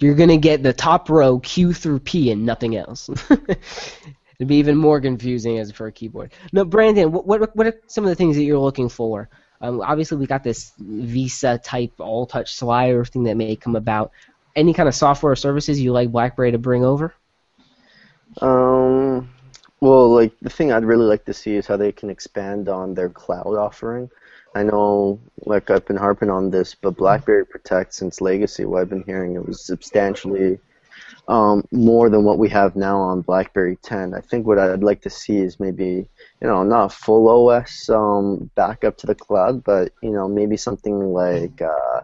You're 0.01 0.15
gonna 0.15 0.37
get 0.37 0.63
the 0.63 0.73
top 0.73 1.11
row 1.11 1.39
Q 1.41 1.73
through 1.73 2.01
P 2.01 2.31
and 2.31 2.47
nothing 2.47 2.77
else. 2.77 3.11
It'd 4.45 4.51
be 4.51 4.57
even 4.57 4.77
more 4.77 5.01
confusing 5.01 5.59
as 5.59 5.73
for 5.73 5.87
a 5.87 5.93
keyboard. 5.93 6.35
No, 6.53 6.67
Brandon, 6.67 7.11
what 7.11 7.25
what, 7.27 7.57
what 7.57 7.67
are 7.67 7.81
some 7.87 8.05
of 8.05 8.11
the 8.11 8.15
things 8.15 8.37
that 8.37 8.45
you're 8.45 8.59
looking 8.59 8.91
for? 8.91 9.31
Um, 9.63 9.81
obviously, 9.81 10.19
we 10.19 10.27
got 10.27 10.45
this 10.45 10.73
Visa 10.79 11.57
type 11.57 11.93
all 11.99 12.27
touch 12.27 12.55
slider 12.55 13.07
thing 13.07 13.23
that 13.23 13.39
may 13.39 13.57
come 13.57 13.75
about. 13.75 14.13
Any 14.55 14.75
kind 14.75 14.87
of 14.87 14.95
software 14.95 15.33
or 15.33 15.37
services 15.37 15.81
you 15.81 15.93
like 15.93 16.13
BlackBerry 16.13 16.53
to 16.53 16.59
bring 16.59 16.85
over? 16.85 17.15
Um, 18.43 19.31
well, 19.81 20.15
like 20.15 20.39
the 20.43 20.51
thing 20.51 20.73
I'd 20.73 20.85
really 20.85 21.07
like 21.07 21.25
to 21.25 21.33
see 21.33 21.57
is 21.57 21.67
how 21.67 21.79
they 21.79 21.91
can 21.91 22.11
expand 22.11 22.69
on 22.69 22.93
their 22.93 23.09
cloud 23.09 23.57
offering. 23.57 24.11
I 24.55 24.63
know, 24.63 25.19
like 25.47 25.71
I've 25.71 25.87
been 25.87 25.97
harping 25.97 26.29
on 26.29 26.51
this, 26.51 26.75
but 26.75 26.99
BlackBerry 26.99 27.47
Protect 27.47 27.95
since 27.95 28.21
Legacy, 28.21 28.67
what 28.67 28.83
I've 28.83 28.91
been 28.91 29.05
hearing, 29.05 29.37
it 29.37 29.47
was 29.47 29.65
substantially 29.65 30.59
um, 31.29 31.65
more 31.71 32.11
than 32.11 32.25
what 32.25 32.39
we 32.39 32.49
have 32.51 32.77
now 32.77 32.99
on 32.99 33.23
BlackBerry 33.23 33.77
10. 33.83 34.15
I 34.15 34.21
think 34.21 34.47
what 34.47 34.59
I'd 34.59 34.83
like 34.83 35.03
to 35.03 35.11
see 35.11 35.39
is 35.39 35.59
maybe, 35.59 36.09
you 36.41 36.49
know, 36.49 36.63
not 36.63 36.93
full 36.93 37.29
OS 37.49 37.89
um, 37.89 38.51
backup 38.55 38.99
to 38.99 39.07
the 39.07 39.15
cloud, 39.15 39.65
but 39.65 39.93
you 40.03 40.11
know, 40.11 40.29
maybe 40.29 40.57
something 40.57 41.13
like 41.13 41.63
uh, 41.63 42.01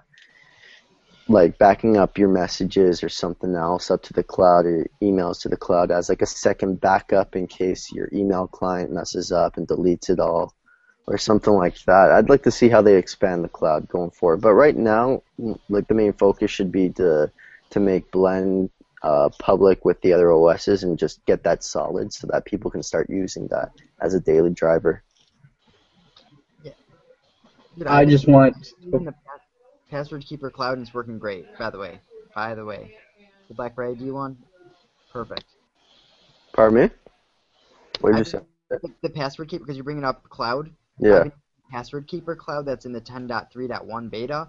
like 1.28 1.58
backing 1.58 1.96
up 1.96 2.18
your 2.18 2.28
messages 2.28 3.04
or 3.04 3.08
something 3.08 3.54
else 3.54 3.90
up 3.90 4.02
to 4.02 4.12
the 4.12 4.22
cloud 4.22 4.66
or 4.66 4.86
emails 5.00 5.40
to 5.42 5.48
the 5.48 5.56
cloud 5.56 5.90
as 5.90 6.08
like 6.08 6.22
a 6.22 6.26
second 6.26 6.80
backup 6.80 7.36
in 7.36 7.46
case 7.46 7.92
your 7.92 8.08
email 8.12 8.48
client 8.48 8.90
messes 8.90 9.30
up 9.30 9.56
and 9.56 9.68
deletes 9.68 10.10
it 10.10 10.18
all 10.18 10.54
or 11.06 11.18
something 11.18 11.52
like 11.52 11.76
that. 11.84 12.10
I'd 12.10 12.28
like 12.28 12.42
to 12.44 12.50
see 12.50 12.68
how 12.68 12.82
they 12.82 12.96
expand 12.96 13.44
the 13.44 13.48
cloud 13.48 13.88
going 13.88 14.10
forward. 14.10 14.40
But 14.40 14.54
right 14.54 14.76
now, 14.76 15.22
like 15.68 15.88
the 15.88 15.94
main 15.94 16.12
focus 16.12 16.50
should 16.50 16.72
be 16.72 16.90
to 16.90 17.30
to 17.70 17.80
make 17.80 18.10
Blend 18.10 18.70
uh, 19.02 19.28
public 19.38 19.84
with 19.84 20.00
the 20.02 20.12
other 20.12 20.30
OSs 20.30 20.82
and 20.82 20.98
just 20.98 21.24
get 21.24 21.42
that 21.44 21.64
solid 21.64 22.12
so 22.12 22.26
that 22.28 22.44
people 22.44 22.70
can 22.70 22.82
start 22.82 23.08
using 23.08 23.48
that 23.48 23.70
as 24.00 24.14
a 24.14 24.20
daily 24.20 24.50
driver. 24.50 25.02
Dude, 27.78 27.86
I 27.86 28.04
just 28.04 28.28
want. 28.28 28.72
Even 28.86 29.04
the 29.04 29.14
password 29.90 30.24
keeper 30.26 30.50
cloud 30.50 30.80
is 30.80 30.92
working 30.92 31.18
great. 31.18 31.46
By 31.58 31.70
the 31.70 31.78
way, 31.78 32.00
by 32.34 32.54
the 32.54 32.64
way, 32.64 32.94
the 33.48 33.54
BlackBerry 33.54 33.92
ID 33.92 34.10
one, 34.10 34.36
perfect. 35.12 35.44
Pardon 36.52 36.82
me? 36.82 36.90
What 38.00 38.10
did 38.10 38.16
I 38.16 38.18
you 38.18 38.24
say? 38.24 38.40
The, 38.68 38.92
the 39.02 39.10
password 39.10 39.48
keeper 39.48 39.64
because 39.64 39.76
you're 39.76 39.84
bringing 39.84 40.04
up 40.04 40.28
cloud. 40.28 40.70
Yeah. 40.98 41.10
I've 41.10 41.22
been 41.22 41.26
using 41.26 41.40
Password 41.70 42.08
keeper 42.08 42.34
cloud 42.34 42.66
that's 42.66 42.84
in 42.84 42.92
the 42.92 43.00
10.3.1 43.00 44.10
beta, 44.10 44.48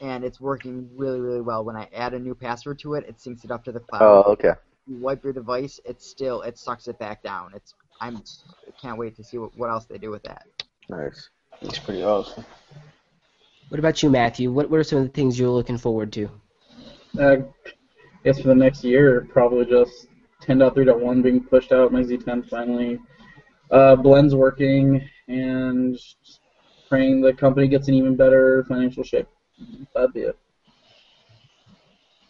and 0.00 0.24
it's 0.24 0.40
working 0.40 0.88
really 0.96 1.20
really 1.20 1.40
well. 1.40 1.64
When 1.64 1.76
I 1.76 1.88
add 1.94 2.14
a 2.14 2.18
new 2.18 2.34
password 2.34 2.78
to 2.80 2.94
it, 2.94 3.04
it 3.08 3.18
syncs 3.18 3.44
it 3.44 3.50
up 3.50 3.64
to 3.64 3.72
the 3.72 3.80
cloud. 3.80 4.02
Oh, 4.02 4.32
okay. 4.32 4.52
You 4.86 4.96
wipe 4.96 5.22
your 5.22 5.32
device, 5.32 5.78
it 5.84 6.02
still 6.02 6.42
it 6.42 6.58
sucks 6.58 6.88
it 6.88 6.98
back 6.98 7.22
down. 7.22 7.52
It's 7.54 7.74
I'm 8.00 8.16
I 8.16 8.70
can't 8.80 8.98
wait 8.98 9.16
to 9.16 9.24
see 9.24 9.38
what, 9.38 9.56
what 9.56 9.70
else 9.70 9.84
they 9.84 9.98
do 9.98 10.10
with 10.10 10.22
that. 10.24 10.46
Nice. 10.88 11.30
It's 11.60 11.78
pretty 11.78 12.02
awesome. 12.02 12.44
What 13.68 13.78
about 13.78 14.02
you, 14.02 14.10
Matthew? 14.10 14.50
What 14.50 14.70
what 14.70 14.80
are 14.80 14.84
some 14.84 14.98
of 14.98 15.04
the 15.04 15.10
things 15.10 15.38
you're 15.38 15.50
looking 15.50 15.78
forward 15.78 16.12
to? 16.14 16.30
Uh, 17.18 17.36
I 17.36 18.24
guess 18.24 18.40
for 18.40 18.48
the 18.48 18.54
next 18.54 18.84
year, 18.84 19.28
probably 19.32 19.64
just 19.64 20.06
10.3.1 20.42 21.22
being 21.22 21.44
pushed 21.44 21.72
out, 21.72 21.92
my 21.92 22.02
Z10 22.02 22.48
finally. 22.48 22.98
Uh, 23.70 23.94
blends 23.96 24.34
working, 24.34 25.08
and 25.28 25.98
praying 26.88 27.20
the 27.20 27.32
company 27.32 27.68
gets 27.68 27.88
in 27.88 27.94
even 27.94 28.16
better 28.16 28.64
financial 28.64 29.04
shape. 29.04 29.28
That'd 29.94 30.12
be 30.12 30.20
it. 30.20 30.38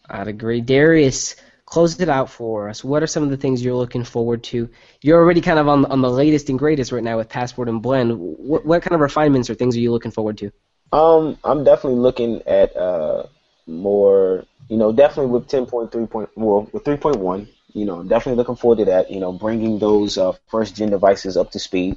I'd 0.09 0.29
agree. 0.29 0.61
Darius, 0.61 1.37
close 1.67 2.01
it 2.01 2.09
out 2.09 2.31
for 2.31 2.69
us. 2.69 2.83
What 2.83 3.03
are 3.03 3.07
some 3.07 3.23
of 3.23 3.31
the 3.31 3.37
things 3.37 3.65
you're 3.65 3.75
looking 3.75 4.05
forward 4.05 4.43
to? 4.45 4.69
You're 5.03 5.19
already 5.19 5.41
kind 5.41 5.59
of 5.59 5.69
on 5.69 5.85
on 5.87 6.01
the 6.01 6.11
latest 6.11 6.49
and 6.49 6.59
greatest 6.59 6.93
right 6.93 7.03
now 7.03 7.17
with 7.17 7.29
Passport 7.29 7.69
and 7.69 7.81
Blend. 7.81 8.19
What 8.19 8.67
what 8.67 8.83
kind 8.83 8.95
of 8.95 9.01
refinements 9.01 9.49
or 9.49 9.55
things 9.55 9.77
are 9.77 9.81
you 9.81 9.93
looking 9.93 10.11
forward 10.11 10.39
to? 10.39 10.51
Um, 10.93 11.39
I'm 11.45 11.63
definitely 11.63 12.01
looking 12.01 12.43
at 12.47 12.77
uh 12.77 13.25
more, 13.71 14.45
you 14.69 14.77
know, 14.77 14.93
definitely 14.93 15.31
with 15.33 15.49
10.3 15.49 16.11
point, 16.11 16.29
well, 16.35 16.69
with 16.73 16.85
3.1, 16.85 17.49
you 17.73 17.85
know, 17.85 18.03
definitely 18.03 18.37
looking 18.37 18.57
forward 18.57 18.79
to 18.79 18.85
that. 18.87 19.11
You 19.11 19.21
know, 19.21 19.33
bringing 19.33 19.79
those 19.79 20.19
uh, 20.19 20.33
first 20.49 20.77
gen 20.77 20.91
devices 20.91 21.37
up 21.37 21.53
to 21.53 21.59
speed. 21.59 21.97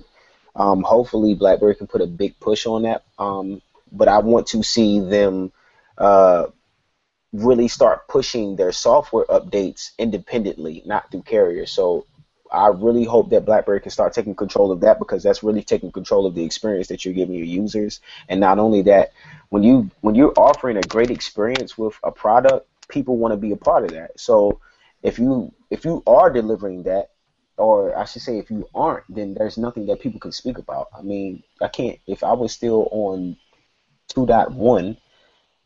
Um, 0.56 0.84
hopefully, 0.84 1.34
BlackBerry 1.34 1.76
can 1.76 1.88
put 1.88 2.02
a 2.02 2.08
big 2.08 2.40
push 2.40 2.68
on 2.68 2.84
that. 2.84 3.04
Um, 3.18 3.62
but 3.94 4.08
I 4.08 4.20
want 4.20 4.48
to 4.48 4.64
see 4.64 5.00
them 5.00 5.52
uh, 5.98 6.48
really 7.32 7.68
start 7.68 8.08
pushing 8.08 8.56
their 8.56 8.72
software 8.72 9.26
updates 9.26 9.91
independently, 9.98 10.84
not 10.86 11.10
through 11.12 11.24
carriers. 11.24 11.72
So 11.72 12.06
I 12.52 12.68
really 12.68 13.04
hope 13.04 13.32
that 13.32 13.46
BlackBerry 13.46 13.82
can 13.82 13.91
start 13.91 14.14
taking 14.14 14.36
control 14.36 14.72
of 14.72 14.82
that 14.82 15.00
because 15.00 15.24
that's 15.24 15.44
really 15.44 15.64
taking 15.64 15.91
control 15.91 16.26
of 16.28 16.36
the 16.36 16.44
experience 16.44 16.88
that 16.88 17.04
you're 17.04 17.14
giving 17.14 17.36
your 17.36 17.48
users. 17.48 18.00
And 18.30 18.39
not 18.39 18.60
only 18.60 18.84
that, 18.84 19.14
when 19.50 19.64
you 19.64 19.89
when 20.02 20.16
you're 20.16 20.34
offering 20.38 20.78
a 20.78 20.82
great 20.82 21.10
experience 21.10 21.78
with 21.78 21.96
a 22.04 22.12
product, 22.12 22.68
people 22.88 23.18
want 23.18 23.32
to 23.34 23.38
be 23.38 23.52
a 23.52 23.58
part 23.58 23.84
of 23.84 23.91
that. 23.91 24.20
So 24.20 24.60
if 25.02 25.18
you 25.18 25.52
if 25.72 25.84
you 25.84 26.04
are 26.06 26.30
delivering 26.30 26.84
that, 26.84 27.10
or 27.58 27.98
I 27.98 28.06
should 28.06 28.22
say 28.22 28.38
if 28.38 28.52
you 28.52 28.68
aren't, 28.76 29.06
then 29.10 29.34
there's 29.34 29.58
nothing 29.58 29.88
that 29.88 30.02
people 30.02 30.20
can 30.20 30.32
speak 30.32 30.60
about. 30.60 30.89
I 30.98 31.02
mean, 31.02 31.44
I 31.60 31.68
can't 31.68 31.98
if 32.06 32.24
I 32.24 32.34
was 32.34 32.52
still 32.52 32.88
on 32.91 33.38
2.1 34.16 34.97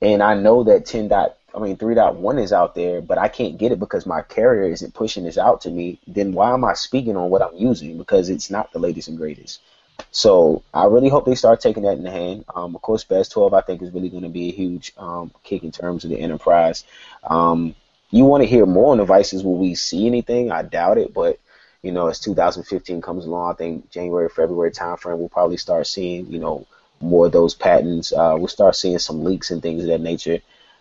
and 0.01 0.21
I 0.21 0.35
know 0.35 0.63
that 0.63 0.85
10. 0.85 1.07
Dot, 1.07 1.37
I 1.55 1.59
mean 1.59 1.77
3.1 1.77 2.41
is 2.41 2.53
out 2.53 2.75
there, 2.75 3.01
but 3.01 3.17
I 3.17 3.27
can't 3.27 3.57
get 3.57 3.71
it 3.71 3.79
because 3.79 4.05
my 4.05 4.21
carrier 4.21 4.71
isn't 4.71 4.93
pushing 4.93 5.23
this 5.23 5.37
out 5.37 5.61
to 5.61 5.69
me, 5.69 5.99
then 6.07 6.33
why 6.33 6.53
am 6.53 6.63
I 6.63 6.73
speaking 6.73 7.17
on 7.17 7.29
what 7.29 7.41
I'm 7.41 7.55
using 7.55 7.97
because 7.97 8.29
it's 8.29 8.49
not 8.49 8.71
the 8.71 8.79
latest 8.79 9.07
and 9.07 9.17
greatest. 9.17 9.61
So 10.11 10.63
I 10.73 10.85
really 10.85 11.09
hope 11.09 11.25
they 11.25 11.35
start 11.35 11.59
taking 11.59 11.83
that 11.83 11.97
in 11.97 12.03
the 12.03 12.11
hand. 12.11 12.45
Um, 12.53 12.75
of 12.75 12.81
course, 12.81 13.03
BES 13.03 13.29
12 13.29 13.53
I 13.53 13.61
think 13.61 13.81
is 13.81 13.91
really 13.91 14.09
going 14.09 14.23
to 14.23 14.29
be 14.29 14.49
a 14.49 14.53
huge 14.53 14.93
um, 14.97 15.31
kick 15.43 15.63
in 15.63 15.71
terms 15.71 16.03
of 16.03 16.11
the 16.11 16.19
enterprise. 16.19 16.83
Um, 17.23 17.73
you 18.11 18.25
want 18.25 18.43
to 18.43 18.47
hear 18.49 18.65
more 18.65 18.91
on 18.91 18.99
devices? 18.99 19.43
Will 19.43 19.57
we 19.57 19.75
see 19.75 20.05
anything? 20.05 20.51
I 20.51 20.61
doubt 20.61 20.97
it, 20.97 21.13
but 21.13 21.39
you 21.81 21.91
know, 21.91 22.07
as 22.07 22.19
2015 22.19 23.01
comes 23.01 23.25
along, 23.25 23.51
I 23.51 23.55
think 23.55 23.89
January, 23.91 24.29
February 24.29 24.71
timeframe, 24.71 25.17
we'll 25.17 25.29
probably 25.29 25.57
start 25.57 25.87
seeing 25.87 26.31
you 26.31 26.39
know 26.39 26.67
more 27.01 27.25
of 27.27 27.31
those 27.31 27.55
patents. 27.55 28.11
Uh, 28.13 28.35
we'll 28.37 28.47
start 28.47 28.75
seeing 28.75 28.99
some 28.99 29.23
leaks 29.23 29.51
and 29.51 29.61
things 29.61 29.83
of 29.83 29.89
that 29.89 30.01
nature. 30.01 30.39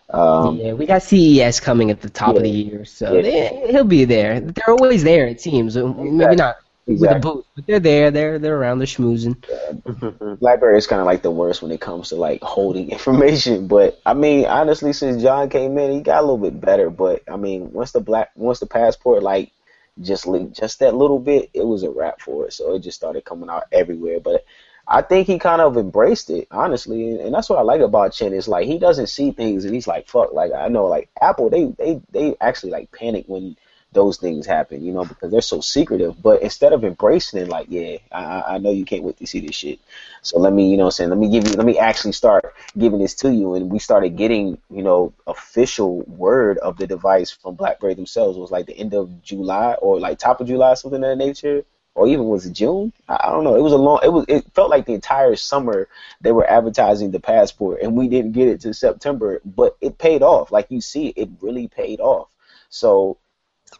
Um, 0.09 0.55
yeah, 0.57 0.71
we 0.73 0.85
got 0.85 1.03
CES 1.03 1.59
coming 1.59 1.91
at 1.91 2.01
the 2.01 2.09
top 2.09 2.37
of 2.37 2.43
the 2.43 2.49
year, 2.49 2.85
so 2.85 3.13
Yeah. 3.15 3.21
they, 3.21 3.71
he'll 3.71 3.83
be 3.83 4.05
there. 4.05 4.39
They're 4.39 4.69
always 4.69 5.03
there, 5.03 5.27
it 5.27 5.41
seems. 5.41 5.75
Uh, 5.75 5.87
Maybe 5.87 6.35
not 6.35 6.57
with 6.85 7.11
a 7.11 7.15
exactly. 7.15 7.19
booth, 7.19 7.45
but 7.55 7.67
they're 7.67 7.79
there. 7.81 8.11
They're 8.11 8.39
they're 8.39 8.57
around. 8.57 8.79
They're 8.79 8.87
schmoozing. 8.87 9.35
BlackBerry 10.39 10.77
is 10.77 10.87
kind 10.87 11.01
of 11.01 11.05
like 11.05 11.21
the 11.21 11.31
worst 11.31 11.61
when 11.61 11.71
it 11.71 11.81
comes 11.81 12.09
to 12.09 12.15
like 12.15 12.41
holding 12.41 12.89
information. 12.97 13.67
But 13.67 13.99
I 14.05 14.13
mean, 14.13 14.45
honestly, 14.45 14.93
since 14.93 15.21
John 15.21 15.49
came 15.49 15.77
in, 15.77 15.91
he 15.91 15.99
got 16.01 16.19
a 16.19 16.21
little 16.21 16.37
bit 16.37 16.61
better. 16.61 16.89
But 16.89 17.23
I 17.29 17.35
mean, 17.35 17.73
once 17.73 17.91
the 17.91 17.99
black, 17.99 18.31
once 18.35 18.59
the 18.59 18.65
passport 18.65 19.23
like 19.23 19.51
just 19.99 20.27
leaked 20.27 20.55
just 20.55 20.79
that 20.79 20.95
little 20.95 21.19
bit, 21.19 21.49
it 21.53 21.65
was 21.65 21.83
a 21.83 21.89
wrap 21.89 22.21
for 22.21 22.45
it. 22.45 22.53
So 22.53 22.75
it 22.75 22.79
just 22.79 22.97
started 22.97 23.25
coming 23.25 23.49
out 23.49 23.65
everywhere. 23.71 24.19
But 24.21 24.45
I 24.87 25.01
think 25.01 25.27
he 25.27 25.37
kind 25.39 25.61
of 25.61 25.75
embraced 25.77 26.29
it, 26.29 26.47
honestly, 26.49 27.19
and, 27.19 27.33
that's 27.33 27.49
what 27.49 27.59
I 27.59 27.63
like 27.63 27.81
about 27.81 28.13
Chen. 28.13 28.33
Is 28.33 28.47
like 28.47 28.67
he 28.67 28.77
doesn't 28.79 29.07
see 29.07 29.31
things, 29.31 29.65
and 29.65 29.73
he's 29.73 29.87
like, 29.87 30.07
"Fuck!" 30.07 30.31
Like 30.33 30.53
I 30.53 30.69
know, 30.69 30.85
like 30.85 31.09
Apple, 31.21 31.49
they 31.49 31.65
they 31.77 32.01
they 32.11 32.35
actually 32.39 32.71
like 32.71 32.91
panic 32.91 33.25
when 33.27 33.57
those 33.93 34.17
things 34.17 34.45
happen, 34.45 34.83
you 34.83 34.91
know, 34.93 35.05
because 35.05 35.31
they're 35.31 35.41
so 35.41 35.61
secretive. 35.61 36.21
But 36.21 36.41
instead 36.41 36.73
of 36.73 36.83
embracing 36.83 37.41
it, 37.41 37.47
like, 37.47 37.67
yeah, 37.69 37.97
I, 38.11 38.43
I- 38.55 38.57
know 38.59 38.69
you 38.71 38.85
can't 38.85 39.03
wait 39.03 39.17
to 39.17 39.25
see 39.27 39.39
this 39.39 39.55
shit. 39.55 39.79
So 40.21 40.39
let 40.39 40.53
me, 40.53 40.69
you 40.69 40.77
know, 40.77 40.85
I'm 40.85 40.91
saying, 40.91 41.09
let 41.09 41.17
me 41.17 41.29
give 41.29 41.47
you, 41.47 41.53
let 41.53 41.65
me 41.65 41.79
actually 41.79 42.11
start 42.11 42.53
giving 42.77 42.99
this 42.99 43.15
to 43.15 43.33
you. 43.33 43.55
And 43.55 43.71
we 43.71 43.79
started 43.79 44.17
getting, 44.17 44.57
you 44.69 44.83
know, 44.83 45.13
official 45.25 46.01
word 46.01 46.57
of 46.59 46.77
the 46.77 46.85
device 46.85 47.31
from 47.31 47.55
BlackBerry 47.55 47.93
themselves. 47.93 48.37
It 48.37 48.41
was 48.41 48.51
like 48.51 48.65
the 48.67 48.77
end 48.77 48.93
of 48.93 49.21
July 49.23 49.73
or 49.75 49.99
like 49.99 50.19
top 50.19 50.41
of 50.41 50.47
July, 50.47 50.73
something 50.73 51.01
of 51.03 51.09
that 51.09 51.17
nature, 51.25 51.63
or 51.97 52.07
even 52.07 52.25
was 52.25 52.45
it 52.45 52.53
June? 52.53 52.93
I 53.09 53.31
don't 53.31 53.43
know. 53.43 53.55
It 53.55 53.63
was 53.63 53.73
a 53.73 53.77
long. 53.77 53.99
It 54.03 54.13
was. 54.13 54.25
It 54.27 54.45
felt 54.53 54.69
like 54.69 54.85
the 54.85 54.93
entire 54.93 55.35
summer 55.35 55.89
they 56.21 56.31
were 56.31 56.47
advertising 56.47 57.09
the 57.09 57.19
passport, 57.19 57.81
and 57.81 57.97
we 57.97 58.07
didn't 58.07 58.33
get 58.33 58.47
it 58.47 58.61
to 58.61 58.73
September, 58.75 59.41
but 59.43 59.75
it 59.81 59.97
paid 59.97 60.21
off. 60.21 60.51
Like 60.51 60.67
you 60.69 60.79
see, 60.79 61.07
it 61.07 61.27
really 61.41 61.67
paid 61.67 61.99
off. 61.99 62.29
So 62.69 63.17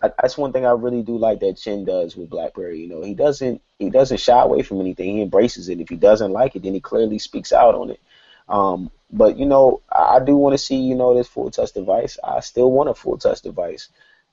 I, 0.01 0.09
that's 0.19 0.35
one 0.35 0.51
thing 0.51 0.65
I 0.65 0.71
really 0.71 1.03
do 1.03 1.15
like 1.15 1.41
that 1.41 1.57
Chen 1.57 1.85
does 1.85 2.17
with 2.17 2.31
BlackBerry. 2.31 2.81
You 2.81 2.89
know, 2.89 3.03
he 3.03 3.13
doesn't 3.13 3.61
he 3.77 3.91
doesn't 3.91 4.19
shy 4.19 4.41
away 4.41 4.63
from 4.63 4.81
anything. 4.81 5.17
He 5.17 5.21
embraces 5.21 5.69
it. 5.69 5.79
If 5.79 5.89
he 5.89 5.95
doesn't 5.95 6.31
like 6.31 6.55
it, 6.55 6.63
then 6.63 6.73
he 6.73 6.79
clearly 6.79 7.19
speaks 7.19 7.53
out 7.53 7.75
on 7.75 7.91
it. 7.91 8.01
Um, 8.49 8.89
but 9.11 9.37
you 9.37 9.45
know, 9.45 9.81
I 9.91 10.19
do 10.25 10.35
want 10.35 10.53
to 10.53 10.57
see 10.57 10.77
you 10.77 10.95
know 10.95 11.15
this 11.15 11.27
full 11.27 11.51
touch 11.51 11.71
device. 11.71 12.17
I 12.23 12.39
still 12.39 12.71
want 12.71 12.89
a 12.89 12.95
full 12.95 13.19
touch 13.19 13.41
device. 13.43 13.89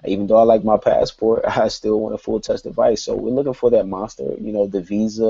Even 0.07 0.26
though 0.26 0.36
I 0.36 0.42
like 0.42 0.64
my 0.64 0.76
passport, 0.76 1.44
I 1.48 1.68
still 1.68 2.00
want 2.00 2.14
a 2.14 2.18
full 2.18 2.40
touch 2.40 2.62
device. 2.62 3.02
So 3.02 3.14
we're 3.14 3.30
looking 3.30 3.55
for 3.55 3.70
that 3.70 3.86
monster. 3.86 4.34
You 4.40 4.52
know, 4.52 4.66
the 4.66 4.80
Venice 4.80 5.20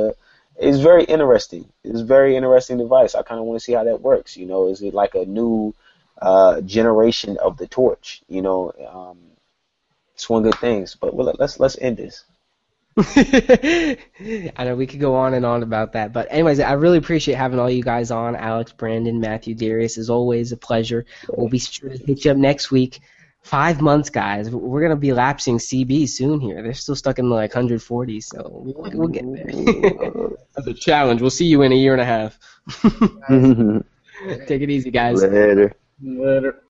is 0.59 0.81
very 0.81 1.05
interesting. 1.05 1.68
It's 1.83 2.01
very 2.01 2.37
interesting 2.37 2.79
device. 2.79 3.14
I 3.14 3.22
kind 3.22 3.41
of 3.41 3.47
want 3.47 3.59
to 3.59 3.64
see 3.64 3.72
how 3.72 3.85
that 3.85 4.01
works. 4.01 4.37
You 4.37 4.47
know, 4.47 4.68
is 4.68 4.83
it 4.83 4.95
like 4.95 5.14
a 5.14 5.25
new 5.25 5.75
uh, 6.20 6.61
generation 6.61 7.39
of 7.39 7.57
the 7.57 7.66
torch? 7.66 8.22
You 8.29 8.43
know, 8.43 8.72
um, 8.89 9.18
it's 10.14 10.29
one 10.29 10.43
good 10.43 10.57
things. 10.57 10.95
But 10.95 11.14
well, 11.14 11.35
let's 11.39 11.59
let's 11.59 11.79
end 11.79 11.97
this. 11.97 12.25
I 12.97 13.97
know 14.59 14.77
we 14.77 14.87
could 14.87 15.01
go 15.01 15.16
on 15.16 15.35
and 15.35 15.45
on 15.45 15.64
about 15.64 15.95
that, 15.95 16.12
but 16.12 16.29
anyways, 16.31 16.61
I 16.61 16.75
really 16.75 16.99
appreciate 16.99 17.35
having 17.35 17.59
all 17.59 17.68
you 17.68 17.83
guys 17.83 18.12
on. 18.12 18.37
Alex, 18.37 18.70
Brandon, 18.70 19.18
Matthew, 19.18 19.57
Darius 19.57 19.99
is 19.99 20.11
always 20.11 20.53
a 20.53 20.57
pleasure. 20.57 21.05
We'll 21.29 21.49
be 21.49 21.59
sure 21.59 21.91
to 21.91 21.99
hit 21.99 22.25
you 22.25 22.31
up 22.31 22.37
next 22.37 22.70
week. 22.70 23.01
Five 23.45 23.83
months, 23.83 24.09
guys. 24.09 24.49
We're 24.51 24.81
gonna 24.81 24.97
be 24.97 25.13
lapsing 25.13 25.59
CB 25.59 26.09
soon 26.09 26.41
here. 26.41 26.63
They're 26.63 26.73
still 26.73 26.97
stuck 26.97 27.19
in 27.19 27.29
the 27.29 27.35
like 27.35 27.55
140, 27.55 28.21
so 28.23 28.49
we'll, 28.51 28.91
we'll 28.95 29.09
get 29.09 29.25
there. 29.31 30.31
That's 30.57 30.67
a 30.67 30.73
challenge. 30.73 31.21
We'll 31.21 31.29
see 31.29 31.45
you 31.45 31.61
in 31.61 31.71
a 31.71 31.75
year 31.75 31.93
and 31.93 32.01
a 32.01 32.07
half. 32.07 32.39
Mm-hmm. 33.29 33.79
Take 34.47 34.63
it 34.63 34.71
easy, 34.71 34.91
guys. 34.91 35.23
Later. 35.23 35.75
Later. 36.01 36.64